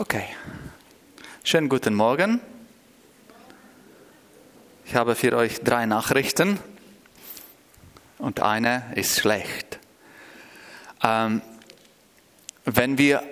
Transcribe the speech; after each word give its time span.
Okay. 0.00 0.26
Schönen 1.42 1.68
guten 1.68 1.92
Morgen. 1.92 2.40
Ich 4.86 4.94
habe 4.94 5.16
für 5.16 5.36
euch 5.36 5.58
drei 5.58 5.86
Nachrichten 5.86 6.60
und 8.18 8.38
eine 8.38 8.92
ist 8.94 9.18
schlecht. 9.18 9.80
Ähm, 11.02 11.42
wenn 12.64 12.96
wir 12.96 13.24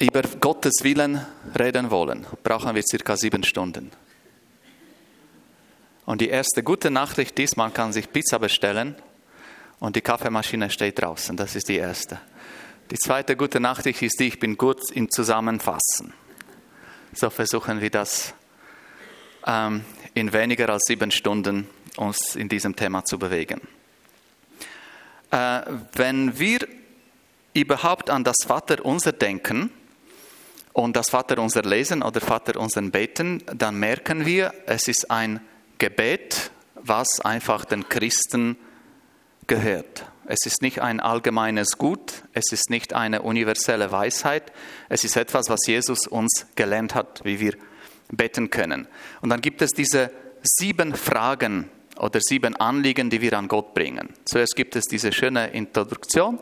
über 0.00 0.22
Gottes 0.22 0.82
Willen 0.82 1.24
reden 1.56 1.92
wollen, 1.92 2.26
brauchen 2.42 2.74
wir 2.74 2.82
circa 2.82 3.16
sieben 3.16 3.44
Stunden. 3.44 3.92
Und 6.04 6.20
die 6.20 6.30
erste 6.30 6.64
gute 6.64 6.90
Nachricht 6.90 7.38
ist, 7.38 7.56
man 7.56 7.72
kann 7.72 7.92
sich 7.92 8.12
Pizza 8.12 8.40
bestellen 8.40 8.96
und 9.78 9.94
die 9.94 10.00
Kaffeemaschine 10.00 10.68
steht 10.68 11.00
draußen. 11.00 11.36
Das 11.36 11.54
ist 11.54 11.68
die 11.68 11.76
erste. 11.76 12.18
Die 12.90 12.96
zweite 12.96 13.36
gute 13.36 13.60
Nachricht 13.60 14.00
ist 14.00 14.18
ich 14.22 14.40
bin 14.40 14.56
gut 14.56 14.90
im 14.92 15.10
Zusammenfassen. 15.10 16.14
So 17.12 17.28
versuchen 17.28 17.82
wir 17.82 17.90
das 17.90 18.32
ähm, 19.46 19.84
in 20.14 20.32
weniger 20.32 20.70
als 20.70 20.84
sieben 20.86 21.10
Stunden 21.10 21.68
uns 21.98 22.34
in 22.34 22.48
diesem 22.48 22.74
Thema 22.74 23.04
zu 23.04 23.18
bewegen. 23.18 23.60
Äh, 25.30 25.60
wenn 25.92 26.38
wir 26.38 26.60
überhaupt 27.52 28.08
an 28.08 28.24
das 28.24 28.36
Vaterunser 28.46 29.12
denken 29.12 29.70
und 30.72 30.96
das 30.96 31.10
Vaterunser 31.10 31.60
lesen 31.62 32.02
oder 32.02 32.22
Vaterunser 32.22 32.80
beten, 32.80 33.42
dann 33.54 33.78
merken 33.78 34.24
wir, 34.24 34.54
es 34.64 34.88
ist 34.88 35.10
ein 35.10 35.40
Gebet, 35.76 36.50
was 36.74 37.20
einfach 37.20 37.66
den 37.66 37.86
Christen 37.90 38.56
gehört. 39.46 40.06
Es 40.30 40.44
ist 40.44 40.60
nicht 40.60 40.80
ein 40.80 41.00
allgemeines 41.00 41.78
Gut, 41.78 42.22
es 42.34 42.52
ist 42.52 42.68
nicht 42.68 42.92
eine 42.92 43.22
universelle 43.22 43.90
Weisheit, 43.90 44.52
es 44.90 45.02
ist 45.02 45.16
etwas, 45.16 45.48
was 45.48 45.60
Jesus 45.66 46.06
uns 46.06 46.46
gelernt 46.54 46.94
hat, 46.94 47.24
wie 47.24 47.40
wir 47.40 47.54
beten 48.10 48.50
können. 48.50 48.86
Und 49.22 49.30
dann 49.30 49.40
gibt 49.40 49.62
es 49.62 49.70
diese 49.70 50.10
sieben 50.42 50.94
Fragen 50.94 51.70
oder 51.98 52.20
sieben 52.20 52.56
Anliegen, 52.56 53.08
die 53.08 53.22
wir 53.22 53.32
an 53.38 53.48
Gott 53.48 53.72
bringen. 53.72 54.10
Zuerst 54.26 54.54
gibt 54.54 54.76
es 54.76 54.84
diese 54.84 55.12
schöne 55.12 55.48
Introduktion, 55.48 56.38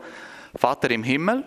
Vater 0.53 0.91
im 0.91 1.03
Himmel, 1.03 1.45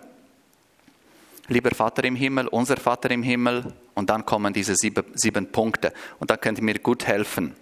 lieber 1.47 1.75
Vater 1.75 2.03
im 2.05 2.15
Himmel, 2.15 2.47
unser 2.47 2.77
Vater 2.77 3.11
im 3.11 3.21
Himmel, 3.21 3.71
und 3.93 4.09
dann 4.09 4.25
kommen 4.25 4.51
diese 4.51 4.73
sieben, 4.75 5.03
sieben 5.13 5.51
Punkte. 5.51 5.93
Und 6.17 6.31
da 6.31 6.37
könnt 6.37 6.57
ihr 6.57 6.63
mir 6.63 6.79
gut 6.79 7.05
helfen. 7.05 7.55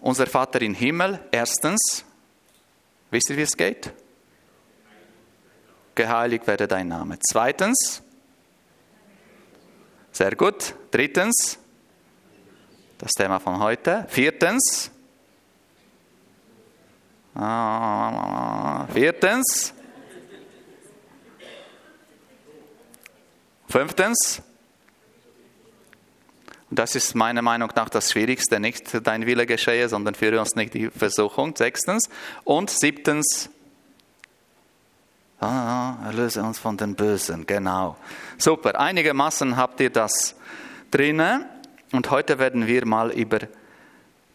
Unser 0.00 0.26
Vater 0.26 0.60
im 0.62 0.74
Himmel, 0.74 1.20
erstens, 1.30 2.04
Wisst 3.14 3.30
ihr, 3.30 3.36
wie 3.36 3.42
es 3.42 3.56
geht? 3.56 3.92
Geheiligt 5.94 6.48
werde 6.48 6.66
dein 6.66 6.88
Name. 6.88 7.16
Zweitens, 7.20 8.02
sehr 10.10 10.34
gut. 10.34 10.74
Drittens, 10.90 11.60
das 12.98 13.12
Thema 13.12 13.38
von 13.38 13.60
heute. 13.60 14.04
Viertens, 14.08 14.90
viertens, 18.92 19.74
fünftens, 23.68 24.42
das 26.78 26.94
ist 26.94 27.14
meiner 27.14 27.42
Meinung 27.42 27.70
nach 27.74 27.88
das 27.88 28.10
Schwierigste, 28.10 28.60
nicht 28.60 29.06
dein 29.06 29.26
Wille 29.26 29.46
geschehe, 29.46 29.88
sondern 29.88 30.14
führe 30.14 30.40
uns 30.40 30.54
nicht 30.54 30.74
die 30.74 30.90
Versuchung. 30.90 31.54
Sechstens. 31.56 32.08
Und 32.44 32.70
siebtens, 32.70 33.50
ah, 35.40 35.96
erlöse 36.06 36.42
uns 36.42 36.58
von 36.58 36.76
den 36.76 36.94
Bösen. 36.94 37.46
Genau. 37.46 37.96
Super. 38.38 38.80
Einigermaßen 38.80 39.56
habt 39.56 39.80
ihr 39.80 39.90
das 39.90 40.36
drinnen. 40.90 41.44
Und 41.92 42.10
heute 42.10 42.38
werden 42.38 42.66
wir 42.66 42.86
mal 42.86 43.10
über 43.10 43.40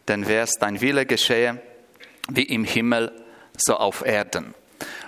den 0.08 0.24
Vers, 0.24 0.52
dein 0.58 0.80
Wille 0.80 1.06
geschehe, 1.06 1.60
wie 2.28 2.44
im 2.44 2.64
Himmel, 2.64 3.12
so 3.56 3.76
auf 3.76 4.04
Erden. 4.04 4.54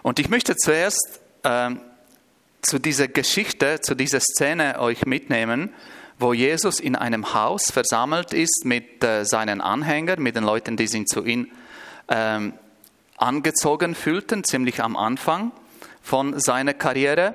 Und 0.02 0.18
ich 0.18 0.28
möchte 0.28 0.56
zuerst 0.56 1.20
äh, 1.44 1.70
zu 2.62 2.78
dieser 2.78 3.08
Geschichte, 3.08 3.80
zu 3.80 3.94
dieser 3.94 4.20
Szene 4.20 4.78
euch 4.78 5.06
mitnehmen, 5.06 5.72
wo 6.22 6.32
Jesus 6.32 6.80
in 6.80 6.96
einem 6.96 7.34
Haus 7.34 7.70
versammelt 7.70 8.32
ist 8.32 8.64
mit 8.64 9.04
äh, 9.04 9.24
seinen 9.24 9.60
Anhängern, 9.60 10.22
mit 10.22 10.36
den 10.36 10.44
Leuten, 10.44 10.76
die 10.76 10.86
sich 10.86 11.06
zu 11.06 11.24
ihm 11.24 11.48
ähm, 12.08 12.54
angezogen 13.16 13.94
fühlten, 13.94 14.44
ziemlich 14.44 14.82
am 14.82 14.96
Anfang 14.96 15.52
von 16.00 16.38
seiner 16.40 16.74
Karriere. 16.74 17.34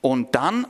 Und 0.00 0.34
dann 0.34 0.66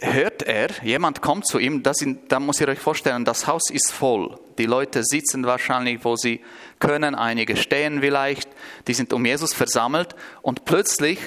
hört 0.00 0.42
er, 0.42 0.68
jemand 0.82 1.20
kommt 1.22 1.46
zu 1.46 1.58
ihm, 1.58 1.82
das 1.82 1.98
sind, 1.98 2.32
da 2.32 2.40
muss 2.40 2.60
ihr 2.60 2.68
euch 2.68 2.78
vorstellen, 2.78 3.24
das 3.24 3.46
Haus 3.46 3.70
ist 3.70 3.92
voll. 3.92 4.38
Die 4.56 4.66
Leute 4.66 5.02
sitzen 5.04 5.44
wahrscheinlich, 5.44 6.04
wo 6.04 6.16
sie 6.16 6.40
können, 6.80 7.14
einige 7.14 7.56
stehen 7.56 8.00
vielleicht, 8.00 8.48
die 8.86 8.94
sind 8.94 9.12
um 9.12 9.24
Jesus 9.24 9.52
versammelt 9.52 10.16
und 10.42 10.64
plötzlich 10.64 11.18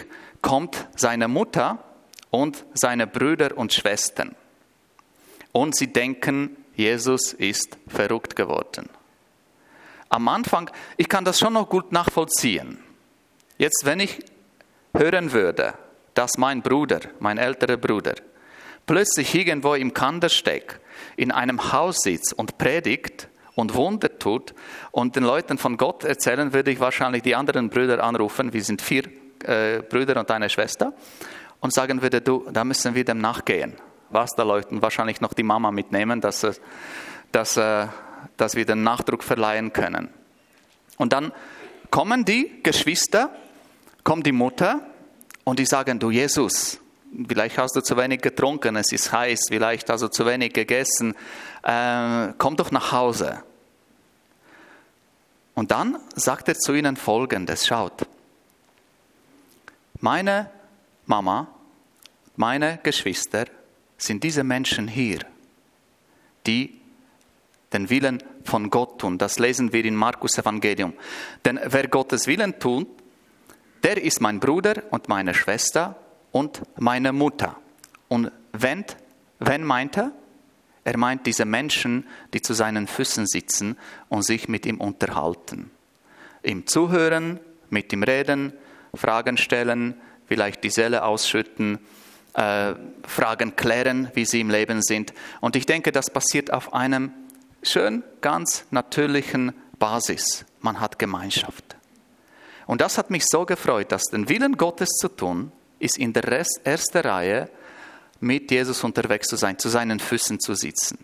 kommt 0.41 0.87
seine 0.95 1.27
Mutter 1.27 1.83
und 2.29 2.65
seine 2.73 3.07
Brüder 3.07 3.57
und 3.57 3.73
Schwestern 3.73 4.35
und 5.51 5.75
sie 5.75 5.87
denken, 5.87 6.57
Jesus 6.75 7.33
ist 7.33 7.77
verrückt 7.87 8.35
geworden. 8.35 8.89
Am 10.09 10.27
Anfang, 10.27 10.69
ich 10.97 11.07
kann 11.07 11.25
das 11.25 11.39
schon 11.39 11.53
noch 11.53 11.69
gut 11.69 11.91
nachvollziehen. 11.91 12.79
Jetzt, 13.57 13.85
wenn 13.85 13.99
ich 13.99 14.19
hören 14.93 15.31
würde, 15.31 15.73
dass 16.13 16.37
mein 16.37 16.61
Bruder, 16.61 16.99
mein 17.19 17.37
älterer 17.37 17.77
Bruder, 17.77 18.15
plötzlich 18.85 19.33
irgendwo 19.33 19.75
im 19.75 19.93
Kandersteck 19.93 20.79
in 21.15 21.31
einem 21.31 21.71
Haus 21.71 21.99
sitzt 21.99 22.33
und 22.33 22.57
predigt 22.57 23.29
und 23.55 23.75
Wunder 23.75 24.17
tut 24.17 24.53
und 24.91 25.15
den 25.15 25.23
Leuten 25.23 25.57
von 25.57 25.77
Gott 25.77 26.03
erzählen, 26.03 26.53
würde 26.53 26.71
ich 26.71 26.79
wahrscheinlich 26.79 27.23
die 27.23 27.35
anderen 27.35 27.69
Brüder 27.69 28.03
anrufen, 28.03 28.53
wir 28.53 28.63
sind 28.63 28.81
vier 28.81 29.03
äh, 29.45 29.81
Brüder 29.81 30.19
und 30.19 30.29
eine 30.31 30.49
Schwester, 30.49 30.93
und 31.59 31.73
sagen 31.73 32.01
würde, 32.01 32.21
du, 32.21 32.45
da 32.51 32.63
müssen 32.63 32.95
wir 32.95 33.05
dem 33.05 33.19
nachgehen 33.19 33.75
was 34.11 34.31
da 34.35 34.45
wahrscheinlich 34.47 35.21
noch 35.21 35.33
die 35.33 35.43
Mama 35.43 35.71
mitnehmen, 35.71 36.21
dass, 36.21 36.45
dass, 37.31 37.57
äh, 37.57 37.87
dass 38.37 38.55
wir 38.55 38.65
den 38.65 38.83
Nachdruck 38.83 39.23
verleihen 39.23 39.73
können. 39.73 40.09
Und 40.97 41.13
dann 41.13 41.31
kommen 41.89 42.25
die 42.25 42.61
Geschwister, 42.63 43.31
kommt 44.03 44.25
die 44.25 44.31
Mutter 44.31 44.81
und 45.43 45.59
die 45.59 45.65
sagen, 45.65 45.99
du 45.99 46.11
Jesus, 46.11 46.79
vielleicht 47.27 47.57
hast 47.57 47.75
du 47.75 47.81
zu 47.81 47.97
wenig 47.97 48.21
getrunken, 48.21 48.75
es 48.75 48.91
ist 48.91 49.11
heiß, 49.11 49.45
vielleicht 49.49 49.89
hast 49.89 50.01
du 50.01 50.07
zu 50.07 50.25
wenig 50.25 50.53
gegessen, 50.53 51.15
äh, 51.63 52.33
komm 52.37 52.55
doch 52.55 52.71
nach 52.71 52.91
Hause. 52.91 53.43
Und 55.53 55.71
dann 55.71 55.97
sagt 56.15 56.47
er 56.47 56.55
zu 56.55 56.73
ihnen 56.73 56.95
Folgendes, 56.95 57.67
schaut, 57.67 58.05
meine 59.99 60.49
Mama, 61.05 61.47
meine 62.35 62.79
Geschwister 62.81 63.45
sind 64.01 64.23
diese 64.23 64.43
Menschen 64.43 64.87
hier, 64.87 65.19
die 66.47 66.81
den 67.71 67.89
Willen 67.89 68.23
von 68.43 68.69
Gott 68.69 68.99
tun. 68.99 69.17
Das 69.17 69.39
lesen 69.39 69.71
wir 69.71 69.85
in 69.85 69.95
Markus 69.95 70.37
Evangelium. 70.37 70.93
Denn 71.45 71.59
wer 71.63 71.87
Gottes 71.87 72.27
Willen 72.27 72.59
tut, 72.59 72.87
der 73.83 74.01
ist 74.01 74.21
mein 74.21 74.39
Bruder 74.39 74.83
und 74.91 75.07
meine 75.07 75.33
Schwester 75.33 75.95
und 76.31 76.61
meine 76.77 77.13
Mutter. 77.13 77.57
Und 78.07 78.31
wenn, 78.51 78.85
wenn 79.39 79.63
meint 79.63 79.97
er? 79.97 80.11
Er 80.83 80.97
meint 80.97 81.27
diese 81.27 81.45
Menschen, 81.45 82.07
die 82.33 82.41
zu 82.41 82.53
seinen 82.53 82.87
Füßen 82.87 83.27
sitzen 83.27 83.77
und 84.09 84.23
sich 84.23 84.49
mit 84.49 84.65
ihm 84.65 84.81
unterhalten. 84.81 85.69
Ihm 86.43 86.65
zuhören, 86.65 87.39
mit 87.69 87.93
ihm 87.93 88.01
reden, 88.01 88.53
Fragen 88.95 89.37
stellen, 89.37 89.93
vielleicht 90.25 90.63
die 90.63 90.71
Seele 90.71 91.03
ausschütten, 91.03 91.79
äh, 92.33 92.73
Fragen 93.05 93.55
klären, 93.55 94.09
wie 94.13 94.25
sie 94.25 94.39
im 94.39 94.49
Leben 94.49 94.81
sind. 94.81 95.13
Und 95.41 95.55
ich 95.55 95.65
denke, 95.65 95.91
das 95.91 96.09
passiert 96.09 96.51
auf 96.53 96.73
einem 96.73 97.11
schön 97.63 98.03
ganz 98.21 98.65
natürlichen 98.71 99.53
Basis. 99.79 100.45
Man 100.61 100.79
hat 100.79 100.99
Gemeinschaft. 100.99 101.75
Und 102.67 102.81
das 102.81 102.97
hat 102.97 103.09
mich 103.09 103.25
so 103.25 103.45
gefreut, 103.45 103.91
dass 103.91 104.03
den 104.03 104.29
Willen 104.29 104.57
Gottes 104.57 104.89
zu 104.89 105.09
tun, 105.09 105.51
ist 105.79 105.97
in 105.97 106.13
der 106.13 106.23
Rest, 106.23 106.61
ersten 106.63 106.99
Reihe 106.99 107.49
mit 108.19 108.51
Jesus 108.51 108.83
unterwegs 108.83 109.27
zu 109.27 109.35
sein, 109.35 109.57
zu 109.57 109.67
seinen 109.67 109.99
Füßen 109.99 110.39
zu 110.39 110.53
sitzen. 110.53 110.99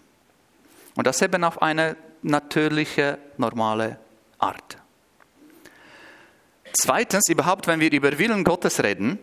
Und 0.95 1.07
das 1.07 1.21
eben 1.21 1.43
auf 1.43 1.61
eine 1.61 1.97
natürliche, 2.21 3.17
normale 3.37 3.99
Art. 4.39 4.77
Zweitens, 6.73 7.27
überhaupt, 7.29 7.67
wenn 7.67 7.79
wir 7.79 7.91
über 7.91 8.17
Willen 8.17 8.43
Gottes 8.43 8.83
reden, 8.83 9.19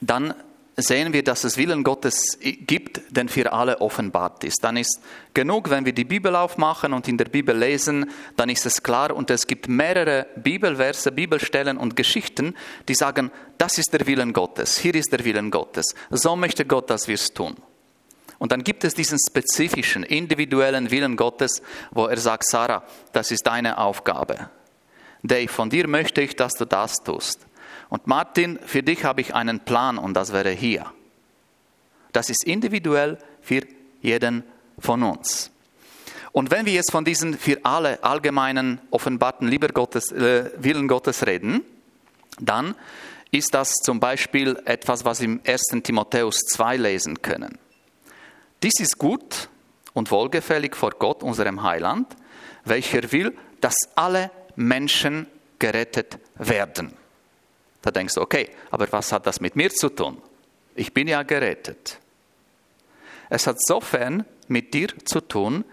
dann 0.00 0.34
sehen 0.76 1.12
wir, 1.12 1.22
dass 1.22 1.44
es 1.44 1.56
Willen 1.56 1.84
Gottes 1.84 2.38
gibt, 2.40 3.02
der 3.10 3.28
für 3.28 3.52
alle 3.52 3.80
offenbart 3.80 4.42
ist. 4.44 4.64
Dann 4.64 4.76
ist 4.76 5.00
genug, 5.34 5.70
wenn 5.70 5.84
wir 5.84 5.92
die 5.92 6.04
Bibel 6.04 6.34
aufmachen 6.34 6.92
und 6.92 7.08
in 7.08 7.18
der 7.18 7.26
Bibel 7.26 7.56
lesen, 7.56 8.10
dann 8.36 8.48
ist 8.48 8.64
es 8.64 8.82
klar 8.82 9.14
und 9.14 9.30
es 9.30 9.46
gibt 9.46 9.68
mehrere 9.68 10.26
Bibelverse, 10.36 11.12
Bibelstellen 11.12 11.76
und 11.76 11.96
Geschichten, 11.96 12.54
die 12.88 12.94
sagen, 12.94 13.30
das 13.58 13.78
ist 13.78 13.92
der 13.92 14.06
Willen 14.06 14.32
Gottes, 14.32 14.78
hier 14.78 14.94
ist 14.94 15.12
der 15.12 15.24
Willen 15.24 15.50
Gottes, 15.50 15.94
so 16.10 16.36
möchte 16.36 16.64
Gott, 16.64 16.88
dass 16.88 17.06
wir 17.06 17.16
es 17.16 17.32
tun. 17.32 17.56
Und 18.38 18.50
dann 18.50 18.64
gibt 18.64 18.82
es 18.82 18.94
diesen 18.94 19.18
spezifischen, 19.18 20.02
individuellen 20.02 20.90
Willen 20.90 21.16
Gottes, 21.16 21.62
wo 21.92 22.06
er 22.06 22.16
sagt, 22.16 22.44
Sarah, 22.44 22.82
das 23.12 23.30
ist 23.30 23.46
deine 23.46 23.78
Aufgabe. 23.78 24.50
Dave, 25.22 25.46
von 25.46 25.70
dir 25.70 25.86
möchte 25.86 26.22
ich, 26.22 26.34
dass 26.34 26.54
du 26.54 26.64
das 26.64 26.96
tust. 27.04 27.46
Und 27.92 28.06
Martin, 28.06 28.58
für 28.64 28.82
dich 28.82 29.04
habe 29.04 29.20
ich 29.20 29.34
einen 29.34 29.60
Plan 29.60 29.98
und 29.98 30.14
das 30.14 30.32
wäre 30.32 30.48
hier. 30.48 30.90
Das 32.12 32.30
ist 32.30 32.42
individuell 32.42 33.18
für 33.42 33.60
jeden 34.00 34.44
von 34.78 35.02
uns. 35.02 35.50
Und 36.32 36.50
wenn 36.50 36.64
wir 36.64 36.72
jetzt 36.72 36.90
von 36.90 37.04
diesen 37.04 37.36
für 37.36 37.62
alle 37.66 38.02
allgemeinen 38.02 38.80
offenbarten 38.90 39.46
Lieber 39.46 39.68
Gottes, 39.68 40.10
äh, 40.10 40.52
Willen 40.56 40.88
Gottes 40.88 41.26
reden, 41.26 41.60
dann 42.40 42.76
ist 43.30 43.52
das 43.52 43.74
zum 43.74 44.00
Beispiel 44.00 44.58
etwas, 44.64 45.04
was 45.04 45.20
im 45.20 45.42
1. 45.46 45.82
Timotheus 45.82 46.38
2 46.46 46.78
lesen 46.78 47.20
können. 47.20 47.58
Dies 48.62 48.80
ist 48.80 48.96
gut 48.96 49.50
und 49.92 50.10
wohlgefällig 50.10 50.76
vor 50.76 50.92
Gott, 50.92 51.22
unserem 51.22 51.62
Heiland, 51.62 52.16
welcher 52.64 53.12
will, 53.12 53.36
dass 53.60 53.76
alle 53.96 54.30
Menschen 54.56 55.26
gerettet 55.58 56.18
werden. 56.36 56.96
Da 57.82 57.90
denkst 57.90 58.14
du, 58.14 58.20
okay, 58.20 58.48
aber 58.70 58.90
was 58.90 59.12
hat 59.12 59.26
das 59.26 59.40
mit 59.40 59.56
mir 59.56 59.70
zu 59.70 59.88
tun? 59.88 60.22
Ich 60.74 60.94
bin 60.94 61.08
ja 61.08 61.22
gerettet. 61.22 61.98
Es 63.28 63.46
hat 63.46 63.56
sofern 63.60 64.24
mit 64.48 64.72
dir 64.72 64.88
zu 65.04 65.20
tun, 65.20 65.64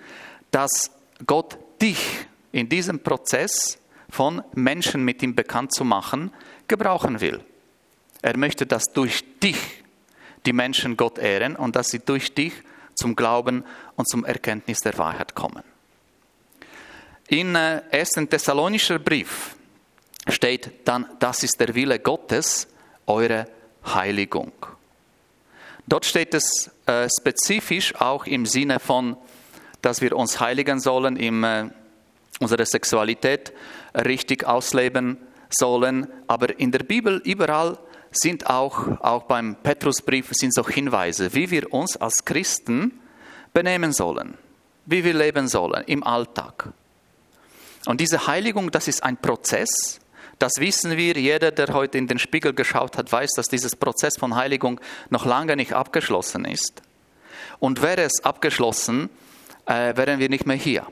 dass 0.51 0.91
Gott 1.25 1.57
dich 1.81 2.25
in 2.51 2.67
diesem 2.67 3.01
Prozess 3.01 3.77
von 4.09 4.41
Menschen 4.55 5.05
mit 5.05 5.21
ihm 5.21 5.35
bekannt 5.35 5.73
zu 5.73 5.83
machen, 5.83 6.31
gebrauchen 6.67 7.21
will. 7.21 7.43
Er 8.21 8.37
möchte, 8.37 8.65
dass 8.65 8.85
durch 8.85 9.23
dich 9.39 9.83
die 10.45 10.53
Menschen 10.53 10.97
Gott 10.97 11.19
ehren 11.19 11.55
und 11.55 11.75
dass 11.75 11.89
sie 11.89 11.99
durch 11.99 12.33
dich 12.33 12.53
zum 12.95 13.15
Glauben 13.15 13.63
und 13.95 14.09
zum 14.09 14.25
Erkenntnis 14.25 14.79
der 14.79 14.97
Wahrheit 14.97 15.35
kommen. 15.35 15.63
In 17.27 17.55
1. 17.55 18.17
Äh, 18.17 18.25
Thessalonischer 18.25 18.99
Brief 18.99 19.55
steht 20.31 20.71
dann, 20.85 21.05
das 21.19 21.43
ist 21.43 21.59
der 21.59 21.75
Wille 21.75 21.99
Gottes, 21.99 22.67
eure 23.07 23.47
Heiligung. 23.85 24.51
Dort 25.87 26.05
steht 26.05 26.33
es 26.33 26.69
äh, 26.85 27.07
spezifisch 27.09 27.95
auch 27.95 28.25
im 28.25 28.45
Sinne 28.45 28.79
von, 28.79 29.17
dass 29.81 30.01
wir 30.01 30.15
uns 30.15 30.39
heiligen 30.39 30.79
sollen, 30.79 31.17
äh, 31.17 31.69
unsere 32.39 32.65
Sexualität 32.65 33.53
richtig 33.95 34.45
ausleben 34.45 35.17
sollen. 35.49 36.07
Aber 36.27 36.59
in 36.59 36.71
der 36.71 36.79
Bibel 36.79 37.21
überall 37.25 37.77
sind 38.11 38.47
auch, 38.47 38.99
auch 39.01 39.23
beim 39.23 39.55
Petrusbrief 39.55 40.29
sind 40.31 40.53
so 40.53 40.67
Hinweise, 40.67 41.33
wie 41.33 41.49
wir 41.49 41.73
uns 41.73 41.97
als 41.97 42.25
Christen 42.25 42.99
benehmen 43.53 43.93
sollen, 43.93 44.37
wie 44.85 45.03
wir 45.03 45.13
leben 45.13 45.47
sollen 45.47 45.83
im 45.85 46.03
Alltag. 46.03 46.69
Und 47.85 48.01
diese 48.01 48.27
Heiligung, 48.27 48.71
das 48.71 48.87
ist 48.87 49.03
ein 49.03 49.17
Prozess, 49.17 49.99
das 50.39 50.53
wissen 50.57 50.97
wir. 50.97 51.13
Jeder, 51.15 51.51
der 51.51 51.73
heute 51.73 51.97
in 51.97 52.07
den 52.07 52.17
Spiegel 52.17 52.53
geschaut 52.53 52.97
hat, 52.97 53.11
weiß, 53.11 53.31
dass 53.35 53.47
dieses 53.47 53.75
Prozess 53.75 54.17
von 54.17 54.35
Heiligung 54.35 54.79
noch 55.09 55.25
lange 55.25 55.55
nicht 55.55 55.73
abgeschlossen 55.73 56.45
ist. 56.45 56.81
Und 57.59 57.81
wäre 57.81 58.03
es 58.03 58.23
abgeschlossen, 58.23 59.09
äh, 59.65 59.95
wären 59.95 60.19
wir 60.19 60.29
nicht 60.29 60.45
mehr 60.45 60.55
hier. 60.55 60.87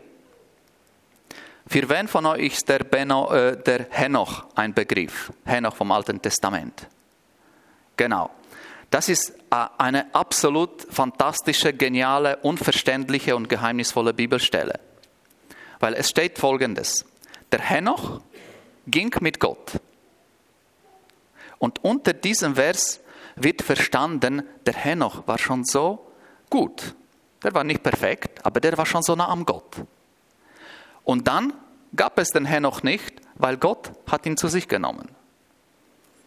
Für 1.65 1.89
wen 1.89 2.07
von 2.07 2.25
euch 2.25 2.53
ist 2.53 2.69
der, 2.69 2.79
Beno, 2.79 3.33
äh, 3.33 3.61
der 3.61 3.87
Henoch 3.89 4.45
ein 4.55 4.73
Begriff? 4.73 5.31
Henoch 5.45 5.75
vom 5.75 5.91
Alten 5.91 6.21
Testament. 6.21 6.87
Genau. 7.95 8.29
Das 8.89 9.09
ist 9.09 9.31
äh, 9.49 9.65
eine 9.77 10.13
absolut 10.13 10.87
fantastische, 10.89 11.73
geniale, 11.73 12.37
unverständliche 12.37 13.35
und 13.35 13.49
geheimnisvolle 13.49 14.13
Bibelstelle. 14.13 14.79
Weil 15.79 15.93
es 15.93 16.09
steht 16.09 16.37
folgendes. 16.37 17.05
Der 17.51 17.59
Henoch 17.59 18.21
ging 18.87 19.13
mit 19.21 19.39
Gott. 19.39 19.79
Und 21.59 21.83
unter 21.83 22.13
diesem 22.13 22.55
Vers 22.55 22.99
wird 23.35 23.61
verstanden, 23.61 24.43
der 24.65 24.73
Henoch 24.73 25.27
war 25.27 25.37
schon 25.37 25.63
so 25.63 26.11
gut. 26.49 26.95
Der 27.43 27.53
war 27.53 27.63
nicht 27.63 27.83
perfekt, 27.83 28.43
aber 28.45 28.59
der 28.59 28.77
war 28.77 28.85
schon 28.85 29.03
so 29.03 29.15
nah 29.15 29.27
am 29.27 29.45
Gott. 29.45 29.75
Und 31.03 31.27
dann 31.27 31.53
gab 31.95 32.17
es 32.19 32.29
den 32.29 32.45
Henoch 32.45 32.83
nicht, 32.83 33.21
weil 33.35 33.57
Gott 33.57 33.91
hat 34.09 34.25
ihn 34.25 34.37
zu 34.37 34.47
sich 34.47 34.67
genommen. 34.67 35.09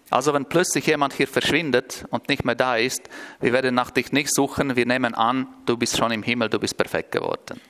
Also 0.08 0.34
wenn 0.34 0.44
plötzlich 0.44 0.86
jemand 0.86 1.12
hier 1.12 1.28
verschwindet 1.28 2.04
und 2.10 2.28
nicht 2.28 2.44
mehr 2.44 2.56
da 2.56 2.76
ist, 2.76 3.08
wir 3.40 3.52
werden 3.52 3.74
nach 3.74 3.92
dich 3.92 4.10
nicht 4.10 4.34
suchen, 4.34 4.74
wir 4.74 4.86
nehmen 4.86 5.14
an, 5.14 5.46
du 5.66 5.76
bist 5.76 5.96
schon 5.96 6.10
im 6.10 6.24
Himmel, 6.24 6.48
du 6.48 6.58
bist 6.58 6.76
perfekt 6.76 7.12
geworden. 7.12 7.60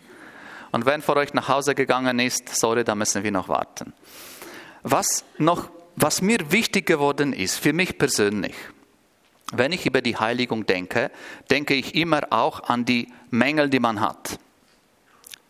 Und 0.73 0.87
wenn 0.87 1.03
vor 1.03 1.17
euch 1.17 1.35
nach 1.35 1.49
Hause 1.49 1.75
gegangen 1.75 2.19
ist, 2.19 2.49
sorry, 2.49 2.85
da 2.85 2.95
müssen 2.95 3.23
wir 3.23 3.33
noch 3.33 3.49
warten. 3.49 3.93
Was 4.83 5.25
noch, 5.39 5.71
was 5.97 6.23
mir 6.23 6.51
wichtig 6.51 6.87
geworden 6.87 7.33
ist, 7.33 7.57
für 7.57 7.73
mich 7.73 7.99
persönlich, 7.99 8.55
wenn 9.53 9.73
ich 9.73 9.87
über 9.87 10.01
die 10.01 10.17
Heiligung 10.17 10.67
denke, 10.67 11.11
denke 11.51 11.75
ich 11.75 11.95
immer 11.95 12.23
auch 12.31 12.65
an 12.65 12.85
die 12.85 13.09
Mängel, 13.31 13.69
die 13.69 13.81
man 13.81 14.01
hat. 14.01 14.39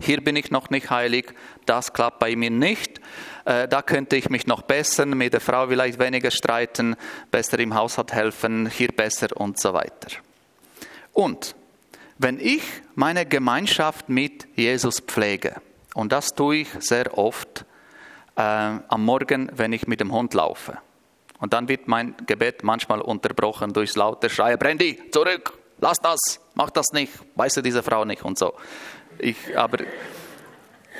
Hier 0.00 0.24
bin 0.24 0.34
ich 0.36 0.50
noch 0.50 0.70
nicht 0.70 0.88
heilig, 0.88 1.34
das 1.66 1.92
klappt 1.92 2.20
bei 2.20 2.34
mir 2.34 2.50
nicht. 2.50 3.00
Äh, 3.44 3.68
da 3.68 3.82
könnte 3.82 4.16
ich 4.16 4.30
mich 4.30 4.46
noch 4.46 4.62
bessern, 4.62 5.10
mit 5.10 5.34
der 5.34 5.42
Frau 5.42 5.68
vielleicht 5.68 5.98
weniger 5.98 6.30
streiten, 6.30 6.96
besser 7.30 7.58
im 7.58 7.74
Haushalt 7.74 8.12
helfen, 8.14 8.66
hier 8.70 8.88
besser 8.88 9.28
und 9.36 9.60
so 9.60 9.74
weiter. 9.74 10.16
Und 11.12 11.54
wenn 12.16 12.40
ich 12.40 12.62
meine 12.94 13.26
Gemeinschaft 13.26 14.08
mit 14.08 14.48
Jesus 14.56 15.00
pflege, 15.00 15.60
und 15.94 16.12
das 16.12 16.34
tue 16.34 16.56
ich 16.56 16.68
sehr 16.78 17.18
oft, 17.18 17.66
äh, 18.40 18.80
am 18.88 19.04
Morgen, 19.04 19.50
wenn 19.54 19.72
ich 19.72 19.86
mit 19.86 20.00
dem 20.00 20.12
Hund 20.12 20.32
laufe. 20.34 20.78
Und 21.40 21.52
dann 21.52 21.68
wird 21.68 21.88
mein 21.88 22.14
Gebet 22.26 22.64
manchmal 22.64 23.00
unterbrochen 23.00 23.72
durchs 23.72 23.96
laute 23.96 24.30
Schreien, 24.30 24.58
Brandy, 24.58 24.98
zurück, 25.10 25.58
lass 25.78 25.98
das, 25.98 26.18
mach 26.54 26.70
das 26.70 26.86
nicht, 26.92 27.12
weißt 27.34 27.58
du 27.58 27.62
diese 27.62 27.82
Frau 27.82 28.04
nicht 28.04 28.24
und 28.24 28.38
so. 28.38 28.54
Ich, 29.18 29.36
aber 29.56 29.84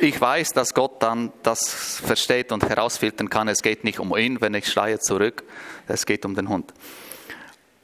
ich 0.00 0.20
weiß, 0.20 0.52
dass 0.52 0.74
Gott 0.74 1.02
dann 1.02 1.32
das 1.42 2.00
versteht 2.04 2.52
und 2.52 2.66
herausfiltern 2.66 3.28
kann. 3.28 3.48
Es 3.48 3.62
geht 3.62 3.84
nicht 3.84 4.00
um 4.00 4.16
ihn, 4.16 4.40
wenn 4.40 4.54
ich 4.54 4.70
schreie 4.70 4.98
zurück, 4.98 5.44
es 5.86 6.06
geht 6.06 6.24
um 6.24 6.34
den 6.34 6.48
Hund. 6.48 6.72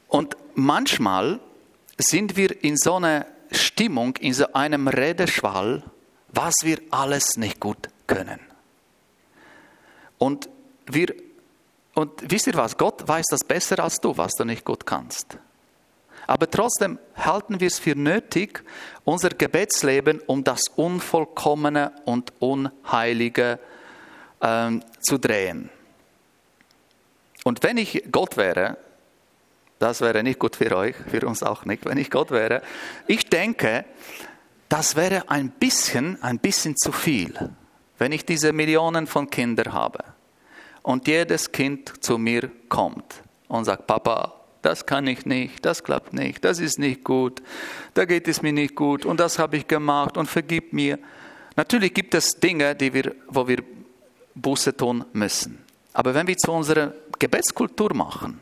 Und 0.09 0.37
manchmal 0.55 1.41
sind 1.99 2.37
wir 2.37 2.63
in 2.63 2.77
so 2.77 2.97
einer 2.97 3.27
Stimmung, 3.51 4.17
in 4.17 4.35
so 4.35 4.53
einem 4.53 4.89
Redeschwall, 4.89 5.83
was 6.29 6.55
wir 6.63 6.79
alles 6.91 7.37
nicht 7.37 7.61
gut 7.61 7.89
können. 8.07 8.46
Und 10.19 10.49
wir, 10.87 11.15
und 11.95 12.11
wisst 12.31 12.47
ihr 12.47 12.55
was? 12.55 12.77
Gott 12.77 13.07
weiß 13.07 13.27
das 13.31 13.45
besser 13.45 13.83
als 13.83 14.01
du, 14.01 14.17
was 14.17 14.33
du 14.33 14.45
nicht 14.45 14.65
gut 14.65 14.87
kannst. 14.87 15.39
Aber 16.27 16.51
trotzdem 16.51 16.99
halten 17.15 17.61
wir 17.61 17.69
es 17.69 17.79
für 17.79 17.95
nötig, 17.95 18.65
unser 19.05 19.31
Gebetsleben 19.31 20.21
um 20.27 20.43
das 20.43 20.63
Unvollkommene 20.75 21.93
und 22.05 22.33
Unheilige 22.41 23.59
ähm, 24.41 24.83
zu 25.01 25.19
drehen. 25.19 25.71
Und 27.45 27.63
wenn 27.63 27.77
ich 27.77 28.03
Gott 28.11 28.37
wäre, 28.37 28.77
das 29.79 30.01
wäre 30.01 30.23
nicht 30.25 30.41
gut 30.41 30.57
für 30.57 30.75
euch, 30.77 30.97
für 30.97 31.25
uns 31.27 31.43
auch 31.43 31.65
nicht, 31.65 31.85
wenn 31.85 31.99
ich 31.99 32.11
Gott 32.11 32.33
wäre, 32.33 32.63
ich 33.07 33.29
denke, 33.29 33.85
das 34.69 34.97
wäre 34.97 35.31
ein 35.31 35.51
bisschen, 35.51 36.21
ein 36.23 36.41
bisschen 36.41 36.77
zu 36.77 36.91
viel 36.91 37.55
wenn 37.99 38.13
ich 38.13 38.25
diese 38.25 38.53
Millionen 38.53 39.07
von 39.07 39.31
Kindern 39.31 39.73
habe 39.73 40.05
und 40.83 41.09
jedes 41.09 41.53
Kind 41.53 42.03
zu 42.05 42.19
mir 42.19 42.51
kommt 42.69 43.23
und 43.49 43.65
sagt, 43.65 43.87
Papa, 43.87 44.35
das 44.63 44.85
kann 44.87 45.07
ich 45.07 45.27
nicht, 45.27 45.65
das 45.65 45.85
klappt 45.85 46.13
nicht, 46.13 46.45
das 46.45 46.59
ist 46.59 46.79
nicht 46.79 47.05
gut, 47.05 47.43
da 47.95 48.05
geht 48.05 48.29
es 48.29 48.43
mir 48.43 48.53
nicht 48.53 48.75
gut 48.75 49.05
und 49.05 49.21
das 49.21 49.39
habe 49.39 49.57
ich 49.57 49.69
gemacht 49.69 50.17
und 50.17 50.27
vergib 50.27 50.73
mir. 50.73 50.99
Natürlich 51.55 51.95
gibt 51.95 52.15
es 52.15 52.39
Dinge, 52.39 52.75
die 52.75 52.93
wir, 52.93 53.15
wo 53.29 53.47
wir 53.47 53.63
Buße 54.35 54.77
tun 54.77 55.05
müssen. 55.13 55.65
Aber 55.93 56.15
wenn 56.15 56.27
wir 56.27 56.37
zu 56.37 56.53
unserer 56.53 56.93
Gebetskultur 57.19 57.95
machen 57.95 58.41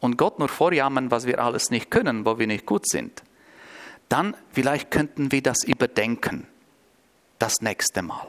und 0.00 0.16
Gott 0.16 0.38
nur 0.38 0.48
vorjammern, 0.48 1.10
was 1.10 1.26
wir 1.26 1.38
alles 1.38 1.70
nicht 1.70 1.90
können, 1.90 2.24
wo 2.24 2.38
wir 2.38 2.46
nicht 2.46 2.66
gut 2.66 2.88
sind, 2.88 3.22
dann 4.08 4.36
vielleicht 4.52 4.90
könnten 4.90 5.30
wir 5.30 5.42
das 5.42 5.64
überdenken, 5.64 6.46
das 7.38 7.60
nächste 7.60 8.02
Mal. 8.02 8.26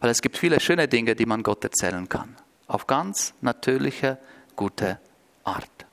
Weil 0.00 0.10
es 0.10 0.20
gibt 0.22 0.36
viele 0.38 0.60
schöne 0.60 0.88
Dinge, 0.88 1.14
die 1.14 1.26
man 1.26 1.42
Gott 1.42 1.62
erzählen 1.64 2.08
kann. 2.08 2.36
Auf 2.66 2.86
ganz 2.86 3.34
natürliche, 3.40 4.18
gute 4.56 4.98
Art. 5.44 5.86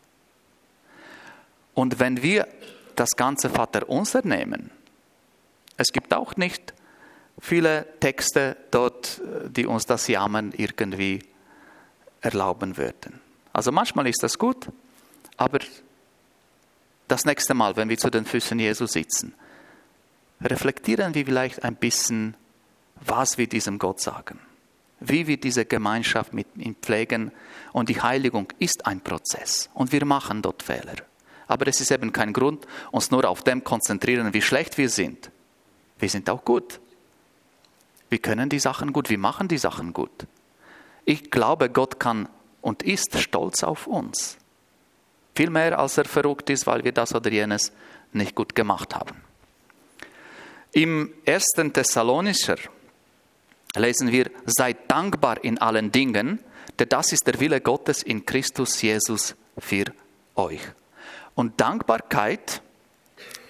Und 1.73 1.99
wenn 1.99 2.21
wir 2.23 2.47
das 2.95 3.09
ganze 3.15 3.49
Vater 3.49 3.87
unser 3.89 4.25
nehmen, 4.25 4.71
es 5.75 5.91
gibt 5.91 6.13
auch 6.13 6.35
nicht 6.37 6.73
viele 7.39 7.85
Texte 7.99 8.57
dort, 8.71 9.21
die 9.49 9.65
uns 9.65 9.85
das 9.85 10.07
Jammern 10.07 10.53
irgendwie 10.55 11.23
erlauben 12.21 12.77
würden. 12.77 13.21
Also 13.53 13.71
manchmal 13.71 14.07
ist 14.07 14.23
das 14.23 14.37
gut, 14.37 14.67
aber 15.37 15.59
das 17.07 17.25
nächste 17.25 17.53
Mal, 17.53 17.75
wenn 17.75 17.89
wir 17.89 17.97
zu 17.97 18.09
den 18.09 18.25
Füßen 18.25 18.57
Jesu 18.59 18.85
sitzen, 18.85 19.33
reflektieren 20.41 21.13
wir 21.13 21.25
vielleicht 21.25 21.63
ein 21.63 21.75
bisschen, 21.75 22.35
was 23.06 23.38
wir 23.38 23.48
diesem 23.48 23.80
Gott 23.80 24.00
sagen, 24.01 24.39
wie 25.00 25.27
wir 25.27 25.38
diese 25.38 25.66
Gemeinschaft 25.66 26.34
mit 26.34 26.48
ihm 26.56 26.75
pflegen. 26.75 27.32
Und 27.72 27.89
die 27.89 28.01
Heiligung 28.01 28.51
ist 28.60 28.86
ein 28.86 29.01
Prozess 29.01 29.70
und 29.74 29.92
wir 29.92 30.06
machen 30.06 30.42
dort 30.42 30.63
Fehler. 30.63 30.96
Aber 31.48 31.68
es 31.68 31.80
ist 31.80 31.92
eben 31.92 32.12
kein 32.12 32.34
Grund, 32.34 32.68
uns 32.92 33.12
nur 33.12 33.27
auf 33.27 33.44
dem 33.44 33.63
konzentrieren, 33.63 34.34
wie 34.34 34.42
schlecht 34.42 34.77
wir 34.77 34.89
sind. 34.89 35.32
Wir 36.00 36.10
sind 36.10 36.30
auch 36.30 36.44
gut. 36.44 36.80
Wir 38.10 38.20
können 38.20 38.50
die 38.50 38.60
Sachen 38.60 38.94
gut, 38.94 39.10
wir 39.10 39.18
machen 39.18 39.48
die 39.48 39.58
Sachen 39.58 39.94
gut. 39.94 40.27
Ich 41.06 41.32
glaube, 41.32 41.70
Gott 41.70 42.00
kann 42.00 42.30
und 42.62 42.84
ist 42.84 43.18
stolz 43.20 43.63
auf 43.63 43.88
uns. 43.88 44.38
Viel 45.36 45.50
mehr, 45.50 45.77
als 45.77 45.98
er 45.98 46.06
verrückt 46.06 46.50
ist, 46.50 46.68
weil 46.68 46.84
wir 46.84 46.92
das 46.92 47.13
oder 47.13 47.32
jenes 47.32 47.72
nicht 48.12 48.36
gut 48.36 48.56
gemacht 48.56 48.96
haben. 48.96 49.16
Im 50.72 51.13
ersten 51.25 51.72
Thessalonischer 51.72 52.58
lesen 53.79 54.12
wir, 54.12 54.29
seid 54.46 54.89
dankbar 54.89 55.43
in 55.43 55.57
allen 55.57 55.91
Dingen, 55.91 56.39
denn 56.79 56.89
das 56.89 57.12
ist 57.12 57.25
der 57.27 57.39
Wille 57.39 57.62
Gottes 57.62 58.03
in 58.03 58.25
Christus 58.25 58.81
Jesus 58.81 59.36
für 59.57 59.86
euch. 60.36 60.62
Und 61.36 61.60
Dankbarkeit, 61.60 62.62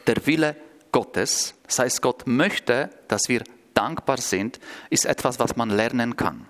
der 0.07 0.25
Wille 0.25 0.55
Gottes, 0.91 1.53
das 1.63 1.79
heißt, 1.79 2.01
Gott 2.01 2.23
möchte, 2.25 2.89
dass 3.07 3.23
wir 3.27 3.43
dankbar 3.73 4.17
sind, 4.17 4.59
ist 4.89 5.05
etwas, 5.05 5.39
was 5.39 5.55
man 5.55 5.69
lernen 5.69 6.15
kann. 6.15 6.47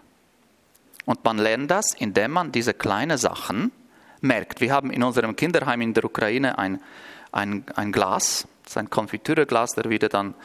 Und 1.06 1.24
man 1.24 1.38
lernt 1.38 1.72
das, 1.72 1.94
indem 1.94 2.32
man 2.32 2.52
diese 2.52 2.74
kleinen 2.74 3.18
Sachen 3.18 3.72
merkt. 4.22 4.62
Wir 4.62 4.74
haben 4.74 4.92
in 4.92 5.04
unserem 5.04 5.36
Kinderheim 5.36 5.82
in 5.82 5.94
der 5.94 6.06
Ukraine 6.06 6.58
ein, 6.58 6.82
ein, 7.32 7.66
ein 7.76 7.92
Glas, 7.92 8.48
das 8.64 8.74
ist 8.74 8.78
ein 8.78 8.90
Konfitüreglas, 8.90 9.76
der 9.76 9.90
wieder 9.90 10.10
dann 10.10 10.36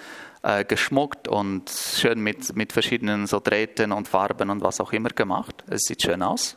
äh, 0.42 0.64
geschmuckt 0.64 1.28
und 1.28 1.70
schön 1.70 2.20
mit, 2.20 2.54
mit 2.56 2.72
verschiedenen 2.72 3.26
so 3.26 3.40
Drähten 3.40 3.92
und 3.92 4.08
Farben 4.08 4.50
und 4.50 4.62
was 4.62 4.80
auch 4.80 4.92
immer 4.92 5.10
gemacht. 5.10 5.64
Es 5.68 5.82
sieht 5.82 6.02
schön 6.02 6.22
aus. 6.22 6.56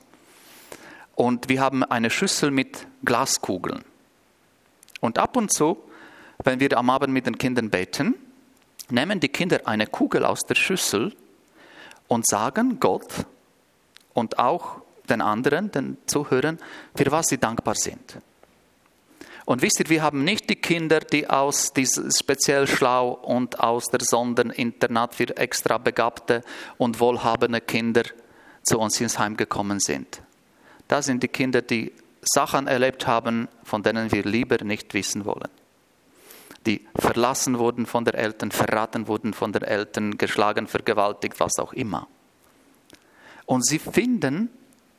Und 1.16 1.50
wir 1.50 1.62
haben 1.62 1.84
eine 1.84 2.10
Schüssel 2.10 2.52
mit 2.52 2.88
Glaskugeln. 3.04 3.84
Und 5.00 5.18
ab 5.18 5.38
und 5.38 5.54
zu, 5.54 5.78
wenn 6.44 6.60
wir 6.60 6.78
am 6.78 6.90
Abend 6.90 7.14
mit 7.14 7.26
den 7.26 7.38
Kindern 7.38 7.70
beten, 7.70 8.16
nehmen 8.90 9.20
die 9.20 9.30
Kinder 9.30 9.62
eine 9.66 9.88
Kugel 9.88 10.26
aus 10.26 10.42
der 10.42 10.56
Schüssel 10.56 11.14
und 12.08 12.28
sagen 12.28 12.80
Gott 12.80 13.26
und 14.14 14.40
auch 14.40 14.82
den 15.10 15.22
anderen, 15.22 15.72
den 15.72 15.98
Zuhörern, 16.08 16.60
für 16.96 17.12
was 17.12 17.28
sie 17.28 17.38
dankbar 17.38 17.76
sind. 17.76 18.18
Und 19.46 19.62
wisst 19.62 19.80
ihr, 19.80 19.90
wir 19.90 20.02
haben 20.02 20.24
nicht 20.24 20.50
die 20.50 20.56
Kinder, 20.56 21.00
die 21.00 21.30
aus 21.30 21.72
diesem 21.72 22.10
speziell 22.12 22.68
schlau 22.68 23.12
und 23.12 23.60
aus 23.60 23.86
der 23.86 24.00
Sonderinternat 24.02 25.14
für 25.14 25.38
extra 25.38 25.78
begabte 25.78 26.42
und 26.78 27.00
wohlhabende 27.00 27.62
Kinder 27.62 28.04
zu 28.64 28.80
uns 28.80 29.00
ins 29.00 29.20
Heim 29.20 29.38
gekommen 29.38 29.80
sind. 29.80 30.22
Da 30.88 31.04
sind 31.04 31.22
die 31.22 31.28
Kinder, 31.28 31.62
die 31.62 31.94
Sachen 32.22 32.66
erlebt 32.66 33.06
haben, 33.06 33.48
von 33.64 33.84
denen 33.84 34.12
wir 34.12 34.24
lieber 34.24 34.64
nicht 34.64 34.94
wissen 34.96 35.26
wollen. 35.26 35.50
Die 36.66 36.82
verlassen 36.98 37.60
wurden 37.60 37.86
von 37.86 38.06
der 38.06 38.16
Eltern, 38.16 38.52
verraten 38.52 39.08
wurden 39.08 39.34
von 39.34 39.54
den 39.54 39.62
Eltern, 39.62 40.18
geschlagen, 40.18 40.66
vergewaltigt, 40.66 41.40
was 41.40 41.60
auch 41.60 41.74
immer. 41.74 42.08
Und 43.46 43.64
sie 43.64 43.78
finden 43.78 44.50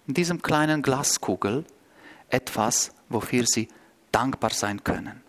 in 0.06 0.14
diesem 0.14 0.40
kleinen 0.40 0.82
Glaskugel 0.82 1.64
etwas, 2.30 2.92
wofür 3.08 3.44
sie 3.46 3.66
dankbar 4.16 4.50
sein 4.50 4.82
können. 4.82 5.22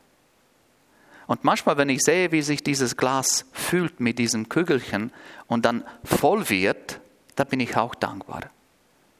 Und 1.28 1.44
manchmal, 1.44 1.76
wenn 1.76 1.90
ich 1.90 2.04
sehe, 2.04 2.32
wie 2.32 2.42
sich 2.42 2.64
dieses 2.64 2.96
Glas 2.96 3.46
fühlt 3.52 4.00
mit 4.00 4.18
diesem 4.18 4.48
Kügelchen 4.48 5.12
und 5.48 5.66
dann 5.66 5.84
voll 6.06 6.50
wird, 6.50 7.02
da 7.36 7.44
bin 7.44 7.60
ich 7.60 7.76
auch 7.76 7.96
dankbar. 7.96 8.50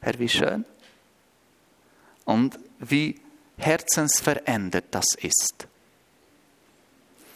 Herr, 0.00 0.18
wie 0.18 0.30
schön 0.30 0.64
und 2.24 2.58
wie 2.78 3.20
herzensverändert 3.58 4.86
das 4.90 5.08
ist. 5.20 5.68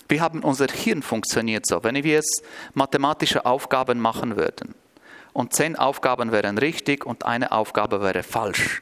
Wir 0.08 0.22
haben 0.22 0.42
unser 0.42 0.68
Hirn 0.68 1.02
funktioniert 1.02 1.66
so. 1.66 1.84
Wenn 1.84 1.96
wir 1.96 2.12
jetzt 2.12 2.42
mathematische 2.72 3.44
Aufgaben 3.44 4.00
machen 4.00 4.36
würden 4.36 4.74
und 5.34 5.52
zehn 5.52 5.76
Aufgaben 5.76 6.32
wären 6.32 6.56
richtig 6.56 7.04
und 7.04 7.26
eine 7.26 7.52
Aufgabe 7.52 8.00
wäre 8.00 8.22
falsch, 8.22 8.80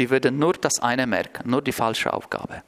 wir 0.00 0.10
würden 0.10 0.38
nur 0.38 0.54
das 0.54 0.80
eine 0.80 1.06
merken, 1.06 1.50
nur 1.50 1.62
die 1.62 1.72
falsche 1.72 2.12
Aufgabe. 2.12 2.62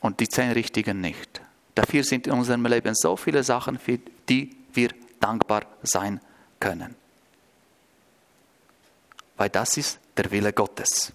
Und 0.00 0.20
die 0.20 0.28
zehn 0.28 0.52
richtigen 0.52 1.00
nicht. 1.00 1.40
Dafür 1.74 2.04
sind 2.04 2.26
in 2.26 2.34
unserem 2.34 2.64
Leben 2.66 2.94
so 2.94 3.16
viele 3.16 3.42
Sachen, 3.42 3.78
für 3.78 3.98
die 4.28 4.56
wir 4.72 4.90
dankbar 5.20 5.62
sein 5.82 6.20
können 6.60 6.94
weil 9.36 9.50
das 9.50 9.76
ist 9.76 9.98
der 10.16 10.30
Wille 10.30 10.52
Gottes. 10.52 11.12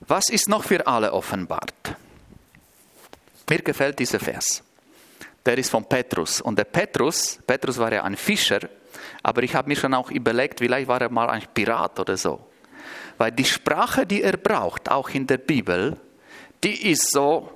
Was 0.00 0.28
ist 0.28 0.48
noch 0.48 0.64
für 0.64 0.86
alle 0.86 1.12
offenbart? 1.12 1.96
Mir 3.48 3.62
gefällt 3.62 3.98
dieser 3.98 4.18
Vers. 4.18 4.62
Der 5.44 5.58
ist 5.58 5.70
von 5.70 5.84
Petrus. 5.84 6.40
Und 6.40 6.58
der 6.58 6.64
Petrus, 6.64 7.38
Petrus 7.46 7.78
war 7.78 7.92
ja 7.92 8.02
ein 8.02 8.16
Fischer, 8.16 8.60
aber 9.22 9.42
ich 9.42 9.54
habe 9.54 9.68
mir 9.68 9.76
schon 9.76 9.94
auch 9.94 10.10
überlegt, 10.10 10.60
vielleicht 10.60 10.88
war 10.88 11.00
er 11.00 11.10
mal 11.10 11.28
ein 11.28 11.42
Pirat 11.54 11.98
oder 12.00 12.16
so. 12.16 12.40
Weil 13.18 13.32
die 13.32 13.44
Sprache, 13.44 14.06
die 14.06 14.22
er 14.22 14.36
braucht, 14.36 14.90
auch 14.90 15.08
in 15.10 15.26
der 15.26 15.38
Bibel, 15.38 15.96
die 16.64 16.90
ist 16.90 17.10
so, 17.10 17.50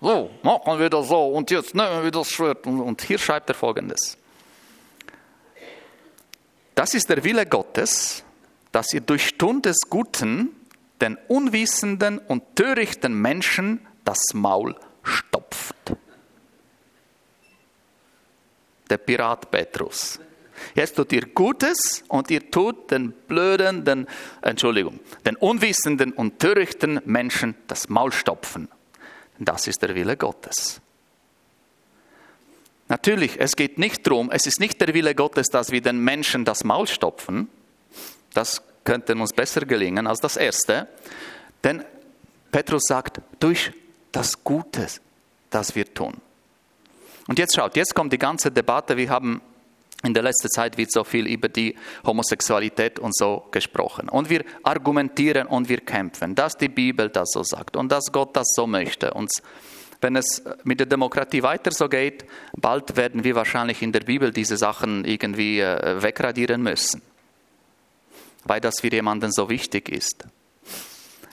so, 0.00 0.30
machen 0.42 0.78
wir 0.78 0.90
das 0.90 1.08
so 1.08 1.28
und 1.28 1.50
jetzt 1.50 1.74
nehmen 1.74 2.02
wir 2.02 2.10
das 2.10 2.30
Schwert. 2.30 2.66
Und 2.66 3.02
hier 3.02 3.18
schreibt 3.18 3.48
er 3.50 3.54
folgendes. 3.54 4.16
Das 6.74 6.94
ist 6.94 7.10
der 7.10 7.22
Wille 7.24 7.46
Gottes, 7.46 8.24
dass 8.72 8.92
ihr 8.94 9.00
durch 9.00 9.36
Tun 9.36 9.62
des 9.62 9.76
Guten 9.88 10.50
den 11.00 11.18
unwissenden 11.28 12.18
und 12.18 12.56
törichten 12.56 13.14
Menschen 13.20 13.86
das 14.04 14.18
Maul 14.32 14.76
stopft. 15.02 15.74
Der 18.90 18.98
Pirat 18.98 19.50
Petrus. 19.50 20.18
Jetzt 20.74 20.96
tut 20.96 21.12
ihr 21.12 21.26
Gutes 21.26 22.04
und 22.08 22.30
ihr 22.30 22.50
tut 22.50 22.90
den 22.90 23.12
blöden, 23.12 23.84
den, 23.84 24.06
Entschuldigung, 24.42 25.00
den 25.24 25.36
unwissenden 25.36 26.12
und 26.12 26.38
törichten 26.38 27.00
Menschen 27.04 27.54
das 27.66 27.88
Maul 27.88 28.12
stopfen. 28.12 28.68
Das 29.38 29.66
ist 29.66 29.80
der 29.82 29.94
Wille 29.94 30.16
Gottes. 30.16 30.80
Natürlich, 32.88 33.40
es 33.40 33.56
geht 33.56 33.78
nicht 33.78 34.06
darum, 34.06 34.30
es 34.30 34.46
ist 34.46 34.60
nicht 34.60 34.80
der 34.80 34.92
Wille 34.92 35.14
Gottes, 35.14 35.46
dass 35.46 35.70
wir 35.70 35.80
den 35.80 36.02
Menschen 36.02 36.44
das 36.44 36.64
Maul 36.64 36.86
stopfen. 36.86 37.48
Das 38.34 38.62
könnte 38.84 39.14
uns 39.14 39.32
besser 39.32 39.60
gelingen 39.60 40.06
als 40.06 40.20
das 40.20 40.36
Erste. 40.36 40.88
Denn 41.62 41.84
Petrus 42.50 42.82
sagt, 42.86 43.20
durch 43.38 43.72
das 44.12 44.42
Gute, 44.42 44.86
das 45.50 45.74
wir 45.74 45.92
tun. 45.94 46.20
Und 47.30 47.38
jetzt 47.38 47.54
schaut, 47.54 47.76
jetzt 47.76 47.94
kommt 47.94 48.12
die 48.12 48.18
ganze 48.18 48.50
Debatte. 48.50 48.96
Wir 48.96 49.08
haben 49.08 49.40
in 50.02 50.14
der 50.14 50.24
letzten 50.24 50.50
Zeit 50.50 50.76
wird 50.76 50.90
so 50.90 51.04
viel 51.04 51.28
über 51.28 51.48
die 51.48 51.76
Homosexualität 52.04 52.98
und 52.98 53.16
so 53.16 53.46
gesprochen. 53.52 54.08
Und 54.08 54.28
wir 54.28 54.44
argumentieren 54.64 55.46
und 55.46 55.68
wir 55.68 55.78
kämpfen, 55.78 56.34
dass 56.34 56.56
die 56.56 56.68
Bibel 56.68 57.08
das 57.08 57.30
so 57.30 57.44
sagt 57.44 57.76
und 57.76 57.92
dass 57.92 58.10
Gott 58.10 58.36
das 58.36 58.48
so 58.56 58.66
möchte. 58.66 59.14
Und 59.14 59.30
wenn 60.00 60.16
es 60.16 60.42
mit 60.64 60.80
der 60.80 60.88
Demokratie 60.88 61.44
weiter 61.44 61.70
so 61.70 61.88
geht, 61.88 62.24
bald 62.56 62.96
werden 62.96 63.22
wir 63.22 63.36
wahrscheinlich 63.36 63.80
in 63.80 63.92
der 63.92 64.00
Bibel 64.00 64.32
diese 64.32 64.56
Sachen 64.56 65.04
irgendwie 65.04 65.60
äh, 65.60 66.02
wegradieren 66.02 66.62
müssen, 66.62 67.00
weil 68.42 68.60
das 68.60 68.80
für 68.80 68.90
jemanden 68.90 69.30
so 69.30 69.48
wichtig 69.48 69.88
ist. 69.88 70.24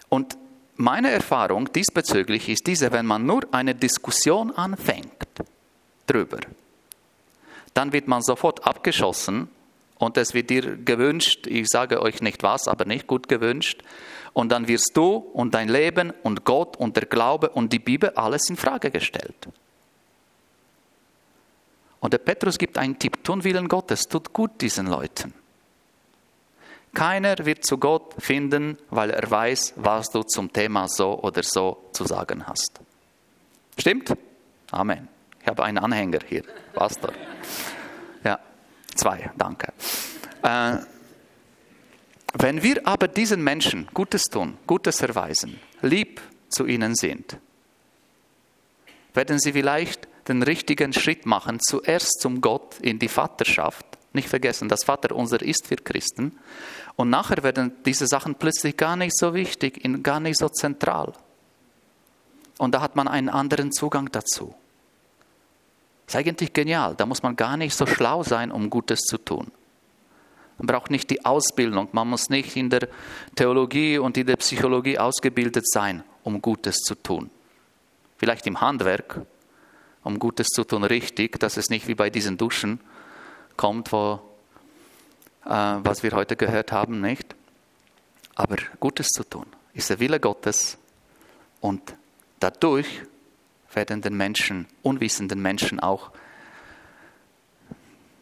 Und 0.09 0.37
meine 0.75 1.09
Erfahrung 1.09 1.73
diesbezüglich 1.73 2.49
ist 2.49 2.67
diese, 2.67 2.91
wenn 2.91 3.07
man 3.07 3.25
nur 3.25 3.51
eine 3.51 3.73
Diskussion 3.73 4.51
anfängt 4.51 5.25
drüber, 6.07 6.39
dann 7.73 7.93
wird 7.93 8.07
man 8.07 8.23
sofort 8.23 8.65
abgeschossen 8.65 9.49
und 9.99 10.17
es 10.17 10.33
wird 10.33 10.49
dir 10.49 10.77
gewünscht, 10.77 11.47
ich 11.47 11.67
sage 11.67 12.01
euch 12.01 12.21
nicht 12.21 12.43
was, 12.43 12.67
aber 12.67 12.85
nicht 12.85 13.07
gut 13.07 13.27
gewünscht, 13.27 13.83
und 14.33 14.51
dann 14.51 14.67
wirst 14.67 14.91
du 14.93 15.15
und 15.15 15.55
dein 15.55 15.67
Leben 15.67 16.13
und 16.21 16.45
Gott 16.45 16.77
und 16.77 16.95
der 16.95 17.05
Glaube 17.05 17.49
und 17.49 17.73
die 17.73 17.79
Bibel 17.79 18.11
alles 18.11 18.49
in 18.49 18.55
Frage 18.55 18.91
gestellt. 18.91 19.47
Und 21.99 22.13
der 22.13 22.19
Petrus 22.19 22.59
gibt 22.59 22.77
einen 22.77 22.99
Tipp, 22.99 23.23
tun 23.23 23.43
Willen 23.43 23.67
Gottes, 23.67 24.03
tut 24.03 24.33
gut 24.33 24.61
diesen 24.61 24.85
Leuten. 24.87 25.33
keiner 26.93 27.35
wird 27.45 27.65
zu 27.65 27.77
Gott 27.77 28.13
finden, 28.19 28.77
weil 28.89 29.09
er 29.09 29.29
weiß, 29.29 29.73
was 29.75 30.09
du 30.09 30.23
zum 30.23 30.53
Thema 30.53 30.87
so 30.87 31.19
oder 31.19 31.43
so 31.43 31.89
zu 31.91 32.05
sagen 32.05 32.45
hast. 32.47 32.79
Stimmt? 33.77 34.15
Amen. 34.71 35.07
Ich 35.47 35.49
habe 35.49 35.63
einen 35.63 35.77
Anhänger 35.77 36.19
hier, 36.27 36.43
Pastor. 36.73 37.13
Ja, 38.21 38.37
zwei, 38.93 39.31
danke. 39.37 39.71
Äh, 40.43 40.79
wenn 42.33 42.61
wir 42.61 42.85
aber 42.85 43.07
diesen 43.07 43.41
Menschen 43.41 43.87
Gutes 43.93 44.23
tun, 44.23 44.57
Gutes 44.67 45.01
erweisen, 45.01 45.57
lieb 45.81 46.19
zu 46.49 46.65
ihnen 46.65 46.95
sind, 46.95 47.37
werden 49.13 49.39
sie 49.39 49.53
vielleicht 49.53 50.09
den 50.27 50.43
richtigen 50.43 50.91
Schritt 50.91 51.25
machen, 51.25 51.61
zuerst 51.61 52.19
zum 52.19 52.41
Gott 52.41 52.81
in 52.81 52.99
die 52.99 53.07
Vaterschaft. 53.07 53.85
Nicht 54.11 54.27
vergessen, 54.27 54.67
das 54.67 54.83
Vater 54.83 55.15
unser 55.15 55.41
ist 55.41 55.65
für 55.65 55.77
Christen. 55.77 56.37
Und 56.97 57.09
nachher 57.09 57.41
werden 57.41 57.71
diese 57.85 58.07
Sachen 58.07 58.35
plötzlich 58.35 58.75
gar 58.75 58.97
nicht 58.97 59.17
so 59.17 59.33
wichtig, 59.33 59.81
gar 60.03 60.19
nicht 60.19 60.39
so 60.39 60.49
zentral. 60.49 61.13
Und 62.57 62.75
da 62.75 62.81
hat 62.81 62.97
man 62.97 63.07
einen 63.07 63.29
anderen 63.29 63.71
Zugang 63.71 64.11
dazu. 64.11 64.53
Ist 66.07 66.15
eigentlich 66.15 66.53
genial. 66.53 66.95
Da 66.95 67.05
muss 67.05 67.21
man 67.21 67.35
gar 67.35 67.57
nicht 67.57 67.75
so 67.75 67.85
schlau 67.85 68.23
sein, 68.23 68.51
um 68.51 68.69
Gutes 68.69 69.01
zu 69.01 69.17
tun. 69.17 69.51
Man 70.57 70.67
braucht 70.67 70.89
nicht 70.89 71.09
die 71.11 71.23
Ausbildung, 71.23 71.89
man 71.91 72.07
muss 72.07 72.29
nicht 72.29 72.55
in 72.55 72.69
der 72.71 72.87
Theologie 73.35 73.99
und 73.99 74.17
in 74.17 74.25
der 74.25 74.37
Psychologie 74.37 74.97
ausgebildet 74.97 75.69
sein, 75.69 76.03
um 76.23 76.41
Gutes 76.41 76.77
zu 76.77 76.95
tun. 76.95 77.29
Vielleicht 78.17 78.47
im 78.47 78.59
Handwerk, 78.59 79.21
um 80.03 80.17
Gutes 80.17 80.47
zu 80.47 80.63
tun, 80.63 80.83
richtig, 80.83 81.39
dass 81.39 81.57
es 81.57 81.69
nicht 81.69 81.87
wie 81.87 81.93
bei 81.93 82.09
diesen 82.09 82.37
Duschen 82.37 82.79
kommt, 83.55 83.91
wo, 83.91 84.19
äh, 85.45 85.49
was 85.49 86.01
wir 86.01 86.11
heute 86.13 86.35
gehört 86.35 86.71
haben, 86.71 87.01
nicht? 87.01 87.35
Aber 88.33 88.55
Gutes 88.79 89.09
zu 89.09 89.23
tun 89.23 89.45
ist 89.73 89.91
der 89.91 89.99
Wille 89.99 90.19
Gottes 90.19 90.77
und 91.61 91.93
dadurch 92.39 92.87
werden 93.73 94.01
den 94.01 94.15
Menschen, 94.15 94.67
unwissenden 94.81 95.41
Menschen 95.41 95.79
auch 95.79 96.11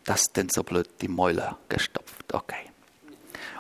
das 0.06 0.24
denn 0.36 0.50
so 0.50 0.64
blöd 0.64 0.90
die 1.02 1.08
Mäuler 1.08 1.58
gestopft. 1.68 2.34
Okay. 2.34 2.72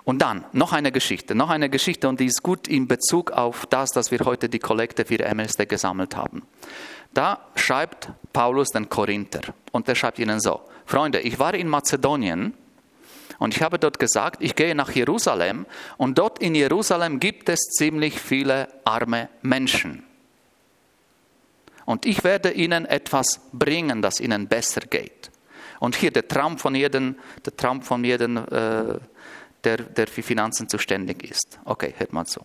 Und 0.04 0.22
dann 0.22 0.46
noch 0.54 0.72
eine 0.72 0.92
Geschichte, 0.92 1.34
noch 1.34 1.50
eine 1.50 1.70
Geschichte 1.70 2.08
und 2.08 2.20
die 2.20 2.27
ist 2.27 2.44
gut 2.44 2.68
in 2.68 2.88
Bezug 2.88 3.32
auf 3.32 3.65
das, 3.65 3.89
dass 3.89 4.12
wir 4.12 4.20
heute 4.20 4.48
die 4.50 4.60
Kollekte 4.60 5.04
für 5.04 5.20
MSD 5.20 5.65
gesammelt 5.65 6.15
haben. 6.15 6.44
Da 7.15 7.48
schreibt 7.56 8.10
Paulus 8.32 8.70
den 8.70 8.88
Korinther 8.88 9.42
und 9.72 9.89
er 9.89 9.96
schreibt 9.96 10.20
ihnen 10.20 10.39
so, 10.39 10.62
Freunde, 10.86 11.22
ich 11.22 11.39
war 11.39 11.56
in 11.56 11.68
Mazedonien 11.68 12.54
und 13.39 13.56
ich 13.56 13.63
habe 13.63 13.80
dort 13.80 13.98
gesagt, 13.98 14.44
ich 14.44 14.56
gehe 14.56 14.75
nach 14.75 14.92
Jerusalem 14.92 15.65
und 15.98 16.20
dort 16.20 16.38
in 16.39 16.54
Jerusalem 16.54 17.20
gibt 17.20 17.50
es 17.50 17.62
ziemlich 17.72 18.20
viele 18.20 18.68
arme 18.86 19.30
Menschen. 19.42 20.04
Und 21.86 22.06
ich 22.06 22.24
werde 22.24 22.51
ihnen 22.51 22.86
etwas 22.86 23.42
bringen, 23.54 24.01
das 24.01 24.20
ihnen 24.20 24.48
besser 24.48 24.82
geht. 24.82 25.32
Und 25.80 25.96
hier 25.96 26.12
der 26.12 26.27
Traum 26.27 26.58
von 26.58 26.74
jedem, 26.74 27.15
der 27.46 27.56
Traum 27.56 27.82
von 27.82 28.04
jedem 28.04 28.38
äh, 28.38 29.00
der, 29.65 29.77
der 29.77 30.08
für 30.08 30.24
Finanzen 30.24 30.70
zuständig 30.70 31.24
ist. 31.30 31.60
Okay, 31.65 31.94
hört 31.98 32.13
mal 32.13 32.25
zu. 32.25 32.42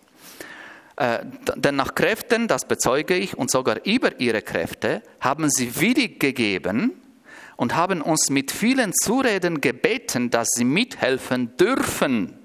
Äh, 0.97 1.19
denn 1.55 1.75
nach 1.75 1.95
Kräften, 1.95 2.47
das 2.47 2.65
bezeuge 2.65 3.15
ich, 3.15 3.37
und 3.37 3.49
sogar 3.49 3.85
über 3.85 4.19
ihre 4.19 4.41
Kräfte, 4.41 5.01
haben 5.19 5.49
sie 5.49 5.79
willig 5.79 6.19
gegeben 6.19 6.93
und 7.55 7.75
haben 7.75 8.01
uns 8.01 8.29
mit 8.29 8.51
vielen 8.51 8.93
Zureden 8.93 9.61
gebeten, 9.61 10.29
dass 10.29 10.49
sie 10.51 10.65
mithelfen 10.65 11.55
dürfen 11.57 12.37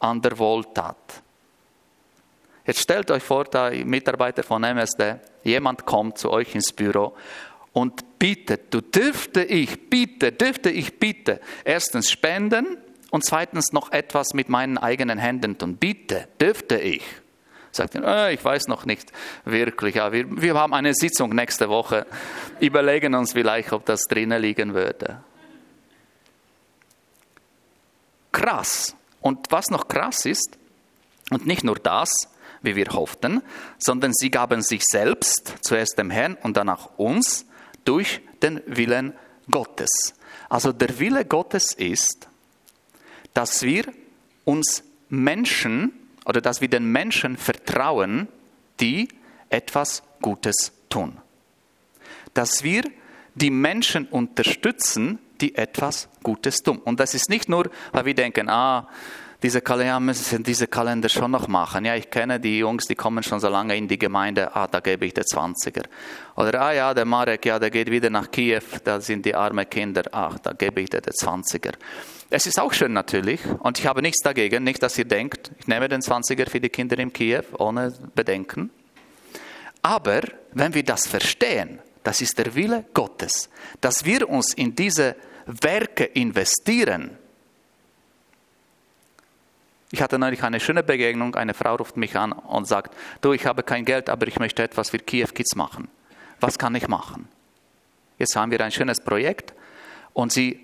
an 0.00 0.20
der 0.20 0.38
Wohltat. 0.38 1.22
Jetzt 2.66 2.80
stellt 2.80 3.10
euch 3.10 3.22
vor, 3.22 3.44
da 3.44 3.70
Mitarbeiter 3.70 4.42
von 4.42 4.62
MSD, 4.62 5.16
jemand 5.42 5.84
kommt 5.84 6.18
zu 6.18 6.30
euch 6.30 6.54
ins 6.54 6.72
Büro 6.72 7.14
und 7.72 8.18
bittet, 8.18 8.72
du 8.72 8.80
dürfte 8.80 9.42
ich, 9.42 9.90
bitte, 9.90 10.32
dürfte 10.32 10.70
ich 10.70 10.98
bitte, 10.98 11.40
erstens 11.64 12.10
spenden 12.10 12.78
und 13.10 13.24
zweitens 13.24 13.72
noch 13.72 13.90
etwas 13.92 14.34
mit 14.34 14.48
meinen 14.48 14.78
eigenen 14.78 15.18
Händen 15.18 15.58
tun. 15.58 15.76
Bitte, 15.76 16.28
dürfte 16.40 16.78
ich. 16.78 17.02
Sagt 17.72 17.94
er, 17.94 18.28
äh, 18.28 18.34
ich 18.34 18.44
weiß 18.44 18.68
noch 18.68 18.84
nicht 18.84 19.12
wirklich. 19.44 19.96
Ja, 19.96 20.12
wir, 20.12 20.26
wir 20.40 20.54
haben 20.54 20.74
eine 20.74 20.94
Sitzung 20.94 21.34
nächste 21.34 21.68
Woche. 21.68 22.06
Überlegen 22.60 23.14
uns 23.14 23.32
vielleicht, 23.32 23.72
ob 23.72 23.86
das 23.86 24.02
drinnen 24.02 24.40
liegen 24.40 24.74
würde. 24.74 25.22
Krass. 28.30 28.94
Und 29.20 29.50
was 29.50 29.70
noch 29.70 29.88
krass 29.88 30.26
ist, 30.26 30.58
und 31.30 31.46
nicht 31.46 31.64
nur 31.64 31.76
das, 31.76 32.28
wie 32.62 32.76
wir 32.76 32.86
hofften, 32.92 33.42
sondern 33.78 34.12
sie 34.14 34.30
gaben 34.30 34.62
sich 34.62 34.82
selbst, 34.84 35.54
zuerst 35.62 35.98
dem 35.98 36.10
Herrn 36.10 36.36
und 36.42 36.56
danach 36.56 36.90
uns, 36.96 37.46
durch 37.84 38.20
den 38.42 38.62
Willen 38.66 39.12
Gottes. 39.50 40.14
Also 40.48 40.72
der 40.72 40.98
Wille 40.98 41.24
Gottes 41.24 41.72
ist, 41.72 42.28
dass 43.34 43.62
wir 43.62 43.84
uns 44.44 44.84
Menschen 45.08 45.92
oder 46.24 46.40
dass 46.40 46.60
wir 46.60 46.68
den 46.68 46.90
Menschen 46.90 47.36
vertrauen, 47.36 48.28
die 48.80 49.08
etwas 49.48 50.02
Gutes 50.20 50.72
tun. 50.88 51.18
Dass 52.34 52.62
wir 52.62 52.84
die 53.34 53.50
Menschen 53.50 54.06
unterstützen, 54.06 55.18
die 55.40 55.54
etwas 55.56 56.08
Gutes 56.22 56.58
tun. 56.58 56.78
Und 56.78 57.00
das 57.00 57.14
ist 57.14 57.28
nicht 57.28 57.48
nur, 57.48 57.70
weil 57.92 58.04
wir 58.04 58.14
denken, 58.14 58.48
ah, 58.48 58.88
diese 59.42 59.60
Kalender 59.60 59.98
müssen 59.98 60.42
diese 60.42 60.66
Kalender 60.68 61.08
schon 61.08 61.32
noch 61.32 61.48
machen. 61.48 61.84
Ja, 61.84 61.96
ich 61.96 62.10
kenne 62.10 62.38
die 62.38 62.58
Jungs, 62.58 62.86
die 62.86 62.94
kommen 62.94 63.22
schon 63.22 63.40
so 63.40 63.48
lange 63.48 63.76
in 63.76 63.88
die 63.88 63.98
Gemeinde, 63.98 64.54
ah, 64.54 64.66
da 64.66 64.80
gebe 64.80 65.06
ich 65.06 65.14
der 65.14 65.24
20er. 65.24 65.84
Oder, 66.36 66.60
ah 66.60 66.72
ja, 66.72 66.94
der 66.94 67.04
Marek, 67.04 67.44
ja, 67.46 67.58
der 67.58 67.70
geht 67.70 67.90
wieder 67.90 68.08
nach 68.08 68.30
Kiew, 68.30 68.62
da 68.84 69.00
sind 69.00 69.26
die 69.26 69.34
armen 69.34 69.68
Kinder, 69.68 70.02
ach, 70.12 70.38
da 70.38 70.52
gebe 70.52 70.80
ich 70.80 70.90
der 70.90 71.02
20er. 71.02 71.72
Es 72.30 72.46
ist 72.46 72.58
auch 72.58 72.72
schön 72.72 72.92
natürlich 72.92 73.40
und 73.60 73.78
ich 73.78 73.86
habe 73.86 74.00
nichts 74.00 74.22
dagegen, 74.22 74.64
nicht, 74.64 74.82
dass 74.82 74.96
ihr 74.96 75.04
denkt, 75.04 75.50
ich 75.58 75.66
nehme 75.66 75.88
den 75.88 76.00
20er 76.00 76.48
für 76.48 76.60
die 76.60 76.70
Kinder 76.70 76.98
in 76.98 77.12
Kiew 77.12 77.42
ohne 77.58 77.92
Bedenken. 78.14 78.70
Aber 79.82 80.20
wenn 80.52 80.72
wir 80.72 80.84
das 80.84 81.06
verstehen, 81.06 81.80
das 82.04 82.20
ist 82.20 82.38
der 82.38 82.54
Wille 82.54 82.84
Gottes, 82.94 83.50
dass 83.80 84.04
wir 84.04 84.28
uns 84.28 84.54
in 84.54 84.74
diese 84.74 85.16
Werke 85.46 86.04
investieren, 86.04 87.18
ich 89.92 90.00
hatte 90.00 90.18
neulich 90.18 90.42
eine 90.42 90.58
schöne 90.58 90.82
Begegnung. 90.82 91.34
Eine 91.34 91.52
Frau 91.52 91.76
ruft 91.76 91.98
mich 91.98 92.16
an 92.16 92.32
und 92.32 92.66
sagt, 92.66 92.96
du, 93.20 93.34
ich 93.34 93.44
habe 93.44 93.62
kein 93.62 93.84
Geld, 93.84 94.08
aber 94.08 94.26
ich 94.26 94.38
möchte 94.38 94.62
etwas 94.62 94.88
für 94.88 94.98
Kiew 94.98 95.28
Kids 95.34 95.54
machen. 95.54 95.88
Was 96.40 96.58
kann 96.58 96.74
ich 96.74 96.88
machen? 96.88 97.28
Jetzt 98.18 98.34
haben 98.34 98.50
wir 98.50 98.60
ein 98.62 98.72
schönes 98.72 99.00
Projekt 99.00 99.52
und 100.14 100.32
sie 100.32 100.58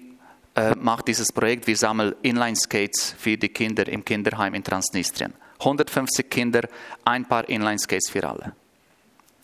äh, 0.55 0.75
macht 0.77 1.09
dieses 1.09 1.31
Projekt. 1.31 1.67
Wir 1.67 1.77
sammeln 1.77 2.15
Inline-Skates 2.23 3.17
für 3.19 3.37
die 3.37 3.51
Kinder 3.51 3.87
im 3.87 4.03
Kinderheim 4.03 4.55
in 4.55 4.65
Transnistrien. 4.65 5.35
150 5.59 6.31
Kinder, 6.31 6.63
ein 7.05 7.27
paar 7.27 7.47
Inline-Skates 7.51 8.09
für 8.09 8.27
alle. 8.27 8.53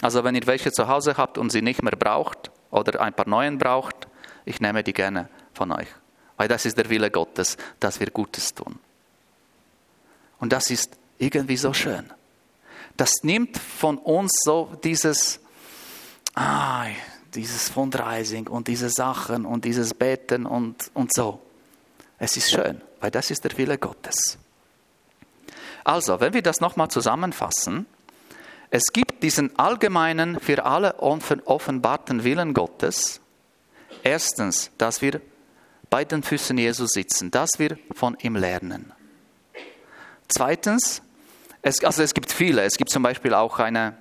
Also 0.00 0.24
wenn 0.24 0.34
ihr 0.34 0.46
welche 0.46 0.72
zu 0.72 0.88
Hause 0.88 1.18
habt 1.18 1.36
und 1.36 1.50
sie 1.50 1.60
nicht 1.60 1.82
mehr 1.82 1.96
braucht 1.96 2.50
oder 2.70 3.02
ein 3.02 3.12
paar 3.12 3.28
neuen 3.28 3.58
braucht, 3.58 4.08
ich 4.46 4.62
nehme 4.62 4.82
die 4.82 4.94
gerne 4.94 5.28
von 5.52 5.72
euch. 5.72 5.88
Weil 6.38 6.48
das 6.48 6.64
ist 6.64 6.78
der 6.78 6.88
Wille 6.88 7.10
Gottes, 7.10 7.58
dass 7.80 8.00
wir 8.00 8.06
Gutes 8.10 8.54
tun. 8.54 8.78
Und 10.38 10.52
das 10.52 10.70
ist 10.70 10.96
irgendwie 11.18 11.56
so 11.56 11.72
schön. 11.72 12.10
Das 12.96 13.12
nimmt 13.22 13.58
von 13.58 13.98
uns 13.98 14.32
so 14.44 14.72
dieses, 14.82 15.40
ah, 16.34 16.86
dieses 17.34 17.68
Fundraising 17.68 18.46
und 18.46 18.68
diese 18.68 18.90
Sachen 18.90 19.44
und 19.46 19.64
dieses 19.64 19.94
Beten 19.94 20.46
und, 20.46 20.90
und 20.94 21.12
so. 21.12 21.40
Es 22.18 22.36
ist 22.36 22.50
schön, 22.50 22.80
weil 23.00 23.10
das 23.10 23.30
ist 23.30 23.44
der 23.44 23.56
Wille 23.58 23.78
Gottes. 23.78 24.38
Also, 25.82 26.20
wenn 26.20 26.32
wir 26.32 26.42
das 26.42 26.60
nochmal 26.60 26.88
zusammenfassen, 26.88 27.86
es 28.70 28.86
gibt 28.92 29.22
diesen 29.22 29.56
allgemeinen, 29.58 30.40
für 30.40 30.64
alle 30.64 30.98
offenbarten 30.98 32.24
Willen 32.24 32.54
Gottes. 32.54 33.20
Erstens, 34.02 34.70
dass 34.78 35.02
wir 35.02 35.20
bei 35.90 36.04
den 36.04 36.22
Füßen 36.22 36.56
Jesu 36.58 36.86
sitzen, 36.86 37.30
dass 37.30 37.50
wir 37.58 37.78
von 37.94 38.16
ihm 38.20 38.34
lernen. 38.34 38.92
Zweitens, 40.28 41.02
es, 41.62 41.82
also 41.82 42.02
es 42.02 42.14
gibt 42.14 42.30
viele. 42.30 42.62
Es 42.62 42.76
gibt 42.76 42.90
zum 42.90 43.02
Beispiel 43.02 43.34
auch 43.34 43.58
eine, 43.58 43.96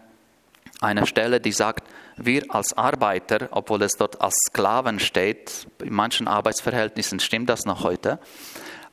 eine 0.82 1.06
Stelle, 1.06 1.40
die 1.40 1.52
sagt, 1.52 1.88
wir 2.18 2.44
als 2.50 2.74
Arbeiter, 2.74 3.48
obwohl 3.52 3.82
es 3.84 3.94
dort 3.94 4.22
als 4.22 4.36
Sklaven 4.50 5.00
steht, 5.00 5.68
in 5.82 5.94
manchen 5.94 6.28
Arbeitsverhältnissen 6.28 7.20
stimmt 7.20 7.50
das 7.50 7.66
noch 7.66 7.84
heute, 7.84 8.20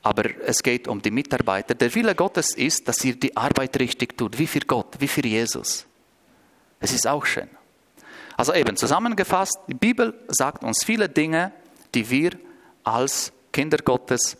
aber 0.02 0.24
es 0.46 0.62
geht 0.62 0.88
um 0.88 1.02
die 1.02 1.10
Mitarbeiter. 1.10 1.74
Der 1.74 1.94
Wille 1.94 2.14
Gottes 2.14 2.54
ist, 2.54 2.88
dass 2.88 3.04
ihr 3.04 3.16
die 3.16 3.36
Arbeit 3.36 3.78
richtig 3.78 4.16
tut, 4.16 4.38
wie 4.38 4.46
für 4.46 4.60
Gott, 4.60 4.96
wie 5.00 5.08
für 5.08 5.26
Jesus. 5.26 5.86
Es 6.78 6.92
ist 6.92 7.06
auch 7.06 7.26
schön. 7.26 7.50
Also 8.36 8.54
eben 8.54 8.76
zusammengefasst, 8.76 9.58
die 9.66 9.74
Bibel 9.74 10.14
sagt 10.28 10.64
uns 10.64 10.82
viele 10.82 11.10
Dinge, 11.10 11.52
die 11.94 12.08
wir 12.08 12.30
als 12.84 13.32
Kinder 13.52 13.78
Gottes 13.78 14.38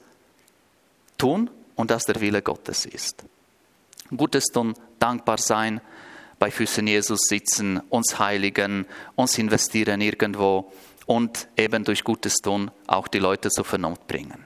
tun 1.19 1.51
und 1.81 1.91
dass 1.91 2.05
der 2.05 2.21
Wille 2.21 2.43
Gottes 2.43 2.85
ist. 2.85 3.25
Gutes 4.15 4.45
tun, 4.53 4.75
dankbar 4.99 5.39
sein, 5.39 5.81
bei 6.39 6.51
Füßen 6.51 6.87
Jesus 6.87 7.21
sitzen, 7.23 7.81
uns 7.89 8.19
heiligen, 8.19 8.85
uns 9.15 9.39
investieren 9.39 10.03
irgendwo 10.03 10.71
und 11.07 11.49
eben 11.57 11.83
durch 11.85 12.05
Gutes 12.05 12.35
tun 12.37 12.71
auch 12.87 13.09
die 13.09 13.19
Leute 13.19 13.49
zur 13.49 13.65
Vernunft 13.65 14.07
bringen. 14.07 14.45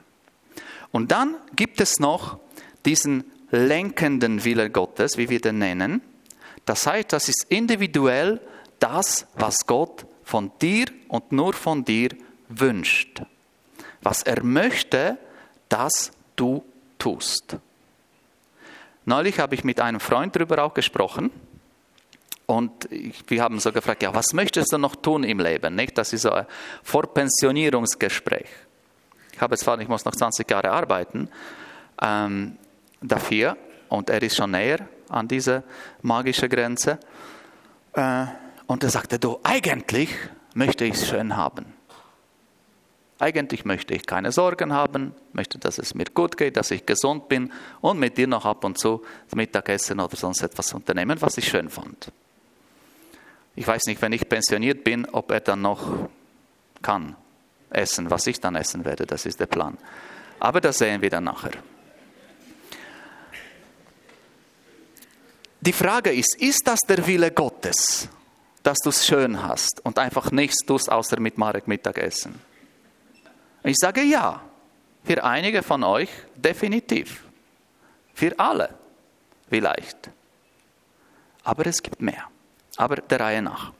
Und 0.91 1.11
dann 1.11 1.35
gibt 1.57 1.81
es 1.81 1.99
noch 1.99 2.39
diesen 2.85 3.25
lenkenden 3.51 4.45
Wille 4.45 4.69
Gottes, 4.69 5.17
wie 5.17 5.29
wir 5.29 5.41
den 5.41 5.57
nennen. 5.57 6.01
Das 6.63 6.87
heißt, 6.87 7.11
das 7.11 7.27
ist 7.27 7.47
individuell 7.49 8.39
das, 8.79 9.27
was 9.35 9.67
Gott 9.67 10.05
von 10.23 10.53
dir 10.61 10.85
und 11.09 11.33
nur 11.33 11.51
von 11.51 11.83
dir 11.83 12.09
wünscht. 12.47 13.21
Was 14.01 14.23
er 14.23 14.41
möchte, 14.41 15.17
dass 15.67 16.11
du 16.37 16.63
tust. 17.05 17.57
Neulich 19.05 19.39
habe 19.39 19.53
ich 19.53 19.63
mit 19.63 19.79
einem 19.79 19.99
Freund 19.99 20.35
darüber 20.35 20.63
auch 20.63 20.73
gesprochen. 20.73 21.29
Und 22.47 22.89
wir 23.27 23.43
haben 23.43 23.59
so 23.59 23.71
gefragt, 23.71 24.01
ja, 24.01 24.13
was 24.13 24.33
möchtest 24.33 24.73
du 24.73 24.79
noch 24.79 24.95
tun 24.95 25.23
im 25.23 25.39
Leben? 25.39 25.75
Nicht? 25.75 25.95
Das 25.99 26.13
ist 26.13 26.23
so 26.23 26.31
ein 26.31 26.47
Vorpensionierungsgespräch. 26.81 28.47
Ich 29.33 29.39
habe 29.39 29.55
zwar, 29.57 29.79
ich 29.79 29.87
muss 29.87 30.05
noch 30.05 30.15
20 30.15 30.49
Jahre 30.49 30.71
arbeiten 30.71 31.29
ähm, 32.01 32.57
dafür 33.01 33.55
und 33.89 34.09
er 34.09 34.23
ist 34.23 34.35
schon 34.35 34.51
näher 34.51 34.87
an 35.09 35.27
diese 35.27 35.63
magische 36.01 36.49
Grenze. 36.49 36.97
Äh, 37.93 38.25
und 38.65 38.83
er 38.83 38.89
sagte, 38.89 39.19
du, 39.19 39.39
eigentlich 39.43 40.09
möchte 40.55 40.85
ich 40.85 40.95
es 40.95 41.07
schön 41.07 41.35
haben. 41.37 41.74
Eigentlich 43.17 43.63
möchte 43.63 43.93
ich 43.93 44.05
keine 44.05 44.31
Sorgen 44.33 44.73
haben, 44.73 45.13
möchte, 45.31 45.57
dass 45.57 45.77
es 45.77 45.95
mir 45.95 46.05
gut 46.05 46.35
geht, 46.35 46.57
dass 46.57 46.71
ich 46.71 46.85
gesund 46.85 47.29
bin 47.29 47.51
und 47.79 47.97
mit 47.97 48.17
dir 48.17 48.27
noch 48.27 48.45
ab 48.45 48.65
und 48.65 48.77
zu 48.77 49.03
Mittagessen 49.33 50.01
oder 50.01 50.17
sonst 50.17 50.41
etwas 50.41 50.73
unternehmen, 50.73 51.21
was 51.21 51.37
ich 51.37 51.47
schön 51.47 51.69
fand. 51.69 52.11
Ich 53.55 53.65
weiß 53.65 53.85
nicht, 53.85 54.01
wenn 54.01 54.11
ich 54.11 54.27
pensioniert 54.27 54.83
bin, 54.83 55.05
ob 55.05 55.31
er 55.31 55.39
dann 55.39 55.61
noch 55.61 56.09
kann 56.81 57.15
essen, 57.69 58.09
was 58.09 58.27
ich 58.27 58.41
dann 58.41 58.55
essen 58.55 58.83
werde. 58.83 59.05
Das 59.05 59.25
ist 59.25 59.39
der 59.39 59.45
Plan. 59.45 59.77
Aber 60.39 60.59
das 60.59 60.77
sehen 60.77 61.01
wir 61.01 61.09
dann 61.09 61.23
nachher. 61.23 61.53
Die 65.61 65.73
Frage 65.73 66.11
ist, 66.11 66.35
ist 66.39 66.67
das 66.67 66.81
der 66.81 67.07
Wille 67.07 67.31
Gottes, 67.31 68.09
dass 68.61 68.77
du 68.79 68.89
es 68.89 69.07
schön 69.07 69.41
hast 69.41 69.83
und 69.85 69.97
einfach 69.97 70.31
nichts 70.31 70.65
tust, 70.65 70.91
außer 70.91 71.19
mit 71.19 71.37
Marek 71.37 71.67
Mittagessen? 71.67 72.39
Ich 73.65 73.77
sage 73.77 74.01
ja. 74.01 74.41
Für 75.03 75.23
einige 75.23 75.61
von 75.61 75.83
euch 75.83 76.09
definitiv. 76.35 77.25
Für 78.13 78.37
alle 78.39 78.69
vielleicht. 79.49 80.09
Aber 81.43 81.65
es 81.65 81.81
gibt 81.83 82.01
mehr. 82.01 82.23
Aber 82.77 82.97
der 82.97 83.19
Reihe 83.19 83.41
nach. 83.41 83.71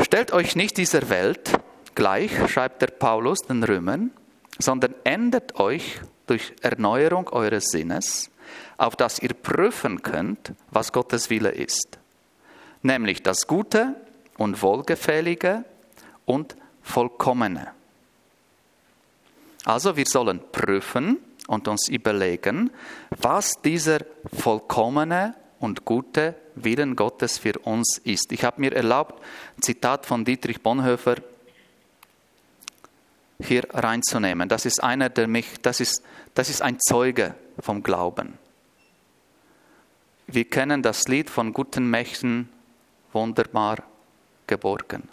Stellt 0.00 0.32
euch 0.32 0.54
nicht 0.54 0.76
dieser 0.76 1.08
Welt 1.08 1.58
gleich, 1.94 2.30
schreibt 2.50 2.82
der 2.82 2.88
Paulus 2.88 3.40
den 3.40 3.62
Römern, 3.62 4.12
sondern 4.58 4.94
ändert 5.04 5.58
euch 5.58 6.00
durch 6.26 6.54
Erneuerung 6.62 7.28
eures 7.28 7.70
Sinnes, 7.70 8.30
auf 8.76 8.96
dass 8.96 9.18
ihr 9.18 9.34
prüfen 9.34 10.02
könnt, 10.02 10.52
was 10.70 10.92
Gottes 10.92 11.30
Wille 11.30 11.50
ist. 11.50 11.98
Nämlich 12.82 13.22
das 13.22 13.46
Gute 13.46 13.94
und 14.36 14.62
Wohlgefällige 14.62 15.64
und 16.24 16.56
Vollkommene. 16.82 17.77
Also 19.64 19.96
wir 19.96 20.06
sollen 20.06 20.40
prüfen 20.52 21.18
und 21.48 21.66
uns 21.68 21.88
überlegen, 21.88 22.70
was 23.10 23.60
dieser 23.62 24.00
vollkommene 24.32 25.34
und 25.60 25.84
gute 25.84 26.34
Willen 26.54 26.94
Gottes 26.94 27.38
für 27.38 27.58
uns 27.60 27.98
ist. 28.04 28.32
Ich 28.32 28.44
habe 28.44 28.60
mir 28.60 28.74
erlaubt, 28.74 29.20
ein 29.56 29.62
Zitat 29.62 30.06
von 30.06 30.24
Dietrich 30.24 30.62
Bonhoeffer 30.62 31.16
hier 33.40 33.62
reinzunehmen. 33.72 34.48
Das 34.48 34.66
ist 34.66 34.82
einer, 34.82 35.08
der 35.08 35.26
mich, 35.26 35.60
das 35.62 35.80
ist, 35.80 36.02
das 36.34 36.48
ist 36.48 36.62
ein 36.62 36.78
Zeuge 36.80 37.34
vom 37.58 37.82
Glauben. 37.82 38.38
Wir 40.26 40.44
kennen 40.44 40.82
das 40.82 41.08
Lied 41.08 41.30
von 41.30 41.52
guten 41.52 41.88
Mächten 41.88 42.48
wunderbar 43.12 43.78
geborgen. 44.46 45.08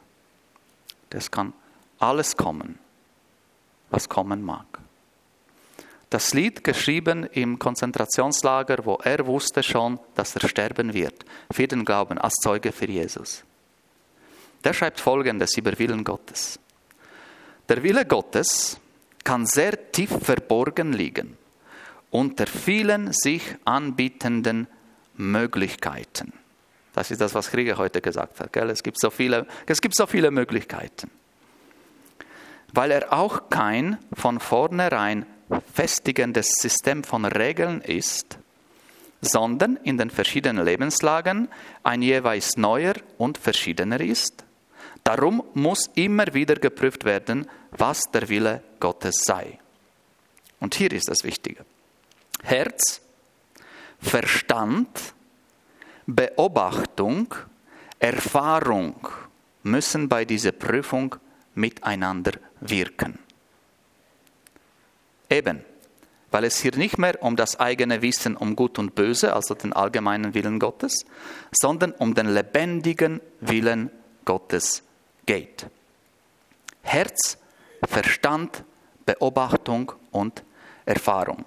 Das 1.09 1.31
kann 1.31 1.53
alles 1.99 2.35
kommen 2.35 2.79
was 3.95 4.09
kommen 4.09 4.43
mag. 4.43 4.65
Das 6.09 6.33
Lied 6.33 6.63
geschrieben 6.63 7.23
im 7.31 7.57
Konzentrationslager, 7.57 8.85
wo 8.85 8.95
er 9.03 9.25
wusste 9.25 9.63
schon, 9.63 9.99
dass 10.13 10.35
er 10.35 10.47
sterben 10.47 10.93
wird, 10.93 11.25
für 11.51 11.67
den 11.67 11.83
Glauben 11.83 12.17
als 12.17 12.35
Zeuge 12.35 12.71
für 12.71 12.87
Jesus. 12.87 13.43
Der 14.63 14.73
schreibt 14.73 14.99
folgendes 14.99 15.57
über 15.57 15.77
Willen 15.79 16.03
Gottes. 16.03 16.59
Der 17.67 17.81
Wille 17.81 18.05
Gottes 18.05 18.79
kann 19.23 19.45
sehr 19.45 19.91
tief 19.91 20.11
verborgen 20.21 20.93
liegen 20.93 21.37
unter 22.11 22.47
vielen 22.47 23.11
sich 23.11 23.43
anbietenden 23.65 24.67
Möglichkeiten. 25.15 26.31
Das 26.93 27.11
ist 27.11 27.19
das, 27.19 27.33
was 27.33 27.49
Krieger 27.49 27.77
heute 27.77 27.99
gesagt 27.99 28.39
hat. 28.39 28.53
Gell? 28.53 28.69
Es, 28.69 28.83
gibt 28.83 29.01
so 29.01 29.09
viele, 29.09 29.45
es 29.65 29.81
gibt 29.81 29.95
so 29.95 30.05
viele 30.05 30.31
Möglichkeiten 30.31 31.11
weil 32.75 32.91
er 32.91 33.13
auch 33.13 33.49
kein 33.49 33.97
von 34.13 34.39
vornherein 34.39 35.25
festigendes 35.73 36.51
System 36.51 37.03
von 37.03 37.25
Regeln 37.25 37.81
ist, 37.81 38.37
sondern 39.21 39.77
in 39.77 39.97
den 39.97 40.09
verschiedenen 40.09 40.65
Lebenslagen 40.65 41.47
ein 41.83 42.01
jeweils 42.01 42.57
neuer 42.57 42.95
und 43.17 43.37
verschiedener 43.37 44.01
ist. 44.01 44.43
Darum 45.03 45.43
muss 45.53 45.89
immer 45.95 46.33
wieder 46.33 46.55
geprüft 46.55 47.05
werden, 47.05 47.47
was 47.71 48.11
der 48.11 48.27
Wille 48.27 48.61
Gottes 48.79 49.21
sei. 49.23 49.59
Und 50.59 50.75
hier 50.75 50.91
ist 50.91 51.07
das 51.07 51.23
Wichtige. 51.23 51.63
Herz, 52.43 53.01
Verstand, 54.01 54.89
Beobachtung, 56.07 57.33
Erfahrung 57.99 59.07
müssen 59.63 60.09
bei 60.09 60.25
dieser 60.25 60.51
Prüfung 60.51 61.15
miteinander 61.55 62.33
wirken. 62.61 63.19
Eben, 65.29 65.65
weil 66.31 66.43
es 66.43 66.59
hier 66.59 66.75
nicht 66.75 66.97
mehr 66.97 67.21
um 67.21 67.35
das 67.35 67.59
eigene 67.59 68.01
Wissen 68.01 68.35
um 68.35 68.55
Gut 68.55 68.77
und 68.77 68.93
Böse, 68.93 69.33
also 69.33 69.55
den 69.55 69.73
allgemeinen 69.73 70.33
Willen 70.33 70.59
Gottes, 70.59 71.05
sondern 71.51 71.91
um 71.93 72.13
den 72.13 72.27
lebendigen 72.27 73.21
Willen 73.39 73.89
Gottes 74.25 74.83
geht. 75.25 75.67
Herz, 76.81 77.37
Verstand, 77.87 78.63
Beobachtung 79.05 79.93
und 80.11 80.43
Erfahrung. 80.85 81.45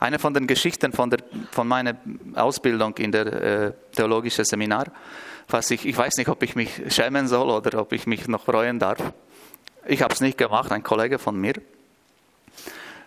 Eine 0.00 0.18
von 0.18 0.34
den 0.34 0.46
Geschichten 0.46 0.92
von, 0.92 1.10
der, 1.10 1.20
von 1.50 1.68
meiner 1.68 1.96
Ausbildung 2.34 2.96
in 2.96 3.12
der 3.12 3.26
äh, 3.26 3.72
theologischen 3.92 4.44
Seminar, 4.44 4.86
was 5.48 5.70
ich, 5.70 5.86
ich 5.86 5.96
weiß 5.96 6.16
nicht, 6.16 6.28
ob 6.28 6.42
ich 6.42 6.56
mich 6.56 6.82
schämen 6.88 7.28
soll 7.28 7.50
oder 7.50 7.80
ob 7.80 7.92
ich 7.92 8.06
mich 8.06 8.26
noch 8.26 8.42
freuen 8.44 8.78
darf. 8.78 9.12
Ich 9.86 10.02
habe 10.02 10.14
es 10.14 10.20
nicht 10.20 10.38
gemacht, 10.38 10.72
ein 10.72 10.82
Kollege 10.82 11.18
von 11.18 11.36
mir. 11.36 11.54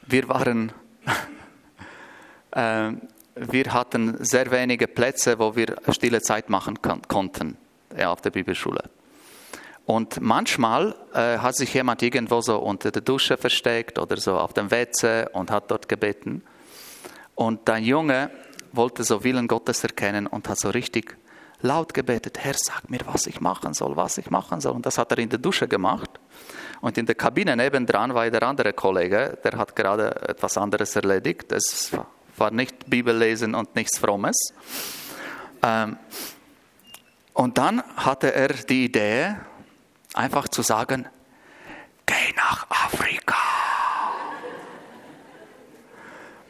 Wir 0.06 0.30
waren, 0.30 0.72
äh, 2.52 2.92
wir 3.36 3.74
hatten 3.74 4.24
sehr 4.24 4.52
wenige 4.52 4.88
Plätze, 4.88 5.40
wo 5.40 5.56
wir 5.56 5.76
stille 5.90 6.22
Zeit 6.22 6.50
machen 6.50 6.80
konnten 6.82 7.58
ja, 7.98 8.12
auf 8.12 8.22
der 8.22 8.32
Bibelschule. 8.32 8.84
Und 9.86 10.20
manchmal 10.20 10.96
äh, 11.14 11.38
hat 11.38 11.56
sich 11.56 11.74
jemand 11.74 12.02
irgendwo 12.04 12.42
so 12.42 12.60
unter 12.60 12.92
der 12.92 13.02
Dusche 13.02 13.38
versteckt 13.38 13.98
oder 13.98 14.18
so 14.18 14.38
auf 14.38 14.54
dem 14.54 14.70
WC 14.70 15.28
und 15.32 15.50
hat 15.50 15.72
dort 15.72 15.88
gebeten. 15.88 16.44
Und 17.36 17.70
ein 17.70 17.86
Junge 17.86 18.30
wollte 18.74 19.04
so 19.04 19.24
Willen 19.24 19.48
Gottes 19.48 19.84
erkennen 19.84 20.28
und 20.28 20.50
hat 20.50 20.60
so 20.60 20.70
richtig 20.70 21.18
laut 21.62 21.94
gebetet, 21.94 22.40
Herr, 22.40 22.56
sag 22.56 22.90
mir, 22.90 23.00
was 23.06 23.28
ich 23.28 23.42
machen 23.42 23.74
soll, 23.74 23.96
was 23.96 24.18
ich 24.18 24.30
machen 24.30 24.60
soll. 24.62 24.74
Und 24.74 24.86
das 24.86 24.98
hat 24.98 25.12
er 25.12 25.20
in 25.20 25.30
der 25.30 25.40
Dusche 25.40 25.68
gemacht. 25.68 26.10
Und 26.82 26.98
in 26.98 27.06
der 27.06 27.16
Kabine 27.16 27.56
nebendran 27.56 28.14
war 28.14 28.30
der 28.30 28.44
andere 28.44 28.74
Kollege, 28.74 29.38
der 29.44 29.58
hat 29.58 29.76
gerade 29.76 30.16
etwas 30.28 30.58
anderes 30.58 30.96
erledigt. 30.96 31.52
Es 31.52 31.92
war 32.38 32.52
nicht 32.52 32.90
Bibellesen 32.90 33.56
und 33.56 33.76
nichts 33.76 33.98
Frommes. 33.98 34.54
Ähm, 35.64 35.98
und 37.34 37.58
dann 37.58 37.84
hatte 37.96 38.34
er 38.34 38.50
die 38.50 38.86
Idee, 38.86 39.36
einfach 40.14 40.48
zu 40.48 40.62
sagen, 40.62 41.08
geh 42.06 42.34
nach 42.36 42.68
Afrika. 42.70 43.57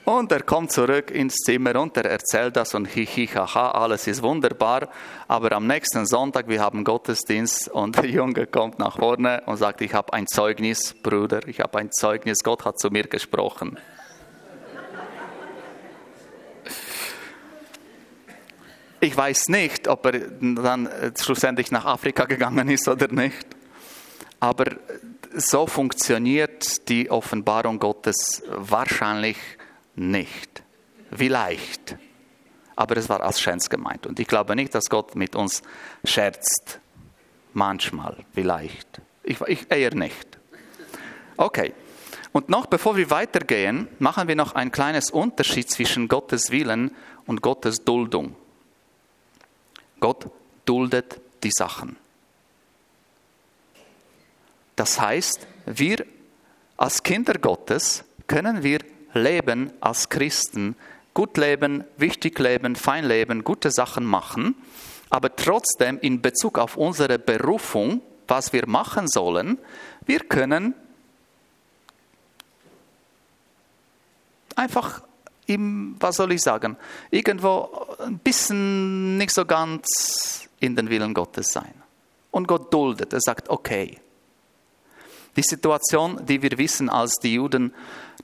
Und 0.08 0.32
er 0.32 0.44
kommt 0.44 0.72
zurück 0.72 1.12
ins 1.12 1.36
Zimmer 1.36 1.76
und 1.76 1.98
er 1.98 2.06
erzählt 2.06 2.56
das 2.56 2.74
und 2.74 2.88
hi, 2.88 3.06
hihi, 3.06 3.28
haha, 3.28 3.72
alles 3.72 4.08
ist 4.08 4.24
wunderbar. 4.24 4.88
Aber 5.28 5.52
am 5.52 5.68
nächsten 5.68 6.06
Sonntag, 6.06 6.48
wir 6.48 6.62
haben 6.62 6.86
Gottesdienst 6.86 7.68
und 7.68 7.98
der 7.98 8.06
Junge 8.06 8.48
kommt 8.48 8.80
nach 8.80 8.96
vorne 8.96 9.44
und 9.48 9.58
sagt, 9.58 9.82
ich 9.82 9.94
habe 9.94 10.14
ein 10.14 10.26
Zeugnis, 10.26 10.94
Bruder, 10.94 11.46
ich 11.46 11.60
habe 11.60 11.80
ein 11.80 11.92
Zeugnis, 11.92 12.38
Gott 12.42 12.64
hat 12.64 12.80
zu 12.80 12.90
mir 12.90 13.04
gesprochen. 13.04 13.78
Ich 19.02 19.18
weiß 19.18 19.50
nicht, 19.50 19.90
ob 19.90 20.06
er 20.06 20.20
dann 20.22 20.90
schlussendlich 21.20 21.70
nach 21.72 21.84
Afrika 21.84 22.24
gegangen 22.24 22.70
ist 22.70 22.88
oder 22.88 23.10
nicht. 23.10 23.46
Aber 24.40 24.68
so 25.36 25.68
funktioniert 25.68 26.88
die 26.88 27.12
Offenbarung 27.12 27.78
Gottes 27.80 28.44
wahrscheinlich 28.48 29.36
nicht. 29.98 30.64
Vielleicht. 31.12 31.98
Aber 32.76 32.98
es 32.98 33.10
war 33.10 33.22
als 33.22 33.42
Scherz 33.42 33.70
gemeint. 33.70 34.06
Und 34.06 34.20
ich 34.20 34.28
glaube 34.28 34.56
nicht, 34.56 34.74
dass 34.76 34.86
Gott 34.86 35.16
mit 35.16 35.36
uns 35.36 35.64
scherzt. 36.04 36.80
Manchmal, 37.54 38.18
vielleicht. 38.34 39.02
Ich, 39.24 39.42
ich 39.42 39.72
eher 39.72 39.96
nicht. 39.96 40.38
Okay. 41.36 41.74
Und 42.32 42.50
noch 42.50 42.68
bevor 42.68 42.96
wir 42.98 43.10
weitergehen, 43.10 43.88
machen 44.00 44.28
wir 44.28 44.36
noch 44.36 44.54
ein 44.54 44.72
kleines 44.72 45.10
Unterschied 45.10 45.72
zwischen 45.72 46.08
Gottes 46.08 46.52
Willen 46.52 46.92
und 47.26 47.42
Gottes 47.42 47.84
Duldung. 47.84 48.36
Gott 50.00 50.30
duldet 50.66 51.20
die 51.44 51.52
Sachen. 51.52 51.98
Das 54.76 55.02
heißt, 55.02 55.48
wir 55.66 56.06
als 56.76 57.02
Kinder 57.02 57.34
Gottes 57.40 58.04
können 58.28 58.62
wir 58.62 58.80
leben 59.14 59.72
als 59.80 60.10
Christen, 60.10 60.76
gut 61.14 61.38
leben, 61.38 61.84
wichtig 61.98 62.38
leben, 62.40 62.76
fein 62.76 63.06
leben, 63.06 63.44
gute 63.44 63.72
Sachen 63.72 64.06
machen, 64.06 64.56
aber 65.10 65.36
trotzdem 65.36 66.00
in 66.00 66.22
Bezug 66.22 66.60
auf 66.60 66.78
unsere 66.78 67.18
Berufung, 67.18 68.02
was 68.28 68.54
wir 68.54 68.68
machen 68.68 69.08
sollen, 69.08 69.58
wir 70.06 70.20
können 70.20 70.74
einfach 74.56 75.02
im, 75.46 75.96
was 76.00 76.18
soll 76.18 76.34
ich 76.34 76.42
sagen, 76.42 76.78
irgendwo 77.10 77.88
ein 78.00 78.20
bisschen 78.20 79.18
nicht 79.18 79.34
so 79.34 79.46
ganz 79.46 80.48
in 80.60 80.76
den 80.76 80.90
Willen 80.90 81.14
Gottes 81.14 81.48
sein. 81.48 81.74
Und 82.32 82.48
Gott 82.48 82.74
duldet, 82.74 83.14
er 83.14 83.22
sagt, 83.22 83.50
okay, 83.50 84.00
die 85.38 85.44
Situation, 85.44 86.26
die 86.26 86.42
wir 86.42 86.58
wissen, 86.58 86.90
als 86.90 87.14
die 87.22 87.36
Juden 87.36 87.74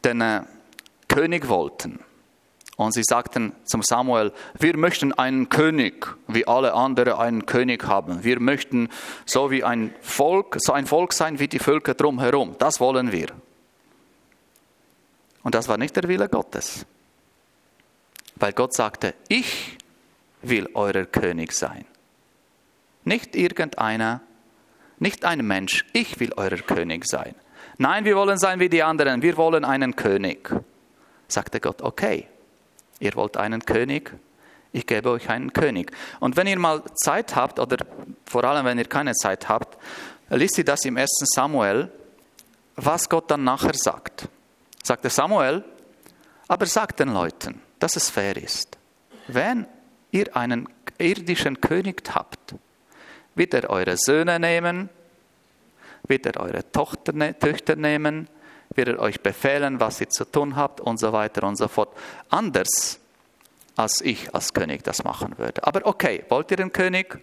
den 0.04 0.22
äh, 0.22 0.42
König 1.14 1.48
wollten. 1.48 2.00
Und 2.76 2.94
sie 2.94 3.04
sagten 3.04 3.54
zum 3.66 3.84
Samuel, 3.84 4.32
wir 4.58 4.76
möchten 4.78 5.14
einen 5.14 5.48
König, 5.50 6.08
wie 6.28 6.48
alle 6.48 6.74
anderen 6.74 7.14
einen 7.14 7.46
König 7.46 7.86
haben. 7.86 8.24
Wir 8.24 8.40
möchten 8.40 8.90
so 9.26 9.52
wie 9.52 9.64
ein 9.64 9.94
Volk, 10.02 10.58
so 10.60 10.74
ein 10.74 10.88
Volk 10.88 11.14
sein 11.14 11.38
wie 11.40 11.48
die 11.48 11.60
Völker 11.60 11.94
drumherum. 11.94 12.56
Das 12.58 12.80
wollen 12.80 13.12
wir. 13.12 13.28
Und 15.44 15.54
das 15.54 15.68
war 15.68 15.78
nicht 15.78 15.96
der 15.96 16.08
Wille 16.08 16.30
Gottes. 16.30 16.86
Weil 18.36 18.54
Gott 18.54 18.74
sagte, 18.74 19.14
ich 19.28 19.78
will 20.42 20.68
euer 20.74 21.06
König 21.06 21.52
sein. 21.52 21.86
Nicht 23.04 23.36
irgendeiner, 23.36 24.22
nicht 24.98 25.26
ein 25.26 25.46
Mensch, 25.46 25.86
ich 25.94 26.20
will 26.20 26.34
euer 26.38 26.58
König 26.58 27.06
sein. 27.06 27.36
Nein, 27.78 28.06
wir 28.06 28.16
wollen 28.16 28.38
sein 28.38 28.60
wie 28.60 28.70
die 28.70 28.82
anderen, 28.82 29.22
wir 29.22 29.38
wollen 29.38 29.66
einen 29.66 29.96
König. 29.96 30.50
Sagte 31.34 31.60
Gott, 31.60 31.82
okay, 31.82 32.28
ihr 33.00 33.16
wollt 33.16 33.38
einen 33.38 33.66
König, 33.66 34.14
ich 34.72 34.86
gebe 34.86 35.10
euch 35.10 35.30
einen 35.30 35.52
König. 35.52 35.92
Und 36.20 36.38
wenn 36.38 36.46
ihr 36.46 36.60
mal 36.60 36.84
Zeit 36.94 37.36
habt, 37.36 37.60
oder 37.60 37.78
vor 38.24 38.44
allem 38.44 38.66
wenn 38.68 38.78
ihr 38.78 38.86
keine 38.86 39.14
Zeit 39.14 39.50
habt, 39.50 39.76
liest 40.30 40.60
ihr 40.60 40.64
das 40.64 40.86
im 40.86 40.96
1. 40.96 41.10
Samuel, 41.34 41.92
was 42.76 43.10
Gott 43.10 43.32
dann 43.32 43.44
nachher 43.44 43.74
sagt. 43.74 44.28
Sagte 44.84 45.10
Samuel, 45.10 45.64
aber 46.48 46.68
sagt 46.68 47.00
den 47.00 47.12
Leuten, 47.12 47.60
dass 47.80 47.96
es 47.96 48.12
fair 48.12 48.38
ist. 48.38 48.78
Wenn 49.28 49.66
ihr 50.12 50.38
einen 50.38 50.70
irdischen 51.00 51.60
König 51.62 52.04
habt, 52.14 52.54
wird 53.34 53.56
er 53.56 53.72
eure 53.72 53.98
Söhne 53.98 54.40
nehmen, 54.40 54.88
wird 56.04 56.28
er 56.28 56.40
eure 56.40 56.72
Tochter, 56.72 57.12
ne-, 57.12 57.34
Töchter 57.40 57.76
nehmen, 57.76 58.30
wird 58.76 58.90
er 58.90 59.00
euch 59.00 59.22
befehlen, 59.22 59.80
was 59.80 60.02
ihr 60.02 60.10
zu 60.10 60.26
tun 60.26 60.56
habt 60.56 60.82
und 60.82 61.00
so 61.00 61.14
weiter 61.14 61.48
und 61.48 61.56
so 61.56 61.68
fort. 61.68 61.90
Anders 62.30 63.00
als 63.76 64.02
ich 64.02 64.34
als 64.34 64.54
König 64.54 64.84
das 64.84 65.04
machen 65.04 65.38
würde. 65.38 65.66
Aber 65.66 65.86
okay, 65.86 66.24
wollt 66.30 66.52
ihr 66.52 66.58
den 66.58 66.72
König? 66.72 67.20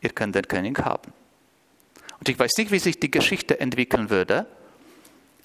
Ihr 0.00 0.10
könnt 0.10 0.34
den 0.34 0.46
König 0.46 0.78
haben. 0.80 1.12
Und 2.18 2.28
ich 2.28 2.38
weiß 2.38 2.56
nicht, 2.58 2.70
wie 2.70 2.78
sich 2.78 3.00
die 3.00 3.10
Geschichte 3.10 3.58
entwickeln 3.58 4.10
würde, 4.10 4.46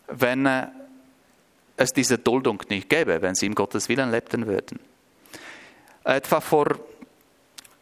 wenn 0.08 0.46
äh, 0.46 0.68
es 1.78 1.94
diese 1.94 2.18
Duldung 2.18 2.62
nicht 2.70 2.90
gäbe, 2.90 3.22
wenn 3.22 3.36
sie 3.36 3.46
im 3.46 3.56
Gottes 3.56 3.88
Willen 3.90 4.12
lebten 4.12 4.48
würden. 4.48 4.80
Etwa 6.04 6.42
vor 6.42 6.80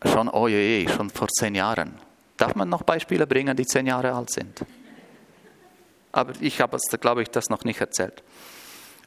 schon, 0.04 0.30
oh 0.30 0.48
je, 0.48 0.88
schon 0.88 1.10
vor 1.10 1.28
zehn 1.30 1.56
Jahren 1.56 2.00
Darf 2.38 2.56
man 2.56 2.70
noch 2.70 2.84
Beispiele 2.84 3.26
bringen, 3.26 3.56
die 3.56 3.66
zehn 3.66 3.88
Jahre 3.88 4.14
alt 4.14 4.30
sind? 4.30 4.66
Aber 6.16 6.32
ich 6.40 6.62
habe, 6.62 6.78
glaube 7.02 7.24
ich, 7.24 7.30
das 7.30 7.50
noch 7.50 7.66
nicht 7.66 7.82
erzählt. 7.82 8.24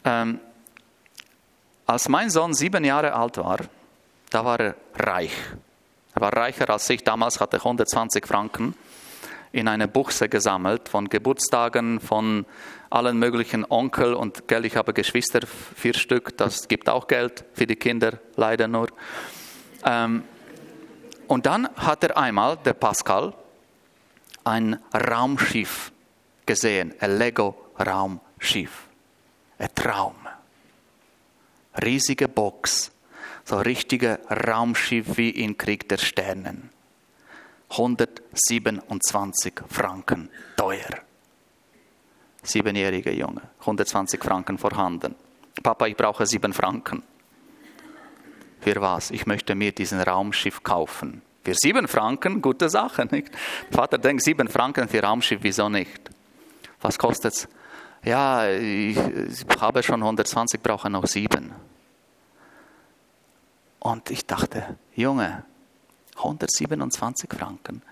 Ähm, 0.05 0.41
als 1.87 2.07
mein 2.11 2.29
Sohn 2.29 2.53
sieben 2.53 2.85
Jahre 2.85 3.15
alt 3.15 3.39
war, 3.39 3.61
da 4.29 4.45
war 4.45 4.61
er 4.61 4.75
reich. 4.95 5.33
Er 6.15 6.21
war 6.21 6.37
reicher 6.37 6.69
als 6.69 6.91
ich. 6.91 7.03
Damals 7.03 7.41
hatte 7.41 7.57
ich 7.57 7.65
120 7.65 8.27
Franken 8.27 8.75
in 9.53 9.69
eine 9.69 9.89
Buchse 9.89 10.29
gesammelt 10.29 10.91
von 10.91 11.09
Geburtstagen, 11.09 11.99
von 11.99 12.45
allen 12.91 13.19
möglichen 13.19 13.65
Onkel 13.71 14.13
und 14.13 14.47
Geld. 14.47 14.67
Ich 14.67 14.77
habe 14.77 14.93
Geschwister, 14.93 15.41
vier 15.47 15.95
Stück. 15.95 16.37
Das 16.37 16.69
gibt 16.69 16.91
auch 16.91 17.09
Geld 17.09 17.43
für 17.55 17.67
die 17.67 17.77
Kinder, 17.77 18.19
leider 18.37 18.69
nur. 18.69 18.89
Ähm, 19.83 20.25
und 21.27 21.47
dann 21.47 21.71
hat 21.75 22.05
er 22.05 22.19
einmal, 22.19 22.59
der 22.59 22.75
Pascal, 22.75 23.33
ein 24.45 24.79
Raumschiff 24.93 25.91
gesehen, 26.49 26.95
ein 26.99 27.19
Lego-Raumschiff. 27.19 28.89
Ein 29.59 29.69
Traum. 29.75 30.17
Riesige 31.85 32.27
Box, 32.27 32.91
so 33.45 33.59
richtige 33.59 34.19
Raumschiff 34.29 35.17
wie 35.17 35.31
in 35.31 35.57
Krieg 35.57 35.89
der 35.89 35.99
Sternen. 35.99 36.71
127 37.71 39.53
Franken 39.69 40.31
teuer. 40.57 41.03
Siebenjähriger 42.43 43.13
Junge, 43.13 43.43
120 43.61 44.25
Franken 44.25 44.57
vorhanden. 44.57 45.15
Papa, 45.63 45.87
ich 45.87 45.97
brauche 45.97 46.27
sieben 46.27 46.55
Franken. 46.55 47.03
Für 48.61 48.81
was? 48.81 49.11
Ich 49.11 49.27
möchte 49.27 49.55
mir 49.55 49.73
diesen 49.73 50.01
Raumschiff 50.01 50.63
kaufen. 50.63 51.21
Für 51.45 51.55
sieben 51.55 51.87
Franken, 51.89 52.41
gute 52.41 52.71
Sache, 52.71 53.07
nicht? 53.11 53.31
Vater 53.71 53.99
denkt, 53.99 54.23
sieben 54.23 54.49
Franken 54.49 54.89
für 54.89 55.03
Raumschiff, 55.03 55.41
wieso 55.43 55.69
nicht? 55.69 56.11
Was 56.81 56.99
kostet 56.99 57.35
es? 57.35 57.49
Ja, 58.05 58.49
ich 58.49 58.97
habe 59.61 59.83
schon 59.83 60.03
120, 60.03 60.63
brauche 60.63 60.89
noch 60.89 61.07
sieben. 61.07 61.53
Und 63.81 64.11
ich 64.11 64.27
dachte, 64.27 64.77
Junge, 64.95 65.45
127 66.17 67.31
Franken. 67.33 67.83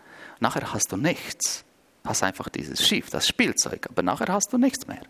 Nachher 0.40 0.72
hast 0.72 0.92
du 0.92 0.96
nichts. 0.96 1.64
Hast 2.04 2.22
einfach 2.22 2.48
dieses 2.48 2.86
Schiff, 2.86 3.10
das 3.10 3.26
Spielzeug, 3.26 3.86
aber 3.90 4.02
nachher 4.02 4.32
hast 4.32 4.52
du 4.52 4.58
nichts 4.58 4.86
mehr. 4.86 5.02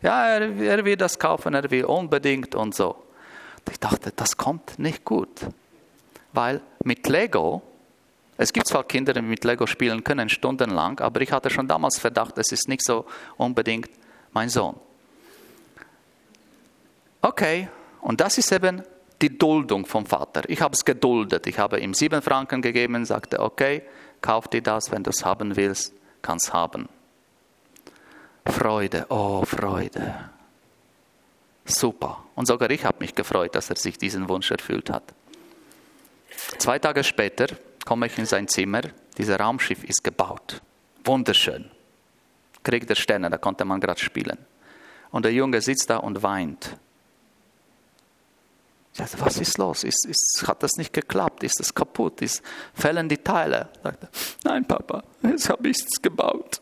Ja, 0.00 0.26
er, 0.26 0.56
er 0.56 0.84
will 0.84 0.96
das 0.96 1.18
kaufen, 1.18 1.54
er 1.54 1.70
will 1.70 1.84
unbedingt 1.84 2.54
und 2.54 2.74
so. 2.74 2.96
Ich 3.70 3.78
dachte, 3.78 4.12
das 4.14 4.36
kommt 4.36 4.78
nicht 4.78 5.04
gut. 5.04 5.46
Weil 6.32 6.62
mit 6.82 7.06
Lego, 7.08 7.62
es 8.42 8.54
gibt 8.54 8.68
zwar 8.68 8.84
Kinder, 8.84 9.12
die 9.12 9.20
mit 9.20 9.44
Lego 9.44 9.66
spielen 9.66 10.02
können, 10.02 10.30
stundenlang, 10.30 10.98
aber 11.00 11.20
ich 11.20 11.30
hatte 11.30 11.50
schon 11.50 11.68
damals 11.68 11.98
Verdacht, 11.98 12.38
es 12.38 12.52
ist 12.52 12.68
nicht 12.68 12.82
so 12.82 13.04
unbedingt 13.36 13.90
mein 14.32 14.48
Sohn. 14.48 14.76
Okay, 17.20 17.68
und 18.00 18.18
das 18.22 18.38
ist 18.38 18.50
eben 18.50 18.82
die 19.20 19.36
Duldung 19.36 19.84
vom 19.84 20.06
Vater. 20.06 20.48
Ich 20.48 20.62
habe 20.62 20.72
es 20.72 20.86
geduldet. 20.86 21.46
Ich 21.48 21.58
habe 21.58 21.80
ihm 21.80 21.92
sieben 21.92 22.22
Franken 22.22 22.62
gegeben, 22.62 23.04
sagte, 23.04 23.40
okay, 23.40 23.82
kauf 24.22 24.48
dir 24.48 24.62
das, 24.62 24.90
wenn 24.90 25.02
du 25.02 25.10
es 25.10 25.22
haben 25.22 25.54
willst, 25.54 25.92
kannst 26.22 26.54
haben. 26.54 26.88
Freude, 28.46 29.04
oh 29.10 29.44
Freude. 29.44 30.30
Super. 31.66 32.24
Und 32.34 32.46
sogar 32.46 32.70
ich 32.70 32.86
habe 32.86 32.96
mich 33.00 33.14
gefreut, 33.14 33.54
dass 33.54 33.68
er 33.68 33.76
sich 33.76 33.98
diesen 33.98 34.30
Wunsch 34.30 34.50
erfüllt 34.50 34.88
hat. 34.88 35.12
Zwei 36.56 36.78
Tage 36.78 37.04
später 37.04 37.48
komme 37.90 38.06
ich 38.06 38.16
in 38.18 38.26
sein 38.26 38.46
Zimmer. 38.46 38.82
Dieses 39.18 39.36
Raumschiff 39.36 39.82
ist 39.82 40.04
gebaut. 40.04 40.62
Wunderschön. 41.02 41.68
Krieg 42.62 42.86
der 42.86 42.94
Sterne, 42.94 43.28
da 43.28 43.36
konnte 43.36 43.64
man 43.64 43.80
gerade 43.80 43.98
spielen. 43.98 44.38
Und 45.10 45.24
der 45.24 45.32
Junge 45.32 45.60
sitzt 45.60 45.90
da 45.90 45.96
und 45.96 46.22
weint. 46.22 46.76
Ich 48.92 48.98
sagte, 48.98 49.20
was 49.20 49.38
ist 49.38 49.58
los? 49.58 49.82
Ist, 49.82 50.06
ist, 50.06 50.44
hat 50.46 50.62
das 50.62 50.76
nicht 50.76 50.92
geklappt? 50.92 51.42
Ist 51.42 51.58
es 51.58 51.74
kaputt? 51.74 52.22
Ist, 52.22 52.44
fällen 52.74 53.08
die 53.08 53.18
Teile? 53.18 53.70
Sagte, 53.82 54.08
nein, 54.44 54.64
Papa, 54.64 55.02
jetzt 55.24 55.50
habe 55.50 55.68
ich 55.68 55.78
es 55.78 56.00
gebaut. 56.00 56.60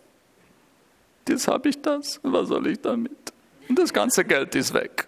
Jetzt 1.28 1.46
habe 1.46 1.68
ich 1.68 1.82
das. 1.82 2.20
Was 2.22 2.48
soll 2.48 2.68
ich 2.68 2.80
damit? 2.80 3.34
Und 3.68 3.78
das 3.78 3.92
ganze 3.92 4.24
Geld 4.24 4.54
ist 4.54 4.72
weg. 4.72 5.06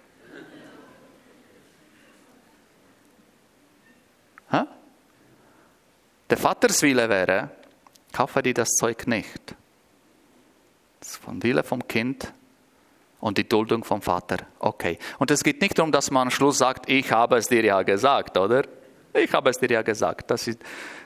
Der 6.41 6.49
Vaterswille 6.49 7.09
wäre, 7.09 7.51
kaufe 8.13 8.43
dir 8.43 8.55
das 8.55 8.71
Zeug 8.71 9.07
nicht. 9.07 9.55
Das 10.99 11.11
ist 11.11 11.17
vom 11.19 11.43
Wille 11.43 11.63
vom 11.63 11.87
Kind 11.87 12.33
und 13.21 13.37
die 13.37 13.49
Duldung 13.49 13.85
vom 13.85 14.01
Vater. 14.01 14.39
Okay. 14.59 14.99
Und 15.19 15.31
es 15.31 15.43
geht 15.45 15.61
nicht 15.61 15.79
darum, 15.79 15.93
dass 15.93 16.11
man 16.11 16.29
am 16.29 16.31
Schluss 16.31 16.59
sagt, 16.59 16.89
ich 16.89 17.13
habe 17.13 17.37
es 17.37 17.49
dir 17.49 17.63
ja 17.63 17.83
gesagt, 17.83 18.39
oder? 18.39 18.65
Ich 19.13 19.33
habe 19.33 19.51
es 19.51 19.59
dir 19.59 19.71
ja 19.71 19.83
gesagt. 19.83 20.31
Das 20.31 20.47
ist 20.47 20.61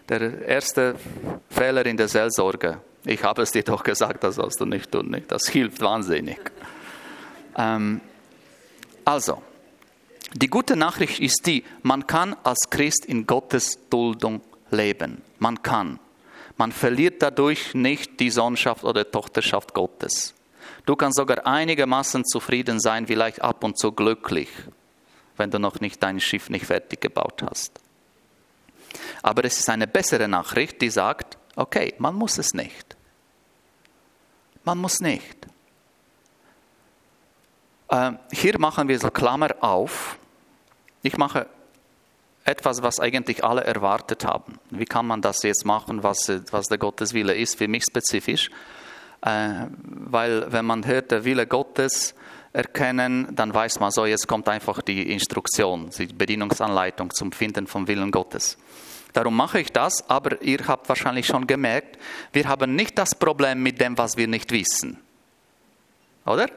der 0.09 0.47
erste 0.47 0.94
Fehler 1.51 1.85
in 1.87 1.97
der 1.97 2.09
Seelsorge. 2.09 2.81
Ich 3.05 3.23
habe 3.25 3.42
es 3.42 3.51
dir 3.51 3.64
doch 3.64 3.83
gesagt, 3.83 4.23
das 4.23 4.37
sollst 4.37 4.61
du 4.61 4.66
nicht 4.66 4.92
tun. 4.92 5.11
Nicht? 5.11 5.33
Das 5.33 5.49
hilft 5.49 5.81
wahnsinnig. 5.81 6.38
Ähm, 7.57 8.01
also, 9.05 9.42
die 10.33 10.49
gute 10.49 10.77
Nachricht 10.77 11.18
ist 11.18 11.47
die, 11.47 11.64
man 11.83 12.07
kann 12.07 12.37
als 12.44 12.70
Christ 12.70 13.05
in 13.05 13.27
Gottes 13.27 13.79
Duldung 13.90 14.40
leben. 14.70 15.22
Man 15.38 15.62
kann. 15.62 15.98
Man 16.57 16.72
verliert 16.72 17.22
dadurch 17.22 17.74
nicht 17.74 18.20
die 18.20 18.31
Sohnschaft 18.31 18.85
oder 18.85 19.11
Tochterschaft 19.11 19.74
Gottes. 19.74 20.35
Du 20.87 20.96
kannst 20.96 21.16
sogar 21.16 21.46
einigermaßen 21.46 22.24
zufrieden 22.24 22.79
sein, 22.79 23.07
vielleicht 23.07 23.42
ab 23.42 23.64
und 23.64 23.79
zu 23.79 23.92
glücklich, 23.92 24.48
wenn 25.37 25.50
du 25.50 25.59
noch 25.59 25.81
nicht 25.81 26.03
dein 26.03 26.20
Schiff 26.20 26.50
nicht 26.50 26.66
fertig 26.66 27.00
gebaut 27.00 27.42
hast. 27.42 27.81
Aber 29.22 29.44
es 29.44 29.59
ist 29.59 29.68
eine 29.68 29.87
bessere 29.87 30.29
Nachricht, 30.29 30.81
die 30.81 30.90
sagt, 30.90 31.38
okay, 31.57 31.94
man 31.98 32.14
muss 32.14 32.38
es 32.38 32.55
nicht. 32.55 32.96
Man 34.64 34.79
muss 34.79 35.00
nicht. 35.00 35.46
Äh, 37.88 38.12
hier 38.33 38.59
machen 38.59 38.88
wir 38.88 38.98
so 38.98 39.11
Klammer 39.11 39.55
auf. 39.61 40.18
Ich 41.03 41.16
mache 41.16 41.46
etwas, 42.44 42.83
was 42.83 43.00
eigentlich 43.00 43.42
alle 43.42 43.64
erwartet 43.64 44.24
haben. 44.24 44.59
Wie 44.70 44.85
kann 44.85 45.07
man 45.07 45.22
das 45.22 45.42
jetzt 45.42 45.64
machen, 45.64 46.02
was, 46.02 46.30
was 46.50 46.66
der 46.66 46.78
Gotteswille 46.78 47.35
ist, 47.35 47.57
für 47.57 47.68
mich 47.68 47.85
spezifisch? 47.85 48.50
Äh, 49.22 49.66
weil 49.83 50.52
wenn 50.52 50.66
man 50.66 50.87
hört, 50.87 51.11
der 51.11 51.24
Wille 51.24 51.46
Gottes 51.46 52.14
erkennen, 52.52 53.28
dann 53.35 53.52
weiß 53.52 53.80
man 53.80 53.90
so, 53.90 54.07
jetzt 54.07 54.28
kommt 54.28 54.48
einfach 54.48 54.83
die 54.83 55.11
Instruktion, 55.11 55.90
die 55.98 56.07
Bedienungsanleitung 56.07 57.12
zum 57.12 57.33
Finden 57.33 57.66
vom 57.66 57.88
Willen 57.88 58.11
Gottes. 58.11 58.59
Darum 59.12 59.37
mache 59.37 59.61
ich 59.61 59.72
das, 59.72 60.09
aber 60.11 60.42
ihr 60.42 60.66
habt 60.66 60.88
wahrscheinlich 60.88 61.26
schon 61.26 61.46
gemerkt, 61.46 61.98
wir 62.33 62.48
haben 62.48 62.74
nicht 62.74 62.98
das 62.98 63.14
Problem 63.14 63.62
mit 63.62 63.80
dem, 63.80 63.96
was 63.96 64.16
wir 64.16 64.28
nicht 64.28 64.50
wissen. 64.52 64.98
Oder? 66.26 66.48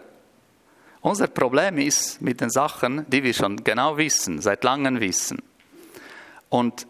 Unser 1.01 1.27
Problem 1.27 1.77
ist 1.77 2.21
mit 2.21 2.41
den 2.41 2.49
Sachen, 2.49 3.05
die 3.09 3.23
wir 3.23 3.33
schon 3.33 3.63
genau 3.63 3.97
wissen, 3.97 4.41
seit 4.41 4.63
langem 4.63 4.99
wissen. 4.99 5.41
Und 6.49 6.87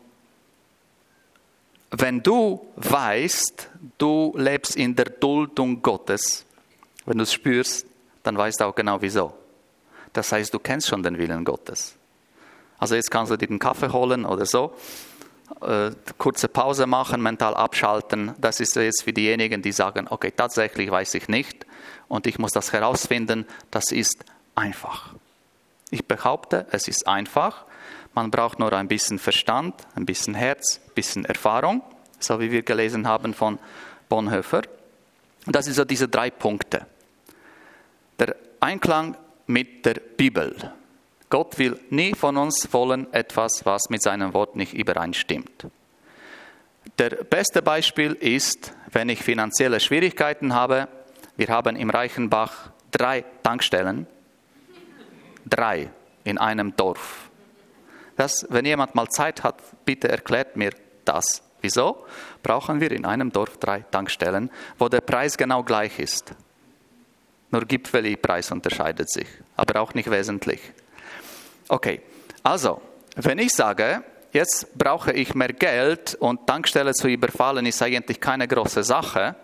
wenn 1.92 2.22
du 2.22 2.66
weißt, 2.76 3.70
du 3.98 4.34
lebst 4.38 4.76
in 4.76 4.96
der 4.96 5.06
Duldung 5.06 5.82
Gottes, 5.82 6.46
wenn 7.06 7.18
du 7.18 7.24
es 7.24 7.34
spürst, 7.34 7.86
dann 8.24 8.38
weißt 8.38 8.60
du 8.60 8.66
auch 8.66 8.76
genau 8.76 9.02
wieso. 9.02 9.34
Das 10.14 10.32
heißt, 10.32 10.54
du 10.54 10.60
kennst 10.60 10.88
schon 10.88 11.02
den 11.04 11.18
Willen 11.18 11.46
Gottes. 11.46 11.96
Also 12.78 12.96
jetzt 12.96 13.10
kannst 13.10 13.32
du 13.32 13.38
dir 13.38 13.48
den 13.48 13.60
Kaffee 13.60 13.92
holen 13.92 14.26
oder 14.26 14.46
so, 14.46 14.76
äh, 15.62 15.92
kurze 16.18 16.48
Pause 16.48 16.86
machen, 16.86 17.22
mental 17.22 17.54
abschalten. 17.54 18.34
Das 18.40 18.60
ist 18.60 18.76
jetzt 18.76 19.04
für 19.04 19.14
diejenigen, 19.14 19.62
die 19.62 19.72
sagen, 19.72 20.08
okay, 20.10 20.32
tatsächlich 20.36 20.92
weiß 20.92 21.14
ich 21.16 21.30
nicht 21.30 21.66
und 22.08 22.28
ich 22.28 22.38
muss 22.38 22.52
das 22.52 22.74
herausfinden. 22.74 23.46
Das 23.72 23.92
ist 23.92 24.26
einfach. 24.56 25.14
Ich 25.90 26.06
behaupte, 26.06 26.68
es 26.72 26.88
ist 26.88 27.08
einfach 27.08 27.66
man 28.18 28.32
braucht 28.32 28.58
nur 28.58 28.74
ein 28.74 28.88
bisschen 28.88 29.20
Verstand, 29.20 29.76
ein 29.94 30.08
bisschen 30.08 30.34
Herz, 30.34 30.82
ein 30.84 30.94
bisschen 30.96 31.24
Erfahrung, 31.26 31.84
so 32.20 32.40
wie 32.40 32.52
wir 32.52 32.64
gelesen 32.64 33.08
haben 33.08 33.36
von 33.36 33.60
Bonhoeffer. 34.10 34.64
Das 35.46 35.66
sind 35.66 35.76
so 35.76 35.86
diese 35.86 36.08
drei 36.08 36.32
Punkte. 36.32 36.88
Der 38.18 38.36
Einklang 38.60 39.16
mit 39.46 39.86
der 39.86 39.94
Bibel. 39.94 40.74
Gott 41.30 41.60
will 41.60 41.80
nie 41.92 42.16
von 42.16 42.38
uns 42.38 42.74
wollen 42.74 43.14
etwas, 43.14 43.64
was 43.68 43.92
mit 43.92 44.02
seinem 44.02 44.34
Wort 44.34 44.56
nicht 44.56 44.74
übereinstimmt. 44.74 45.68
Der 46.98 47.10
beste 47.10 47.62
Beispiel 47.62 48.14
ist, 48.14 48.74
wenn 48.92 49.10
ich 49.10 49.22
finanzielle 49.22 49.80
Schwierigkeiten 49.80 50.56
habe. 50.56 50.88
Wir 51.36 51.50
haben 51.50 51.76
im 51.76 51.92
Reichenbach 51.92 52.72
drei 52.90 53.24
Tankstellen. 53.44 54.08
Drei 55.46 55.92
in 56.24 56.40
einem 56.40 56.76
Dorf. 56.76 57.27
Das, 58.18 58.46
wenn 58.50 58.66
jemand 58.66 58.96
mal 58.96 59.08
Zeit 59.08 59.44
hat, 59.44 59.62
bitte 59.86 60.10
erklärt 60.10 60.58
mir 60.58 60.72
das. 61.06 61.44
Wieso 61.62 62.06
brauchen 62.44 62.82
wir 62.82 62.92
in 62.92 63.06
einem 63.06 63.32
Dorf 63.32 63.58
drei 63.58 63.82
Tankstellen, 63.92 64.52
wo 64.78 64.90
der 64.90 65.02
Preis 65.02 65.38
genau 65.38 65.64
gleich 65.64 65.98
ist? 66.00 66.34
Nur 67.50 67.62
Gipfeli-Preis 67.62 68.52
unterscheidet 68.52 69.10
sich, 69.10 69.28
aber 69.56 69.80
auch 69.80 69.94
nicht 69.94 70.10
wesentlich. 70.12 70.60
Okay, 71.70 72.02
also, 72.44 72.82
wenn 73.16 73.40
ich 73.40 73.54
sage, 73.54 74.04
jetzt 74.34 74.78
brauche 74.78 75.14
ich 75.14 75.34
mehr 75.34 75.54
Geld 75.54 76.16
und 76.16 76.46
Tankstelle 76.46 76.94
zu 76.94 77.08
überfallen 77.08 77.66
ist 77.66 77.82
eigentlich 77.82 78.20
keine 78.20 78.48
große 78.48 78.84
Sache, 78.84 79.36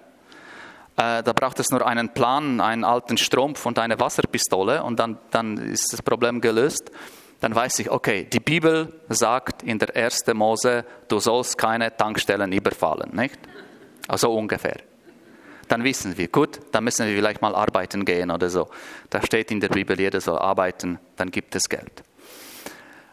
äh, 0.96 1.24
da 1.24 1.34
braucht 1.34 1.60
es 1.60 1.70
nur 1.70 1.86
einen 1.86 2.10
Plan, 2.10 2.60
einen 2.60 2.84
alten 2.84 3.18
Strumpf 3.18 3.66
und 3.66 3.80
eine 3.80 4.00
Wasserpistole 4.00 4.84
und 4.84 5.00
dann, 5.00 5.18
dann 5.32 5.58
ist 5.58 5.94
das 5.94 6.02
Problem 6.02 6.42
gelöst 6.42 6.92
dann 7.44 7.54
weiß 7.54 7.80
ich, 7.80 7.92
okay, 7.92 8.26
die 8.32 8.40
Bibel 8.40 9.02
sagt 9.10 9.64
in 9.64 9.78
der 9.78 9.94
1. 9.94 10.28
Mose, 10.34 10.86
du 11.10 11.20
sollst 11.20 11.58
keine 11.58 11.94
Tankstellen 11.94 12.54
überfallen, 12.54 13.14
nicht? 13.14 13.38
Also 14.08 14.34
ungefähr. 14.34 14.78
Dann 15.68 15.84
wissen 15.84 16.18
wir, 16.18 16.30
gut, 16.30 16.62
dann 16.72 16.86
müssen 16.86 17.06
wir 17.06 17.14
vielleicht 17.14 17.42
mal 17.42 17.54
arbeiten 17.54 18.06
gehen 18.06 18.32
oder 18.32 18.50
so. 18.50 18.70
Da 19.10 19.22
steht 19.22 19.52
in 19.52 19.60
der 19.60 19.68
Bibel, 19.68 20.00
jeder 20.00 20.22
soll 20.22 20.38
arbeiten, 20.38 21.00
dann 21.18 21.32
gibt 21.32 21.54
es 21.54 21.64
Geld. 21.64 22.04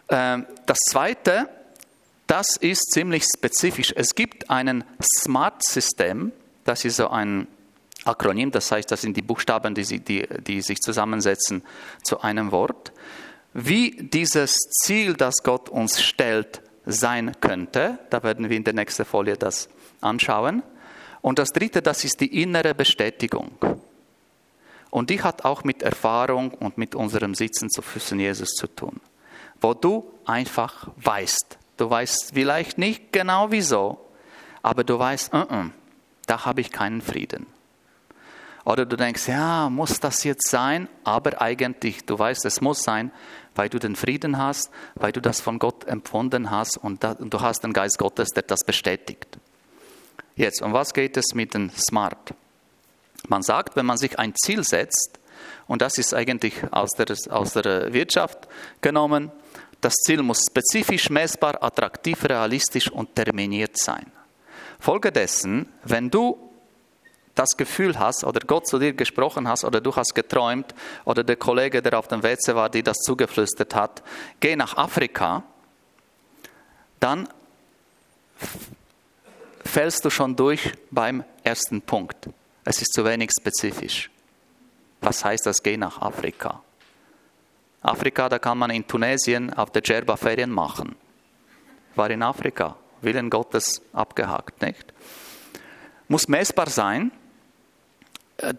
Ähm, 0.09 0.47
das 0.65 0.79
Zweite, 0.79 1.49
das 2.29 2.57
ist 2.57 2.93
ziemlich 2.93 3.25
spezifisch. 3.25 3.93
Es 3.97 4.15
gibt 4.15 4.49
ein 4.49 4.85
Smart-System, 5.03 6.31
das 6.63 6.85
ist 6.85 6.99
so 6.99 7.09
ein 7.09 7.49
Akronym, 8.05 8.53
das 8.53 8.71
heißt, 8.71 8.93
das 8.93 9.01
sind 9.01 9.17
die 9.17 9.23
Buchstaben, 9.23 9.75
die, 9.75 9.99
die, 9.99 10.25
die 10.47 10.63
sich 10.63 10.79
zusammensetzen 10.79 11.65
zu 12.05 12.21
einem 12.21 12.53
Wort 12.53 12.93
wie 13.53 13.91
dieses 13.91 14.57
Ziel, 14.83 15.15
das 15.15 15.43
Gott 15.43 15.69
uns 15.69 16.01
stellt, 16.01 16.63
sein 16.87 17.33
könnte. 17.41 17.99
Da 18.11 18.23
werden 18.23 18.49
wir 18.49 18.57
in 18.57 18.65
der 18.65 18.75
nächsten 18.75 19.05
Folie 19.05 19.37
das 19.37 19.69
anschauen. 20.01 20.63
Und 21.21 21.39
das 21.39 21.51
Dritte, 21.51 21.83
das 21.83 22.05
ist 22.05 22.21
die 22.21 22.43
innere 22.43 22.75
Bestätigung. 22.75 23.53
Und 24.91 25.11
die 25.11 25.23
hat 25.23 25.45
auch 25.45 25.63
mit 25.65 25.83
Erfahrung 25.83 26.53
und 26.55 26.79
mit 26.79 26.95
unserem 26.95 27.35
Sitzen 27.35 27.71
zu 27.71 27.83
Füßen 27.83 28.19
Jesus 28.19 28.51
zu 28.51 28.67
tun. 28.67 29.01
Wo 29.61 29.75
du 29.75 30.11
einfach 30.25 30.89
weißt, 30.97 31.59
du 31.77 31.91
weißt 31.91 32.33
vielleicht 32.35 32.79
nicht 32.79 33.13
genau 33.13 33.51
wieso, 33.51 34.01
aber 34.63 34.83
du 34.85 34.99
weißt, 34.99 35.33
uh 35.33 35.39
-uh, 35.39 35.71
da 36.27 36.45
habe 36.45 36.61
ich 36.61 36.73
keinen 36.73 37.03
Frieden. 37.03 37.47
Oder 38.65 38.85
du 38.85 38.97
denkst, 38.97 39.29
ja, 39.29 39.71
muss 39.71 40.01
das 40.01 40.23
jetzt 40.25 40.49
sein? 40.49 40.89
Aber 41.05 41.41
eigentlich, 41.41 42.05
du 42.05 42.19
weißt, 42.19 42.45
es 42.45 42.61
muss 42.61 42.83
sein, 42.83 43.11
weil 43.55 43.69
du 43.69 43.79
den 43.79 43.97
Frieden 43.97 44.39
hast, 44.39 44.71
weil 44.95 45.13
du 45.13 45.21
das 45.21 45.41
von 45.41 45.59
Gott 45.59 45.85
empfunden 45.87 46.51
hast 46.51 46.77
und, 46.77 47.03
du 47.03 47.41
hast 47.41 47.63
den 47.65 47.73
Geist 47.73 47.99
Gottes, 47.99 48.31
der 48.31 48.45
das 48.45 48.61
bestätigt. 48.65 49.39
Jetzt, 50.37 50.63
um 50.63 50.73
was 50.73 50.95
geht 50.95 51.17
es 51.17 51.35
mit 51.35 51.55
dem 51.55 51.71
Smart? 51.71 52.35
Man 53.29 53.43
sagt, 53.43 53.77
wenn 53.77 53.87
man 53.87 53.99
sich 53.99 54.19
ein 54.19 54.35
Ziel 54.35 54.65
setzt, 54.65 55.19
und 55.67 55.83
das 55.83 55.99
ist 55.99 56.15
eigentlich 56.15 56.55
aus 56.71 56.91
der, 56.91 57.15
aus 57.31 57.53
der 57.53 57.93
Wirtschaft 57.93 58.49
genommen, 58.81 59.31
das 59.81 59.95
Ziel 59.95 60.23
muss 60.23 60.43
spezifisch, 60.49 61.11
messbar, 61.11 61.63
attraktiv, 61.63 62.25
realistisch 62.25 62.91
und 62.91 63.15
terminiert 63.15 63.79
sein. 63.79 64.07
Folgedessen, 64.79 65.69
wenn 65.85 66.11
du 66.11 66.50
das 67.35 67.57
Gefühl 67.57 67.99
hast 67.99 68.25
oder 68.25 68.41
Gott 68.41 68.67
zu 68.67 68.79
dir 68.79 68.93
gesprochen 68.93 69.49
hast 69.49 69.65
oder 69.65 69.81
du 69.81 69.95
hast 69.95 70.15
geträumt 70.15 70.75
oder 71.05 71.25
der 71.25 71.37
Kollege, 71.37 71.81
der 71.83 71.99
auf 71.99 72.09
dem 72.09 72.23
WC 72.23 72.55
war, 72.55 72.69
dir 72.69 72.83
das 72.83 72.99
zugeflüstert 72.99 73.75
hat, 73.75 74.03
geh 74.41 74.57
nach 74.57 74.77
Afrika, 74.77 75.43
dann 76.99 77.29
fällst 79.65 80.05
du 80.05 80.11
schon 80.11 80.37
durch 80.37 80.73
beim 80.91 81.25
ersten 81.45 81.81
Punkt. 81.83 82.29
Es 82.65 82.83
ist 82.83 82.93
zu 82.93 83.05
wenig 83.05 83.31
spezifisch. 83.39 84.11
Was 85.01 85.25
heißt 85.25 85.47
das, 85.47 85.63
geh 85.63 85.77
nach 85.77 86.01
Afrika? 86.03 86.63
Afrika, 87.83 88.29
da 88.29 88.39
kann 88.39 88.59
man 88.59 88.71
in 88.71 88.87
Tunesien 88.87 89.53
auf 89.55 89.71
der 89.71 89.81
Djerba 89.81 90.17
Ferien 90.17 90.51
machen. 90.51 90.97
War 91.95 92.11
in 92.11 92.23
Afrika, 92.23 92.77
Willen 93.01 93.31
Gottes 93.31 93.81
abgehakt, 93.95 94.61
nicht? 94.61 94.93
Muss 96.09 96.29
messbar 96.29 96.69
sein, 96.69 97.11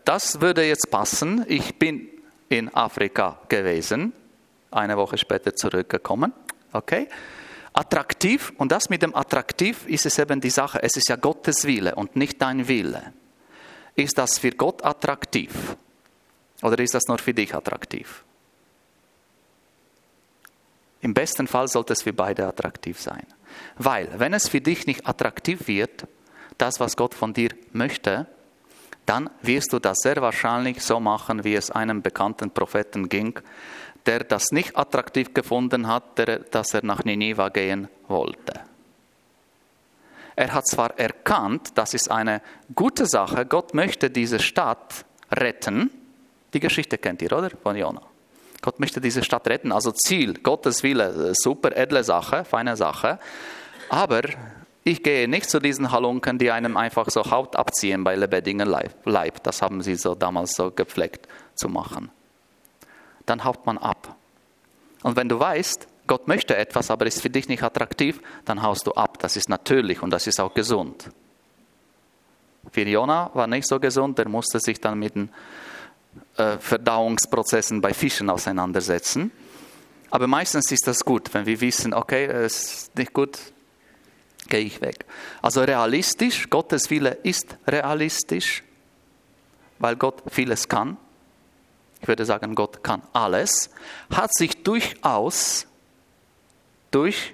das 0.06 0.42
würde 0.42 0.66
jetzt 0.66 0.90
passen. 0.92 1.46
Ich 1.48 1.78
bin 1.78 2.10
in 2.50 2.74
Afrika 2.74 3.40
gewesen, 3.50 4.14
eine 4.72 4.98
Woche 4.98 5.18
später 5.18 5.56
zurückgekommen. 5.56 6.34
Okay? 6.74 7.08
Attraktiv, 7.74 8.52
und 8.58 8.72
das 8.72 8.90
mit 8.90 9.02
dem 9.02 9.16
Attraktiv 9.16 9.88
ist 9.88 10.06
es 10.06 10.20
eben 10.20 10.42
die 10.42 10.50
Sache, 10.50 10.84
es 10.84 10.98
ist 10.98 11.08
ja 11.08 11.16
Gottes 11.16 11.66
Wille 11.66 11.96
und 11.96 12.16
nicht 12.16 12.42
dein 12.42 12.68
Wille. 12.68 13.14
Ist 13.96 14.18
das 14.18 14.40
für 14.40 14.52
Gott 14.52 14.84
attraktiv? 14.84 15.52
Oder 16.62 16.80
ist 16.80 16.94
das 16.94 17.08
nur 17.08 17.18
für 17.18 17.34
dich 17.34 17.56
attraktiv? 17.56 18.24
Im 21.02 21.14
besten 21.14 21.48
Fall 21.48 21.68
sollte 21.68 21.94
es 21.94 22.04
für 22.04 22.14
beide 22.14 22.46
attraktiv 22.46 23.00
sein. 23.00 23.26
Weil, 23.78 24.08
wenn 24.20 24.34
es 24.34 24.50
für 24.50 24.62
dich 24.62 24.86
nicht 24.86 25.08
attraktiv 25.08 25.68
wird, 25.68 26.06
das, 26.58 26.80
was 26.80 26.96
Gott 26.96 27.16
von 27.16 27.34
dir 27.34 27.50
möchte, 27.72 28.28
dann 29.12 29.30
wirst 29.41 29.74
du 29.74 29.80
das 29.80 29.97
sehr 29.97 30.22
wahrscheinlich 30.22 30.82
so 30.82 31.01
machen, 31.01 31.43
wie 31.43 31.55
es 31.55 31.70
einem 31.70 32.01
bekannten 32.01 32.49
Propheten 32.49 33.09
ging, 33.09 33.38
der 34.05 34.24
das 34.24 34.51
nicht 34.51 34.78
attraktiv 34.78 35.34
gefunden 35.34 35.88
hat, 35.88 36.18
der, 36.18 36.39
dass 36.39 36.74
er 36.74 36.86
nach 36.86 37.03
Nineveh 37.03 37.49
gehen 37.49 37.89
wollte. 38.07 38.53
Er 40.38 40.53
hat 40.53 40.66
zwar 40.66 40.97
erkannt, 40.97 41.72
das 41.76 41.93
ist 41.93 42.09
eine 42.09 42.41
gute 42.74 43.05
Sache, 43.05 43.45
Gott 43.45 43.74
möchte 43.74 44.09
diese 44.09 44.39
Stadt 44.39 45.03
retten. 45.30 45.91
Die 46.53 46.62
Geschichte 46.62 46.97
kennt 46.97 47.22
ihr, 47.22 47.34
oder? 47.34 47.49
Von 47.62 47.76
Jonah. 47.76 48.03
Gott 48.62 48.80
möchte 48.80 49.01
diese 49.01 49.26
Stadt 49.26 49.45
retten, 49.49 49.74
also 49.74 49.91
Ziel, 49.91 50.36
Gottes 50.36 50.84
Wille, 50.84 51.34
super 51.36 51.76
edle 51.76 52.05
Sache, 52.05 52.45
feine 52.45 52.78
Sache. 52.78 53.20
Aber 53.89 54.22
ich 54.84 55.04
gehe 55.04 55.28
nicht 55.28 55.50
zu 55.50 55.60
diesen 55.60 55.92
Halunken, 55.92 56.40
die 56.40 56.52
einem 56.52 56.76
einfach 56.76 57.10
so 57.10 57.30
Haut 57.30 57.56
abziehen 57.56 58.04
bei 58.04 58.16
lebendigem 58.16 58.68
Leib. 59.06 59.44
Das 59.44 59.62
haben 59.62 59.82
sie 59.82 59.96
so 59.96 60.16
damals 60.16 60.54
so 60.54 60.72
gepflegt 60.72 61.28
zu 61.54 61.70
machen. 61.70 62.10
Dann 63.28 63.44
haut 63.44 63.66
man 63.66 63.78
ab. 63.78 64.16
Und 65.04 65.16
wenn 65.16 65.30
du 65.30 65.40
weißt, 65.40 65.88
Gott 66.08 66.28
möchte 66.28 66.58
etwas, 66.58 66.90
aber 66.90 67.06
ist 67.06 67.22
für 67.22 67.30
dich 67.30 67.48
nicht 67.48 67.64
attraktiv, 67.64 68.22
dann 68.46 68.64
haust 68.64 68.88
du 68.88 68.94
ab. 68.94 69.20
Das 69.20 69.38
ist 69.38 69.50
natürlich 69.50 70.02
und 70.02 70.10
das 70.10 70.26
ist 70.26 70.40
auch 70.40 70.54
gesund. 70.54 71.10
Für 72.72 72.82
Jona 72.82 73.32
war 73.34 73.48
nicht 73.48 73.68
so 73.68 73.80
gesund, 73.80 74.18
der 74.18 74.28
musste 74.28 74.60
sich 74.60 74.80
dann 74.80 74.98
mit 75.00 75.16
den 75.16 75.30
äh, 76.38 76.58
Verdauungsprozessen 76.58 77.82
bei 77.82 77.94
Fischen 77.94 78.30
auseinandersetzen. 78.30 79.32
Aber 80.10 80.28
meistens 80.28 80.72
ist 80.72 80.88
das 80.88 81.06
gut, 81.06 81.34
wenn 81.34 81.46
wir 81.46 81.62
wissen, 81.62 81.94
okay, 81.94 82.26
es 82.26 82.74
ist 82.74 82.98
nicht 82.98 83.14
gut, 83.14 83.40
gehe 84.52 84.60
ich 84.60 84.82
weg. 84.82 85.06
Also 85.41 85.64
realistisch, 85.64 86.47
Gottes 86.49 86.91
Wille 86.91 87.18
ist 87.24 87.58
realistisch, 87.66 88.64
weil 89.80 89.95
Gott 89.95 90.22
vieles 90.30 90.68
kann. 90.68 90.97
Ich 92.02 92.08
würde 92.08 92.26
sagen, 92.26 92.54
Gott 92.54 92.84
kann 92.84 93.02
alles, 93.14 93.72
hat 94.14 94.34
sich 94.36 94.62
durchaus 94.62 95.66
durch 96.91 97.34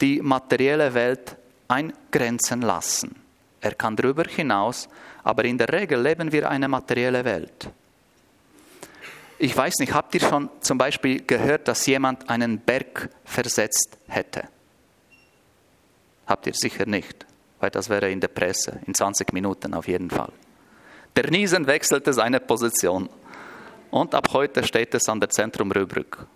die 0.00 0.20
materielle 0.22 0.94
Welt 0.94 1.36
eingrenzen 1.68 2.62
lassen. 2.62 3.14
Er 3.60 3.74
kann 3.74 3.96
darüber 3.96 4.24
hinaus, 4.24 4.88
aber 5.22 5.44
in 5.44 5.58
der 5.58 5.68
Regel 5.68 6.00
leben 6.00 6.32
wir 6.32 6.48
eine 6.48 6.68
materielle 6.68 7.24
Welt. 7.24 7.68
Ich 9.38 9.54
weiß 9.54 9.74
nicht, 9.80 9.92
habt 9.92 10.14
ihr 10.14 10.20
schon 10.20 10.48
zum 10.60 10.78
Beispiel 10.78 11.22
gehört, 11.26 11.68
dass 11.68 11.84
jemand 11.86 12.30
einen 12.30 12.58
Berg 12.58 13.10
versetzt 13.24 13.98
hätte? 14.06 14.48
Habt 16.26 16.46
ihr 16.46 16.54
sicher 16.54 16.86
nicht, 16.86 17.26
weil 17.60 17.70
das 17.70 17.88
wäre 17.88 18.10
in 18.10 18.20
der 18.20 18.28
Presse, 18.28 18.80
in 18.86 18.94
20 18.94 19.32
Minuten 19.32 19.74
auf 19.74 19.86
jeden 19.86 20.10
Fall. 20.10 20.32
Der 21.14 21.30
Niesen 21.30 21.66
wechselte 21.66 22.12
seine 22.12 22.40
Position 22.40 23.08
und 23.90 24.14
ab 24.14 24.28
heute 24.32 24.64
steht 24.64 24.94
es 24.94 25.08
an 25.08 25.20
der 25.20 25.30
Zentrum 25.30 25.70
Röbrück. 25.70 26.26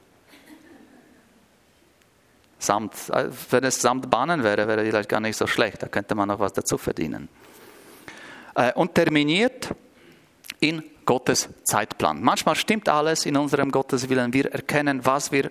Samt, 2.59 2.95
äh, 3.11 3.29
wenn 3.51 3.65
es 3.65 3.81
samt 3.81 4.11
Bahnen 4.11 4.43
wäre, 4.43 4.69
wäre 4.69 4.85
vielleicht 4.85 5.09
gar 5.09 5.21
nicht 5.21 5.37
so 5.37 5.47
schlecht, 5.47 5.83
da 5.83 5.89
könnte 5.89 6.15
man 6.15 6.29
noch 6.29 6.39
was 6.39 6.53
dazu 6.53 6.77
verdienen. 6.79 7.29
Äh, 8.55 8.73
und 8.75 8.95
terminiert 8.95 9.75
in 10.61 10.83
Gottes 11.07 11.49
Zeitplan. 11.65 12.23
Manchmal 12.23 12.55
stimmt 12.55 12.89
alles 12.89 13.27
in 13.27 13.37
unserem 13.37 13.71
Gotteswillen. 13.71 14.33
Wir 14.33 14.53
erkennen, 14.53 15.05
was 15.05 15.33
wir 15.33 15.51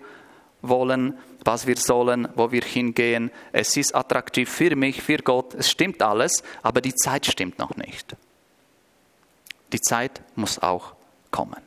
wollen, 0.62 1.18
was 1.43 1.68
wir 1.68 1.78
sollen, 1.78 2.28
wo 2.36 2.51
wir 2.51 2.62
hingehen. 2.62 3.32
Es 3.51 3.78
ist 3.78 3.95
attraktiv 3.95 4.49
für 4.49 4.76
mich, 4.76 5.01
für 5.01 5.18
Gott. 5.18 5.53
Es 5.53 5.70
stimmt 5.70 6.01
alles, 6.01 6.43
aber 6.62 6.82
die 6.82 6.93
Zeit 6.95 7.26
stimmt 7.26 7.60
noch 7.60 7.76
nicht. 7.76 8.16
Die 9.72 9.82
Zeit 9.82 10.22
muss 10.36 10.60
auch 10.60 10.93
kommen. 11.32 11.62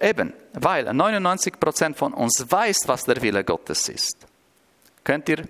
Eben, 0.00 0.34
weil 0.52 0.92
99 0.92 1.54
von 1.94 2.12
uns 2.12 2.44
weiß, 2.48 2.82
was 2.86 3.04
der 3.04 3.22
Wille 3.22 3.44
Gottes 3.44 3.88
ist. 3.88 4.26
Könnt 5.04 5.28
ihr 5.28 5.48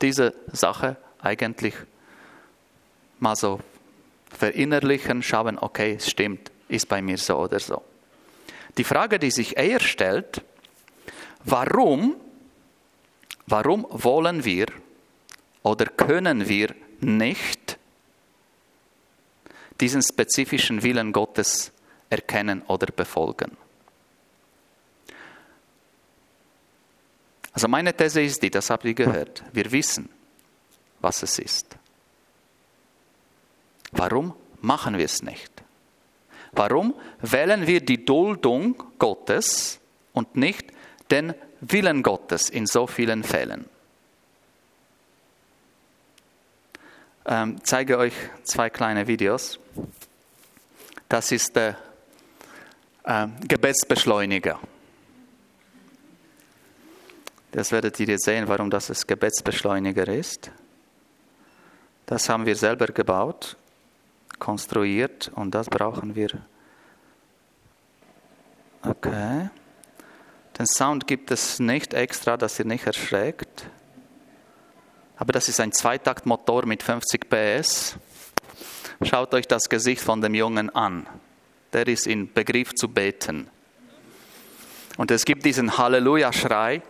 diese 0.00 0.34
Sache 0.52 0.96
eigentlich 1.20 1.74
mal 3.20 3.36
so 3.36 3.60
verinnerlichen, 4.30 5.22
schauen, 5.22 5.58
okay, 5.58 5.94
es 5.96 6.10
stimmt, 6.10 6.50
ist 6.68 6.88
bei 6.88 7.00
mir 7.02 7.18
so 7.18 7.36
oder 7.36 7.60
so. 7.60 7.82
Die 8.76 8.84
Frage, 8.84 9.18
die 9.18 9.30
sich 9.30 9.56
eher 9.56 9.80
stellt, 9.80 10.42
Warum, 11.44 12.16
warum 13.46 13.86
wollen 13.90 14.44
wir 14.44 14.66
oder 15.62 15.86
können 15.86 16.48
wir 16.48 16.74
nicht 17.00 17.78
diesen 19.80 20.02
spezifischen 20.02 20.82
Willen 20.82 21.12
Gottes 21.12 21.72
erkennen 22.08 22.62
oder 22.62 22.86
befolgen? 22.86 23.56
Also 27.52 27.68
meine 27.68 27.94
These 27.94 28.22
ist 28.22 28.42
die, 28.42 28.50
das 28.50 28.70
habt 28.70 28.84
ihr 28.84 28.94
gehört, 28.94 29.44
wir 29.52 29.70
wissen, 29.70 30.08
was 31.00 31.22
es 31.22 31.38
ist. 31.38 31.76
Warum 33.92 34.34
machen 34.60 34.98
wir 34.98 35.04
es 35.04 35.22
nicht? 35.22 35.52
Warum 36.52 36.94
wählen 37.20 37.66
wir 37.66 37.80
die 37.80 38.04
Duldung 38.04 38.82
Gottes 38.98 39.78
und 40.12 40.36
nicht 40.36 40.73
den 41.10 41.34
Willen 41.60 42.02
Gottes 42.02 42.50
in 42.50 42.66
so 42.66 42.86
vielen 42.86 43.22
Fällen. 43.22 43.66
Ähm, 47.26 47.58
zeige 47.62 47.96
euch 47.98 48.12
zwei 48.42 48.68
kleine 48.68 49.06
Videos. 49.06 49.58
Das 51.08 51.32
ist 51.32 51.56
der 51.56 51.76
äh, 53.04 53.28
Gebetsbeschleuniger. 53.46 54.58
Das 57.52 57.70
werdet 57.72 57.98
ihr 58.00 58.06
jetzt 58.08 58.24
sehen, 58.24 58.48
warum 58.48 58.68
das 58.68 58.90
ein 58.90 58.96
Gebetsbeschleuniger 59.06 60.08
ist. 60.08 60.50
Das 62.04 62.28
haben 62.28 62.44
wir 62.44 62.56
selber 62.56 62.88
gebaut, 62.88 63.56
konstruiert 64.38 65.30
und 65.34 65.54
das 65.54 65.70
brauchen 65.70 66.14
wir. 66.14 66.30
Okay. 68.82 69.48
Den 70.58 70.66
Sound 70.66 71.06
gibt 71.06 71.30
es 71.30 71.58
nicht 71.58 71.94
extra, 71.94 72.36
dass 72.36 72.58
ihr 72.58 72.64
nicht 72.64 72.86
erschreckt. 72.86 73.66
Aber 75.16 75.32
das 75.32 75.48
ist 75.48 75.60
ein 75.60 75.72
Zweitaktmotor 75.72 76.66
mit 76.66 76.82
50 76.82 77.28
PS. 77.28 77.96
Schaut 79.02 79.34
euch 79.34 79.48
das 79.48 79.68
Gesicht 79.68 80.02
von 80.02 80.20
dem 80.20 80.34
Jungen 80.34 80.70
an. 80.70 81.06
Der 81.72 81.88
ist 81.88 82.06
in 82.06 82.32
Begriff 82.32 82.72
zu 82.74 82.88
beten. 82.88 83.48
Und 84.96 85.10
es 85.10 85.24
gibt 85.24 85.44
diesen 85.44 85.76
Halleluja-Schrei, 85.76 86.82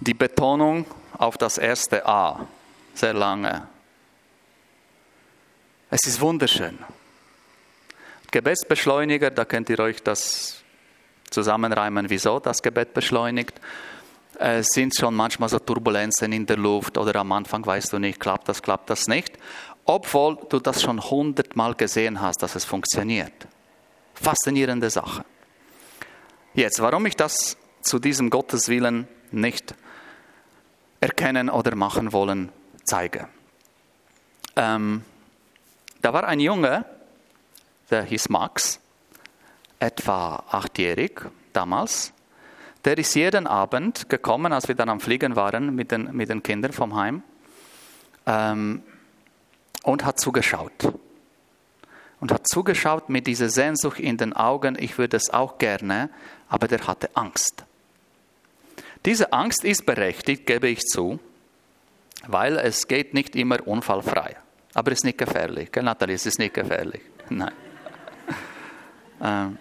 die 0.00 0.14
Betonung 0.14 0.86
auf 1.16 1.38
das 1.38 1.58
erste 1.58 2.04
A, 2.04 2.48
sehr 2.94 3.14
lange. 3.14 3.68
Es 5.88 6.00
ist 6.08 6.20
wunderschön. 6.20 6.76
Gebetsbeschleuniger, 8.32 9.30
da 9.30 9.44
könnt 9.44 9.70
ihr 9.70 9.78
euch 9.78 10.02
das 10.02 10.63
zusammenreimen, 11.34 12.08
wieso 12.08 12.40
das 12.40 12.62
Gebet 12.62 12.94
beschleunigt. 12.94 13.60
Es 14.38 14.68
sind 14.68 14.96
schon 14.96 15.14
manchmal 15.14 15.48
so 15.48 15.58
Turbulenzen 15.58 16.32
in 16.32 16.46
der 16.46 16.56
Luft 16.56 16.98
oder 16.98 17.14
am 17.16 17.30
Anfang 17.32 17.64
weißt 17.64 17.92
du 17.92 17.98
nicht, 17.98 18.18
klappt 18.18 18.48
das, 18.48 18.62
klappt 18.62 18.90
das 18.90 19.06
nicht, 19.06 19.38
obwohl 19.84 20.38
du 20.48 20.58
das 20.58 20.82
schon 20.82 21.00
hundertmal 21.00 21.74
gesehen 21.74 22.20
hast, 22.20 22.42
dass 22.42 22.54
es 22.54 22.64
funktioniert. 22.64 23.46
Faszinierende 24.14 24.90
Sache. 24.90 25.24
Jetzt, 26.54 26.80
warum 26.80 27.04
ich 27.06 27.16
das 27.16 27.56
zu 27.82 27.98
diesem 27.98 28.30
Gotteswillen 28.30 29.06
nicht 29.30 29.74
erkennen 31.00 31.50
oder 31.50 31.76
machen 31.76 32.12
wollen, 32.12 32.50
zeige. 32.84 33.28
Ähm, 34.56 35.04
da 36.00 36.12
war 36.12 36.24
ein 36.24 36.40
Junge, 36.40 36.84
der 37.90 38.04
hieß 38.04 38.28
Max, 38.28 38.80
etwa 39.84 40.42
achtjährig 40.48 41.20
damals. 41.52 42.12
Der 42.84 42.98
ist 42.98 43.14
jeden 43.14 43.46
Abend 43.46 44.08
gekommen, 44.08 44.52
als 44.52 44.68
wir 44.68 44.74
dann 44.74 44.88
am 44.88 45.00
Fliegen 45.00 45.36
waren 45.36 45.74
mit 45.74 45.90
den, 45.90 46.14
mit 46.14 46.28
den 46.28 46.42
Kindern 46.42 46.72
vom 46.72 46.96
Heim, 46.96 47.22
ähm, 48.26 48.82
und 49.82 50.04
hat 50.04 50.18
zugeschaut. 50.18 50.92
Und 52.20 52.32
hat 52.32 52.48
zugeschaut 52.48 53.10
mit 53.10 53.26
dieser 53.26 53.50
Sehnsucht 53.50 54.00
in 54.00 54.16
den 54.16 54.32
Augen, 54.32 54.76
ich 54.78 54.96
würde 54.96 55.16
es 55.16 55.30
auch 55.30 55.58
gerne, 55.58 56.08
aber 56.48 56.68
der 56.68 56.86
hatte 56.86 57.10
Angst. 57.14 57.64
Diese 59.04 59.32
Angst 59.32 59.64
ist 59.64 59.84
berechtigt, 59.84 60.46
gebe 60.46 60.68
ich 60.68 60.80
zu, 60.80 61.20
weil 62.26 62.56
es 62.56 62.88
geht 62.88 63.12
nicht 63.12 63.36
immer 63.36 63.66
unfallfrei. 63.66 64.36
Aber 64.72 64.92
es 64.92 65.00
ist 65.00 65.04
nicht 65.04 65.18
gefährlich. 65.18 65.70
Gell, 65.70 65.82
Nathalie? 65.82 66.14
Es 66.14 66.24
ist 66.24 66.38
nicht 66.38 66.54
gefährlich. 66.54 67.02
Nein. 67.28 67.52
ähm, 69.22 69.58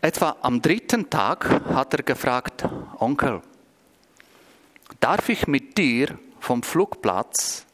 etwa 0.00 0.36
am 0.42 0.62
dritten 0.62 1.10
Tag 1.10 1.48
hat 1.74 1.92
er 1.94 2.02
gefragt, 2.02 2.64
Onkel, 2.98 3.42
darf 5.00 5.28
ich 5.28 5.46
mit 5.46 5.76
dir 5.78 6.18
vom 6.40 6.62
Flugplatz 6.62 7.66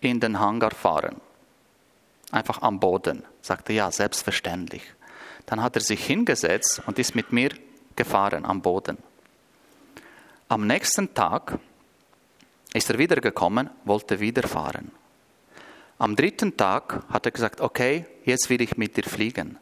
in 0.00 0.20
den 0.20 0.38
Hangar 0.38 0.72
fahren? 0.72 1.16
Einfach 2.30 2.62
am 2.62 2.80
Boden. 2.80 3.24
Sagte 3.42 3.72
ja, 3.72 3.90
selbstverständlich. 3.90 4.82
Dann 5.46 5.62
hat 5.62 5.76
er 5.76 5.82
sich 5.82 6.04
hingesetzt 6.04 6.82
und 6.86 6.98
ist 6.98 7.14
mit 7.14 7.32
mir 7.32 7.50
gefahren 7.96 8.44
am 8.44 8.62
Boden. 8.62 8.98
Am 10.48 10.66
nächsten 10.66 11.12
Tag 11.14 11.58
ist 12.72 12.90
er 12.90 12.98
wiedergekommen, 12.98 13.70
wollte 13.84 14.20
wieder 14.20 14.46
fahren. 14.46 14.92
Am 15.98 16.16
dritten 16.16 16.56
Tag 16.56 17.04
hat 17.10 17.26
er 17.26 17.32
gesagt, 17.32 17.60
okay, 17.60 18.06
jetzt 18.24 18.50
will 18.50 18.60
ich 18.60 18.76
mit 18.76 18.96
dir 18.96 19.04
fliegen. 19.04 19.58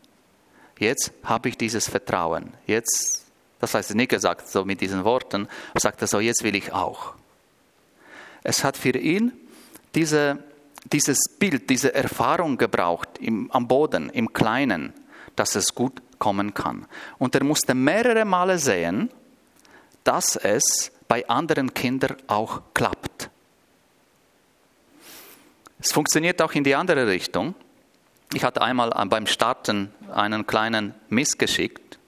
Jetzt 0.81 1.12
habe 1.24 1.51
ich 1.51 1.59
dieses 1.59 1.89
Vertrauen. 1.89 2.55
Jetzt, 2.66 3.26
das 3.61 3.74
heißt 3.74 3.95
nicht 3.95 4.09
gesagt 4.09 4.49
so 4.49 4.64
mit 4.64 4.81
diesen 4.81 5.05
Worten, 5.05 5.47
er 5.74 5.81
sagte 5.81 6.07
so, 6.07 6.18
jetzt 6.18 6.43
will 6.43 6.57
ich 6.57 6.72
auch. 6.72 7.14
Es 8.43 8.64
hat 8.64 8.78
für 8.78 8.97
ihn 8.97 9.33
diese, 9.95 10.43
dieses 10.91 11.20
Bild, 11.39 11.68
diese 11.68 11.95
Erfahrung 11.95 12.57
gebraucht 12.57 13.11
im, 13.20 13.51
am 13.53 13.68
Boden, 13.68 14.09
im 14.09 14.33
Kleinen, 14.33 14.95
dass 15.37 15.55
es 15.55 15.74
gut 15.74 16.01
kommen 16.18 16.55
kann. 16.55 16.87
Und 17.18 17.35
er 17.35 17.45
musste 17.45 17.74
mehrere 17.74 18.24
Male 18.24 18.59
sehen, 18.59 19.11
dass 20.03 20.37
es 20.37 20.91
bei 21.09 21.28
anderen 21.28 21.74
Kindern 21.74 22.16
auch 22.26 22.62
klappt. 22.72 23.28
Es 25.78 25.93
funktioniert 25.93 26.41
auch 26.41 26.53
in 26.53 26.64
die 26.64 26.74
andere 26.74 27.07
Richtung. 27.07 27.55
Ich 28.33 28.45
hatte 28.45 28.62
einmal 28.62 28.91
beim 29.09 29.26
Starten 29.26 29.93
einen 30.12 30.47
kleinen 30.47 30.95
Miss 31.09 31.37
geschickt. 31.37 31.99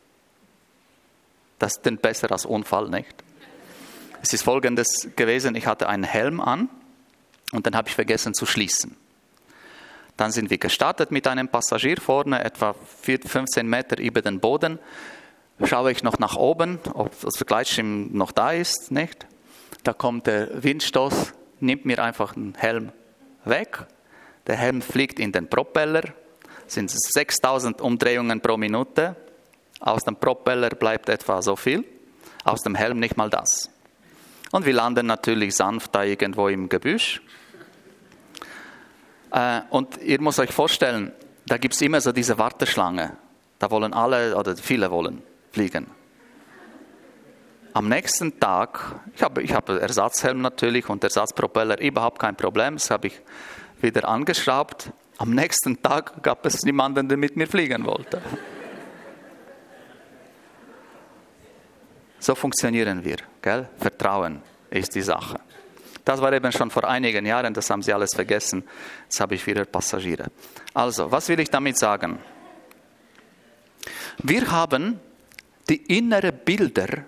Das 1.59 1.77
ist 1.77 2.03
besser 2.03 2.31
als 2.31 2.47
Unfall, 2.47 2.89
nicht? 2.89 3.23
Es 4.23 4.33
ist 4.33 4.43
folgendes 4.43 5.09
gewesen: 5.16 5.57
Ich 5.57 5.66
hatte 5.66 5.89
einen 5.89 6.05
Helm 6.05 6.41
an 6.41 6.68
und 7.53 7.66
dann 7.66 7.75
habe 7.75 7.89
ich 7.89 7.95
vergessen 7.95 8.35
zu 8.35 8.47
schließen. 8.47 8.97
Dann 10.16 10.31
sind 10.31 10.51
wir 10.51 10.59
gestartet 10.59 11.11
mit 11.11 11.27
einem 11.27 11.49
Passagier 11.49 11.97
vorne, 12.01 12.45
etwa 12.45 12.75
15 12.75 13.66
Meter 13.66 13.99
über 13.99 14.23
den 14.23 14.39
Boden. 14.39 14.79
Schaue 15.64 15.91
ich 15.91 16.03
noch 16.03 16.18
nach 16.18 16.37
oben, 16.37 16.79
ob 16.95 17.18
das 17.20 17.35
Gleitschirm 17.45 18.12
noch 18.12 18.31
da 18.31 18.53
ist, 18.53 18.93
nicht? 18.93 19.27
Da 19.83 19.93
kommt 19.93 20.27
der 20.29 20.62
Windstoß, 20.62 21.33
nimmt 21.61 21.85
mir 21.85 22.03
einfach 22.03 22.35
den 22.35 22.55
Helm 22.55 22.93
weg. 23.45 23.87
Der 24.47 24.57
Helm 24.57 24.82
fliegt 24.82 25.18
in 25.18 25.32
den 25.32 25.49
Propeller, 25.49 26.03
sind 26.66 26.90
6000 26.90 27.80
Umdrehungen 27.80 28.40
pro 28.40 28.57
Minute. 28.57 29.16
Aus 29.80 30.05
dem 30.05 30.16
Propeller 30.16 30.70
bleibt 30.70 31.09
etwa 31.09 31.43
so 31.43 31.57
viel, 31.57 31.84
aus 32.45 32.62
dem 32.62 32.74
Helm 32.74 32.99
nicht 32.99 33.16
mal 33.16 33.30
das. 33.30 33.70
Und 34.51 34.66
wir 34.66 34.72
landen 34.72 35.07
natürlich 35.07 35.57
sanft 35.57 35.95
da 35.95 36.05
irgendwo 36.05 36.49
im 36.49 36.68
Gebüsch. 36.68 37.22
Äh, 39.32 39.62
und 39.70 39.97
ihr 40.03 40.20
müsst 40.20 40.38
euch 40.38 40.53
vorstellen, 40.53 41.12
da 41.47 41.57
gibt 41.57 41.74
es 41.74 41.80
immer 41.80 42.01
so 42.01 42.12
diese 42.12 42.38
Warteschlange. 42.38 43.16
Da 43.59 43.70
wollen 43.70 43.95
alle 43.95 44.36
oder 44.36 44.57
viele 44.57 44.90
wollen 44.90 45.22
fliegen. 45.53 45.86
Am 47.74 47.88
nächsten 47.88 48.38
Tag, 48.38 49.01
ich 49.14 49.22
habe, 49.22 49.43
ich 49.43 49.55
habe 49.55 49.80
Ersatzhelm 49.80 50.43
natürlich 50.43 50.88
und 50.90 51.03
Ersatzpropeller, 51.03 51.80
überhaupt 51.80 52.18
kein 52.18 52.36
Problem, 52.36 52.74
das 52.74 52.90
habe 52.90 53.07
ich 53.07 53.20
wieder 53.83 54.09
angeschraubt. 54.09 54.91
Am 55.18 55.30
nächsten 55.35 55.83
Tag 55.83 56.22
gab 56.22 56.45
es 56.47 56.62
niemanden, 56.62 57.09
der 57.09 57.18
mit 57.18 57.37
mir 57.37 57.47
fliegen 57.47 57.85
wollte. 57.85 58.22
So 62.18 62.35
funktionieren 62.35 63.05
wir. 63.05 63.16
Gell? 63.41 63.68
Vertrauen 63.78 64.43
ist 64.70 64.95
die 64.95 65.03
Sache. 65.03 65.41
Das 66.05 66.20
war 66.20 66.33
eben 66.33 66.51
schon 66.51 66.70
vor 66.70 66.85
einigen 66.85 67.26
Jahren, 67.26 67.55
das 67.55 67.70
haben 67.70 67.83
Sie 67.83 67.93
alles 67.93 68.14
vergessen. 68.14 68.64
Jetzt 69.05 69.20
habe 69.20 69.35
ich 69.35 69.47
wieder 69.47 69.64
Passagiere. 69.64 70.26
Also, 70.74 71.11
was 71.11 71.28
will 71.28 71.39
ich 71.41 71.51
damit 71.51 71.78
sagen? 71.78 72.18
Wir 74.22 74.51
haben 74.51 75.01
die 75.68 75.97
innere 75.97 76.33
Bilder 76.33 77.05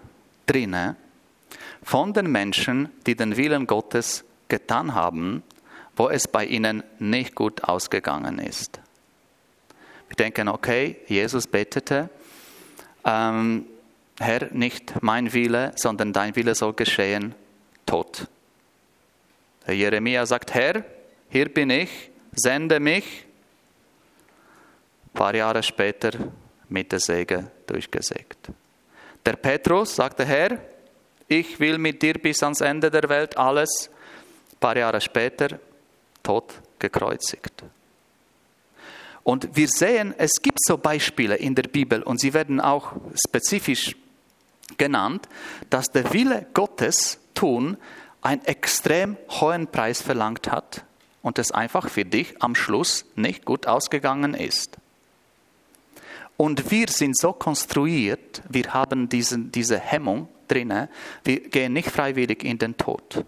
drinne 0.47 0.97
von 1.83 2.13
den 2.13 2.31
Menschen, 2.31 2.91
die 3.07 3.15
den 3.15 3.37
Willen 3.37 3.67
Gottes 3.67 4.25
getan 4.49 4.95
haben, 4.95 5.43
wo 5.97 6.09
es 6.09 6.29
bei 6.29 6.45
ihnen 6.45 6.83
nicht 6.99 7.35
gut 7.35 7.65
ausgegangen 7.65 8.39
ist. 8.39 8.81
Wir 10.09 10.17
denken, 10.17 10.49
okay, 10.49 10.97
Jesus 11.07 11.47
betete, 11.47 12.11
ähm, 13.05 13.67
Herr, 14.19 14.49
nicht 14.53 15.03
mein 15.03 15.33
Wille, 15.33 15.73
sondern 15.77 16.13
dein 16.13 16.37
Wille 16.37 16.55
soll 16.55 16.73
geschehen, 16.75 17.35
tot. 17.85 18.29
Der 19.67 19.75
Jeremia 19.75 20.25
sagt, 20.27 20.55
Herr, 20.55 20.85
hier 21.31 21.49
bin 21.49 21.71
ich, 21.71 22.11
sende 22.33 22.79
mich. 22.81 23.25
Ein 25.07 25.15
paar 25.15 25.35
Jahre 25.35 25.63
später 25.63 26.11
mit 26.69 26.93
der 26.93 27.01
Säge 27.01 27.51
durchgesägt. 27.67 28.51
Der 29.25 29.35
Petrus 29.35 29.97
sagte, 29.97 30.25
Herr, 30.25 30.59
ich 31.29 31.59
will 31.59 31.79
mit 31.79 32.03
dir 32.03 32.15
bis 32.15 32.43
ans 32.43 32.61
Ende 32.61 32.91
der 32.91 33.09
Welt 33.09 33.37
alles. 33.37 33.91
Ein 34.53 34.59
paar 34.59 34.77
Jahre 34.77 35.01
später 35.01 35.59
tot 36.25 36.55
gekreuzigt. 36.81 37.63
Und 39.23 39.57
wir 39.57 39.69
sehen, 39.69 40.15
es 40.19 40.43
gibt 40.43 40.59
so 40.67 40.77
Beispiele 40.77 41.37
in 41.37 41.55
der 41.55 41.63
Bibel 41.63 42.03
und 42.03 42.21
sie 42.21 42.35
werden 42.35 42.61
auch 42.61 42.93
spezifisch 43.27 43.97
genannt, 44.77 45.29
dass 45.71 45.87
der 45.87 46.13
Wille 46.13 46.47
Gottes 46.53 47.19
tun 47.35 47.77
einen 48.21 48.45
extrem 48.45 49.17
hohen 49.31 49.67
Preis 49.67 50.03
verlangt 50.03 50.51
hat 50.51 50.85
und 51.23 51.39
es 51.39 51.53
einfach 51.53 51.89
für 51.89 52.05
dich 52.05 52.43
am 52.43 52.55
Schluss 52.55 53.07
nicht 53.17 53.45
gut 53.45 53.67
ausgegangen 53.67 54.35
ist. 54.35 54.77
Und 56.37 56.71
wir 56.71 56.89
sind 56.89 57.17
so 57.17 57.33
konstruiert, 57.33 58.43
wir 58.49 58.75
haben 58.75 59.09
diesen, 59.09 59.53
diese 59.53 59.79
Hemmung 59.79 60.29
drin, 60.49 60.89
wir 61.23 61.41
gehen 61.41 61.73
nicht 61.73 61.91
freiwillig 61.91 62.45
in 62.45 62.59
den 62.59 62.77
Tod. 62.77 63.25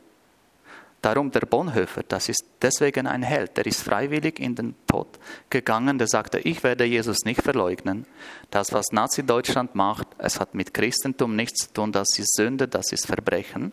Darum 1.07 1.31
der 1.31 1.41
Bonhoeffer, 1.41 2.03
das 2.03 2.29
ist 2.29 2.45
deswegen 2.61 3.07
ein 3.07 3.23
Held, 3.23 3.57
der 3.57 3.67
ist 3.67 3.83
freiwillig 3.83 4.41
in 4.41 4.57
den 4.57 4.75
Tod 4.87 5.07
gegangen, 5.51 5.99
der 5.99 6.09
sagte, 6.09 6.41
ich 6.41 6.65
werde 6.65 6.85
Jesus 6.85 7.25
nicht 7.25 7.43
verleugnen. 7.43 8.07
Das, 8.51 8.73
was 8.73 8.91
Nazi-Deutschland 8.91 9.75
macht, 9.75 10.09
es 10.19 10.41
hat 10.41 10.55
mit 10.55 10.75
Christentum 10.75 11.37
nichts 11.37 11.67
zu 11.67 11.73
tun, 11.73 11.93
das 11.93 12.19
ist 12.19 12.35
Sünde, 12.35 12.67
das 12.67 12.91
ist 12.93 13.07
Verbrechen 13.07 13.73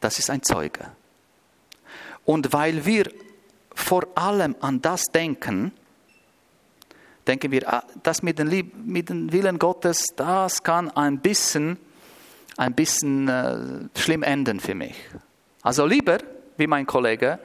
das 0.00 0.18
ist 0.18 0.30
ein 0.30 0.42
Zeuge. 0.42 0.90
Und 2.24 2.52
weil 2.52 2.84
wir 2.86 3.10
vor 3.74 4.06
allem 4.14 4.56
an 4.60 4.80
das 4.80 5.04
denken, 5.04 5.72
denken 7.26 7.50
wir, 7.50 7.72
ah, 7.72 7.84
das 8.02 8.22
mit 8.22 8.38
dem, 8.38 8.48
mit 8.84 9.08
dem 9.08 9.32
Willen 9.32 9.58
Gottes, 9.58 10.06
das 10.16 10.62
kann 10.62 10.90
ein 10.90 11.18
bisschen, 11.18 11.78
ein 12.56 12.74
bisschen 12.74 13.28
äh, 13.28 13.98
schlimm 13.98 14.22
enden 14.22 14.60
für 14.60 14.74
mich. 14.74 14.96
Also 15.66 15.84
lieber, 15.84 16.18
wie 16.58 16.68
mein 16.68 16.86
Kollege, 16.86 17.40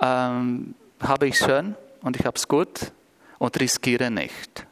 ähm, 0.00 0.74
habe 0.98 1.28
ich 1.28 1.38
schön 1.38 1.76
und 2.02 2.16
ich 2.16 2.26
habe 2.26 2.36
es 2.36 2.48
gut 2.48 2.90
und 3.38 3.60
riskiere 3.60 4.10
nicht. 4.10 4.66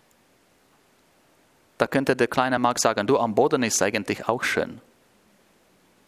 Da 1.79 1.87
könnte 1.87 2.17
der 2.17 2.27
kleine 2.27 2.59
Mark 2.59 2.81
sagen, 2.81 3.07
du 3.07 3.21
am 3.21 3.37
Boden 3.37 3.63
ist 3.63 3.81
eigentlich 3.81 4.27
auch 4.27 4.43
schön. 4.43 4.81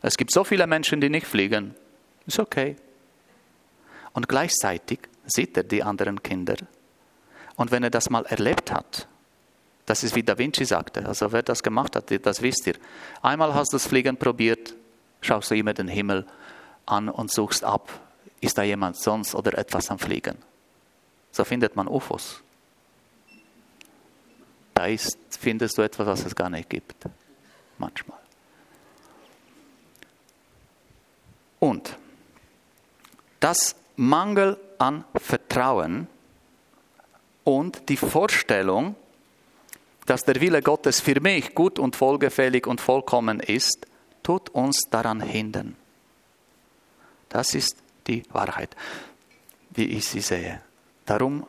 Es 0.03 0.17
gibt 0.17 0.33
so 0.33 0.43
viele 0.43 0.67
Menschen, 0.67 1.01
die 1.01 1.09
nicht 1.09 1.29
fliegen. 1.29 1.77
Ist 2.27 2.41
okay. 2.41 2.75
Und 4.13 4.29
gleichzeitig 4.29 4.99
sieht 5.27 5.57
er 5.57 5.63
die 5.63 5.85
anderen 5.85 6.21
Kinder. 6.25 6.57
Und 7.55 7.71
wenn 7.71 7.85
er 7.85 7.91
das 7.91 8.11
mal 8.11 8.27
erlebt 8.27 8.73
hat, 8.73 9.07
das 9.87 10.03
ist 10.03 10.17
wie 10.17 10.25
Da 10.25 10.37
Vinci 10.37 10.65
sagte, 10.65 11.07
also 11.07 11.31
wer 11.31 11.45
das 11.45 11.63
gemacht 11.63 11.95
hat, 11.95 12.11
das 12.27 12.43
wisst 12.43 12.67
ihr. 12.67 12.75
Einmal 13.23 13.55
hast 13.55 13.73
du 13.73 13.77
das 13.77 13.87
Fliegen 13.87 14.17
probiert, 14.17 14.75
schaust 15.21 15.53
du 15.53 15.55
immer 15.55 15.73
den 15.73 15.87
Himmel 15.87 16.27
an 16.91 17.09
und 17.09 17.31
suchst 17.31 17.65
ab, 17.65 17.91
ist 18.41 18.59
da 18.59 18.63
jemand 18.63 18.97
sonst 18.97 19.35
oder 19.35 19.57
etwas 19.59 19.91
am 19.91 19.99
Fliegen. 19.99 20.37
So 21.31 21.45
findet 21.45 21.77
man 21.77 21.89
UFOs. 21.89 22.43
Da 24.75 24.87
ist, 24.87 25.19
findest 25.39 25.77
du 25.77 25.83
etwas, 25.83 26.07
was 26.07 26.25
es 26.25 26.35
gar 26.35 26.49
nicht 26.49 26.71
gibt. 26.71 27.05
Manchmal. 27.79 28.19
Und 31.59 31.97
das 33.41 33.75
Mangel 33.97 34.57
an 34.79 35.05
Vertrauen 35.17 36.07
und 37.43 37.89
die 37.89 37.97
Vorstellung, 37.97 38.95
dass 40.07 40.25
der 40.25 40.41
Wille 40.41 40.63
Gottes 40.63 41.01
für 41.01 41.21
mich 41.21 41.55
gut 41.55 41.79
und 41.79 41.97
vollgefällig 41.97 42.67
und 42.67 42.81
vollkommen 42.81 43.41
ist, 43.41 43.87
tut 44.23 44.51
uns 44.51 44.89
daran 44.91 45.21
hindern. 45.21 45.77
Das 47.29 47.55
ist 47.55 47.77
die 48.07 48.23
Wahrheit, 48.33 48.75
wie 49.71 49.85
ich 49.85 50.09
sie 50.09 50.21
sehe. 50.21 50.61
Darum 51.05 51.47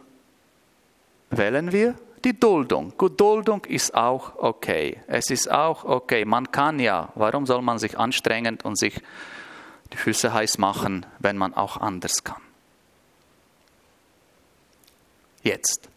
wählen 1.29 1.71
wir 1.71 1.95
die 2.23 2.37
Duldung. 2.37 2.93
Gut, 2.97 3.19
Duldung 3.19 3.63
ist 3.65 3.93
auch 3.93 4.35
okay. 4.37 5.01
Es 5.07 5.29
ist 5.29 5.49
auch 5.49 5.85
okay. 5.85 6.25
Man 6.25 6.51
kann 6.51 6.79
ja. 6.79 7.09
Warum 7.15 7.45
soll 7.45 7.61
man 7.61 7.79
sich 7.79 7.97
anstrengen 7.97 8.59
und 8.63 8.77
sich 8.77 9.01
die 9.93 9.97
Füße 9.97 10.33
heiß 10.33 10.57
machen, 10.57 11.05
wenn 11.19 11.37
man 11.37 11.53
auch 11.53 11.77
anders 11.77 12.23
kann? 12.23 12.41
Jetzt. 15.41 15.89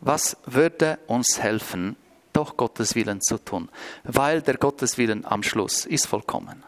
Was 0.00 0.36
würde 0.46 0.98
uns 1.06 1.38
helfen, 1.40 1.96
doch 2.32 2.56
Gottes 2.56 2.94
Willen 2.94 3.20
zu 3.20 3.38
tun? 3.38 3.68
Weil 4.04 4.40
der 4.42 4.56
Gottes 4.56 4.98
Willen 4.98 5.24
am 5.24 5.42
Schluss 5.42 5.84
ist 5.84 6.06
vollkommen 6.06 6.62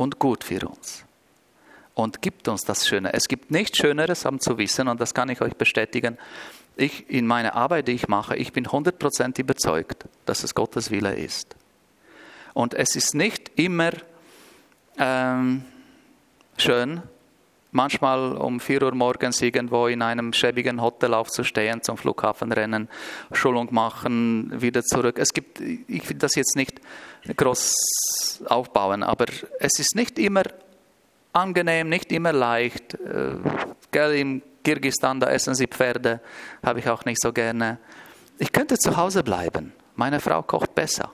und 0.00 0.18
gut 0.18 0.44
für 0.44 0.66
uns 0.66 1.04
und 1.94 2.22
gibt 2.22 2.48
uns 2.48 2.64
das 2.64 2.88
Schöne. 2.88 3.12
Es 3.12 3.28
gibt 3.28 3.50
nichts 3.50 3.76
Schöneres, 3.76 4.24
um 4.24 4.40
zu 4.40 4.56
wissen, 4.56 4.88
und 4.88 4.98
das 4.98 5.12
kann 5.12 5.28
ich 5.28 5.42
euch 5.42 5.54
bestätigen. 5.56 6.16
Ich 6.74 7.10
in 7.10 7.26
meiner 7.26 7.54
Arbeit, 7.54 7.86
die 7.86 7.92
ich 7.92 8.08
mache, 8.08 8.34
ich 8.34 8.54
bin 8.54 8.66
100% 8.66 9.38
überzeugt, 9.38 10.06
dass 10.24 10.42
es 10.42 10.54
Gottes 10.54 10.90
Wille 10.90 11.14
ist. 11.14 11.54
Und 12.54 12.72
es 12.72 12.96
ist 12.96 13.14
nicht 13.14 13.50
immer 13.56 13.90
ähm, 14.96 15.64
schön, 16.56 17.02
manchmal 17.72 18.36
um 18.36 18.60
4 18.60 18.82
Uhr 18.82 18.94
morgens 18.94 19.40
irgendwo 19.42 19.86
in 19.86 20.02
einem 20.02 20.32
schäbigen 20.32 20.80
Hotel 20.80 21.14
aufzustehen, 21.14 21.82
zum 21.82 21.96
Flughafen 21.96 22.52
rennen, 22.52 22.88
Schulung 23.32 23.68
machen, 23.72 24.60
wieder 24.60 24.82
zurück. 24.82 25.18
Es 25.18 25.32
gibt, 25.32 25.60
ich 25.60 26.08
will 26.08 26.18
das 26.18 26.34
jetzt 26.34 26.56
nicht 26.56 26.80
groß 27.36 28.42
aufbauen, 28.46 29.02
aber 29.02 29.26
es 29.58 29.78
ist 29.78 29.94
nicht 29.94 30.18
immer 30.18 30.42
angenehm, 31.32 31.88
nicht 31.88 32.10
immer 32.12 32.32
leicht. 32.32 32.94
Äh, 32.94 33.36
gell, 33.90 34.14
Im 34.16 34.42
Kirgistan, 34.64 35.20
da 35.20 35.30
essen 35.30 35.54
sie 35.54 35.66
Pferde, 35.66 36.20
habe 36.64 36.80
ich 36.80 36.88
auch 36.88 37.04
nicht 37.04 37.20
so 37.20 37.32
gerne. 37.32 37.78
Ich 38.38 38.52
könnte 38.52 38.78
zu 38.78 38.96
Hause 38.96 39.22
bleiben. 39.22 39.72
Meine 39.96 40.20
Frau 40.20 40.42
kocht 40.42 40.74
besser. 40.74 41.12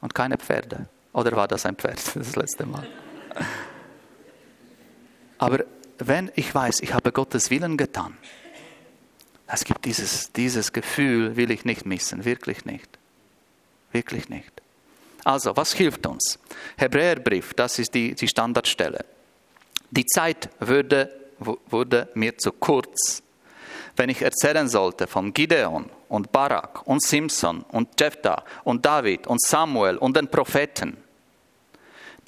Und 0.00 0.14
keine 0.14 0.38
Pferde. 0.38 0.86
Oder 1.12 1.32
war 1.32 1.48
das 1.48 1.66
ein 1.66 1.76
Pferd 1.76 2.00
das 2.14 2.36
letzte 2.36 2.66
Mal? 2.66 2.86
Aber 5.40 5.64
wenn 5.96 6.30
ich 6.36 6.54
weiß, 6.54 6.80
ich 6.82 6.92
habe 6.92 7.12
Gottes 7.12 7.50
Willen 7.50 7.78
getan, 7.78 8.16
es 9.46 9.64
gibt 9.64 9.86
dieses, 9.86 10.32
dieses 10.32 10.72
Gefühl, 10.72 11.34
will 11.34 11.50
ich 11.50 11.64
nicht 11.64 11.86
missen, 11.86 12.26
wirklich 12.26 12.66
nicht. 12.66 12.98
Wirklich 13.90 14.28
nicht. 14.28 14.52
Also, 15.24 15.56
was 15.56 15.72
hilft 15.72 16.06
uns? 16.06 16.38
Hebräerbrief, 16.76 17.54
das 17.54 17.78
ist 17.78 17.94
die, 17.94 18.14
die 18.14 18.28
Standardstelle. 18.28 19.04
Die 19.90 20.04
Zeit 20.04 20.50
würde, 20.60 21.10
wurde 21.38 22.08
mir 22.14 22.36
zu 22.36 22.52
kurz, 22.52 23.22
wenn 23.96 24.10
ich 24.10 24.20
erzählen 24.20 24.68
sollte 24.68 25.06
von 25.06 25.32
Gideon 25.32 25.88
und 26.08 26.32
Barak 26.32 26.86
und 26.86 27.02
Simson 27.02 27.62
und 27.62 27.98
Jephthah 27.98 28.44
und 28.64 28.84
David 28.84 29.26
und 29.26 29.40
Samuel 29.40 29.96
und 29.96 30.16
den 30.16 30.28
Propheten. 30.28 30.98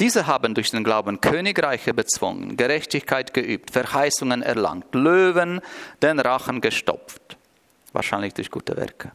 Diese 0.02 0.26
haben 0.26 0.52
durch 0.52 0.72
den 0.72 0.82
Glauben 0.82 1.20
Königreiche 1.20 1.94
bezwungen, 1.94 2.56
Gerechtigkeit 2.56 3.32
geübt, 3.32 3.70
Verheißungen 3.70 4.42
erlangt, 4.42 4.92
Löwen 4.96 5.60
den 6.02 6.18
Rachen 6.18 6.60
gestopft, 6.60 7.36
wahrscheinlich 7.92 8.34
durch 8.34 8.50
gute 8.50 8.76
Werke 8.76 9.12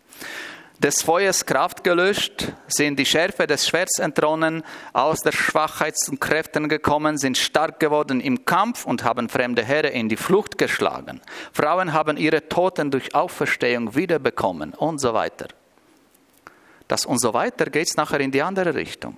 des 0.80 1.02
Feuers 1.02 1.46
Kraft 1.46 1.84
gelöscht, 1.84 2.54
sind 2.68 3.00
die 3.00 3.06
Schärfe 3.06 3.48
des 3.48 3.68
Schwerts 3.68 4.00
entronnen, 4.00 4.64
aus 4.94 5.20
der 5.20 5.34
Schwachheit 5.34 5.98
zu 5.98 6.16
Kräften 6.16 6.70
gekommen, 6.70 7.18
sind 7.18 7.38
stark 7.38 7.82
geworden 7.82 8.22
im 8.22 8.46
Kampf 8.46 8.86
und 8.86 9.04
haben 9.04 9.28
fremde 9.28 9.66
Heere 9.66 9.90
in 9.90 10.08
die 10.08 10.16
Flucht 10.16 10.58
geschlagen. 10.58 11.20
Frauen 11.52 11.92
haben 11.92 12.16
ihre 12.16 12.48
Toten 12.48 12.92
durch 12.92 13.14
Auferstehung 13.14 13.94
wiederbekommen 13.94 14.74
und 14.74 15.02
so 15.02 15.14
weiter. 15.14 15.48
Das 16.88 17.06
und 17.06 17.20
so 17.20 17.34
weiter 17.34 17.66
geht 17.66 17.90
es 17.90 17.98
nachher 17.98 18.22
in 18.22 18.32
die 18.32 18.42
andere 18.42 18.74
Richtung. 18.74 19.18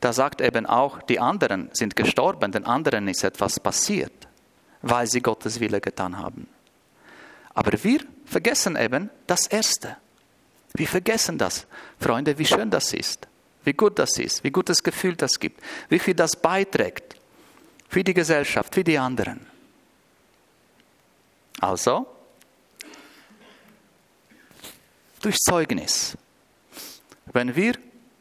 Da 0.00 0.12
sagt 0.12 0.40
eben 0.40 0.66
auch, 0.66 1.02
die 1.02 1.20
anderen 1.20 1.68
sind 1.72 1.94
gestorben, 1.94 2.52
den 2.52 2.64
anderen 2.64 3.06
ist 3.08 3.22
etwas 3.22 3.60
passiert, 3.60 4.28
weil 4.80 5.06
sie 5.06 5.20
Gottes 5.20 5.60
Wille 5.60 5.80
getan 5.80 6.18
haben. 6.18 6.48
Aber 7.54 7.72
wir 7.84 8.00
vergessen 8.24 8.76
eben 8.76 9.10
das 9.26 9.46
Erste. 9.46 9.96
Wir 10.72 10.88
vergessen 10.88 11.36
das. 11.36 11.66
Freunde, 11.98 12.38
wie 12.38 12.46
schön 12.46 12.70
das 12.70 12.94
ist, 12.94 13.26
wie 13.64 13.72
gut 13.72 13.98
das 13.98 14.18
ist, 14.18 14.42
wie 14.44 14.50
gutes 14.50 14.82
Gefühl 14.82 15.16
das 15.16 15.38
gibt, 15.38 15.60
wie 15.88 15.98
viel 15.98 16.14
das 16.14 16.36
beiträgt 16.36 17.16
für 17.88 18.04
die 18.04 18.14
Gesellschaft, 18.14 18.74
für 18.74 18.84
die 18.84 18.96
anderen. 18.96 19.46
Also, 21.60 22.06
durch 25.20 25.36
Zeugnis. 25.36 26.16
Wenn 27.32 27.54
wir 27.54 27.74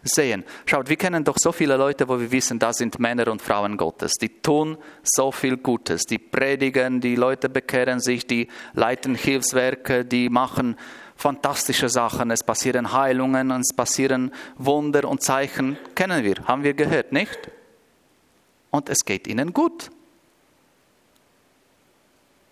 sehen, 0.10 0.44
schaut, 0.66 0.90
wir 0.90 0.96
kennen 0.96 1.24
doch 1.24 1.38
so 1.38 1.52
viele 1.52 1.78
Leute, 1.78 2.08
wo 2.08 2.20
wir 2.20 2.32
wissen, 2.32 2.60
da 2.60 2.74
sind 2.74 3.00
Männer 3.00 3.28
und 3.30 3.42
Frauen 3.42 3.78
Gottes, 3.78 4.14
die 4.14 4.42
tun 4.42 4.78
so 5.04 5.32
viel 5.32 5.58
Gutes, 5.58 6.04
die 6.04 6.18
predigen, 6.18 7.02
die 7.02 7.16
Leute 7.16 7.50
bekehren 7.50 8.00
sich, 8.00 8.28
die 8.28 8.48
leiten 8.74 9.16
Hilfswerke, 9.16 10.06
die 10.06 10.30
machen 10.30 10.76
fantastische 11.16 11.90
Sachen. 11.90 12.32
Es 12.32 12.44
passieren 12.44 12.94
Heilungen, 12.94 13.52
es 13.52 13.76
passieren 13.76 14.32
Wunder 14.58 15.08
und 15.08 15.22
Zeichen. 15.22 15.78
Kennen 15.94 16.24
wir, 16.24 16.36
haben 16.46 16.64
wir 16.64 16.74
gehört, 16.74 17.12
nicht? 17.12 17.52
Und 18.72 18.90
es 18.90 19.00
geht 19.04 19.28
ihnen 19.28 19.54
gut. 19.54 19.90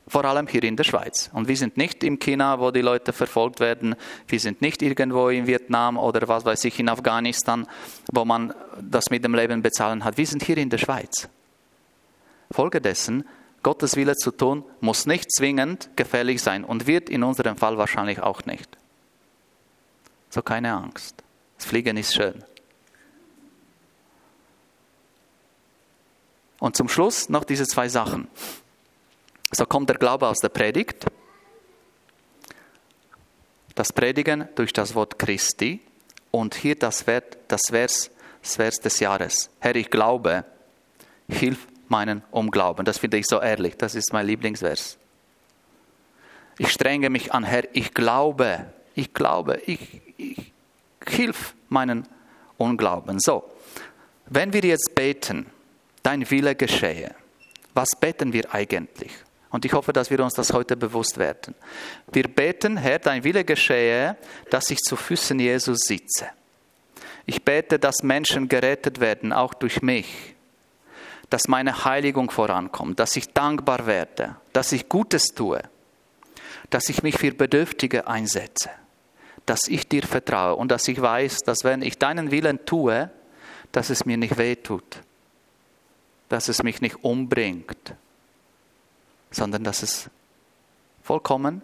Vor 0.07 0.23
allem 0.23 0.47
hier 0.47 0.63
in 0.63 0.77
der 0.77 0.85
Schweiz. 0.85 1.29
Und 1.33 1.47
wir 1.49 1.57
sind 1.57 1.75
nicht 1.75 2.03
im 2.03 2.17
China, 2.17 2.59
wo 2.59 2.71
die 2.71 2.81
Leute 2.81 3.11
verfolgt 3.11 3.59
werden. 3.59 3.95
Wir 4.27 4.39
sind 4.39 4.61
nicht 4.61 4.81
irgendwo 4.81 5.27
in 5.27 5.47
Vietnam 5.47 5.97
oder 5.97 6.27
was 6.27 6.45
weiß 6.45 6.63
ich, 6.63 6.79
in 6.79 6.87
Afghanistan, 6.87 7.67
wo 8.13 8.23
man 8.23 8.53
das 8.81 9.09
mit 9.09 9.23
dem 9.25 9.35
Leben 9.35 9.61
bezahlen 9.61 10.05
hat. 10.05 10.17
Wir 10.17 10.25
sind 10.25 10.43
hier 10.43 10.57
in 10.57 10.69
der 10.69 10.77
Schweiz. 10.77 11.27
Folge 12.51 12.79
dessen 12.79 13.25
Gottes 13.63 13.97
Wille 13.97 14.15
zu 14.15 14.31
tun, 14.31 14.63
muss 14.79 15.07
nicht 15.07 15.29
zwingend 15.35 15.89
gefährlich 15.97 16.41
sein 16.41 16.63
und 16.63 16.87
wird 16.87 17.09
in 17.09 17.23
unserem 17.23 17.57
Fall 17.57 17.77
wahrscheinlich 17.77 18.21
auch 18.21 18.45
nicht. 18.45 18.77
So 20.29 20.41
keine 20.41 20.73
Angst. 20.73 21.21
Das 21.57 21.65
Fliegen 21.65 21.97
ist 21.97 22.13
schön. 22.13 22.45
Und 26.59 26.77
zum 26.77 26.87
Schluss 26.87 27.27
noch 27.27 27.43
diese 27.43 27.65
zwei 27.65 27.89
Sachen. 27.89 28.27
So 29.51 29.65
kommt 29.65 29.89
der 29.89 29.97
Glaube 29.97 30.27
aus 30.27 30.39
der 30.39 30.49
Predigt, 30.49 31.05
das 33.75 33.93
Predigen 33.93 34.49
durch 34.55 34.73
das 34.73 34.95
Wort 34.95 35.19
Christi 35.19 35.81
und 36.31 36.55
hier 36.55 36.75
das, 36.75 37.03
Vers, 37.03 37.23
das 37.47 37.61
Vers, 37.69 38.11
das 38.41 38.55
Vers 38.55 38.79
des 38.79 38.99
Jahres. 38.99 39.49
Herr, 39.59 39.75
ich 39.75 39.89
glaube, 39.89 40.45
hilf 41.29 41.67
meinen 41.87 42.23
Unglauben. 42.31 42.85
Das 42.85 42.97
finde 42.97 43.17
ich 43.17 43.27
so 43.27 43.39
ehrlich. 43.39 43.77
Das 43.77 43.95
ist 43.95 44.11
mein 44.11 44.25
Lieblingsvers. 44.25 44.97
Ich 46.57 46.71
strenge 46.71 47.09
mich 47.09 47.33
an, 47.33 47.43
Herr, 47.43 47.63
ich 47.73 47.93
glaube, 47.93 48.73
ich 48.95 49.13
glaube, 49.13 49.61
ich, 49.65 50.01
ich 50.17 50.51
hilf 51.07 51.53
meinen 51.69 52.07
Unglauben. 52.57 53.19
So, 53.19 53.43
wenn 54.25 54.51
wir 54.53 54.61
jetzt 54.61 54.95
beten, 54.95 55.45
dein 56.01 56.29
Wille 56.29 56.55
geschehe, 56.55 57.13
was 57.75 57.89
beten 57.99 58.33
wir 58.33 58.53
eigentlich? 58.53 59.11
Und 59.49 59.65
ich 59.65 59.73
hoffe, 59.73 59.93
dass 59.93 60.09
wir 60.09 60.19
uns 60.19 60.33
das 60.33 60.51
heute 60.51 60.75
bewusst 60.75 61.17
werden. 61.17 61.55
Wir 62.11 62.27
beten, 62.27 62.77
Herr, 62.77 62.99
dein 62.99 63.23
Wille 63.23 63.45
geschehe, 63.45 64.17
dass 64.49 64.69
ich 64.71 64.79
zu 64.79 64.95
Füßen 64.95 65.39
Jesus 65.39 65.79
sitze. 65.79 66.27
Ich 67.25 67.43
bete, 67.43 67.79
dass 67.79 68.03
Menschen 68.03 68.47
gerettet 68.47 68.99
werden, 68.99 69.31
auch 69.33 69.53
durch 69.53 69.81
mich 69.81 70.35
dass 71.29 71.47
meine 71.47 71.85
Heiligung 71.85 72.31
vorankommt, 72.31 72.99
dass 72.99 73.15
ich 73.15 73.33
dankbar 73.33 73.85
werde, 73.85 74.35
dass 74.53 74.71
ich 74.71 74.87
Gutes 74.87 75.33
tue, 75.33 75.61
dass 76.69 76.89
ich 76.89 77.03
mich 77.03 77.17
für 77.17 77.31
Bedürftige 77.31 78.07
einsetze, 78.07 78.69
dass 79.45 79.67
ich 79.67 79.87
dir 79.87 80.03
vertraue 80.03 80.55
und 80.55 80.71
dass 80.71 80.87
ich 80.87 81.01
weiß, 81.01 81.39
dass 81.39 81.63
wenn 81.63 81.81
ich 81.81 81.97
deinen 81.97 82.31
Willen 82.31 82.65
tue, 82.65 83.09
dass 83.71 83.89
es 83.89 84.05
mir 84.05 84.17
nicht 84.17 84.37
wehtut, 84.37 85.01
dass 86.29 86.47
es 86.47 86.63
mich 86.63 86.81
nicht 86.81 87.03
umbringt, 87.03 87.93
sondern 89.31 89.63
dass 89.63 89.83
es 89.83 90.09
vollkommen 91.03 91.61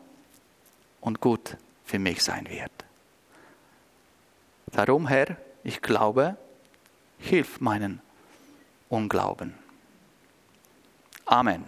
und 1.01 1.19
gut 1.21 1.57
für 1.85 1.99
mich 1.99 2.23
sein 2.23 2.49
wird. 2.49 2.71
Darum, 4.67 5.07
Herr, 5.07 5.37
ich 5.63 5.81
glaube, 5.81 6.37
hilf 7.19 7.59
meinen 7.61 8.01
Unglauben. 8.89 9.53
Amen. 11.25 11.65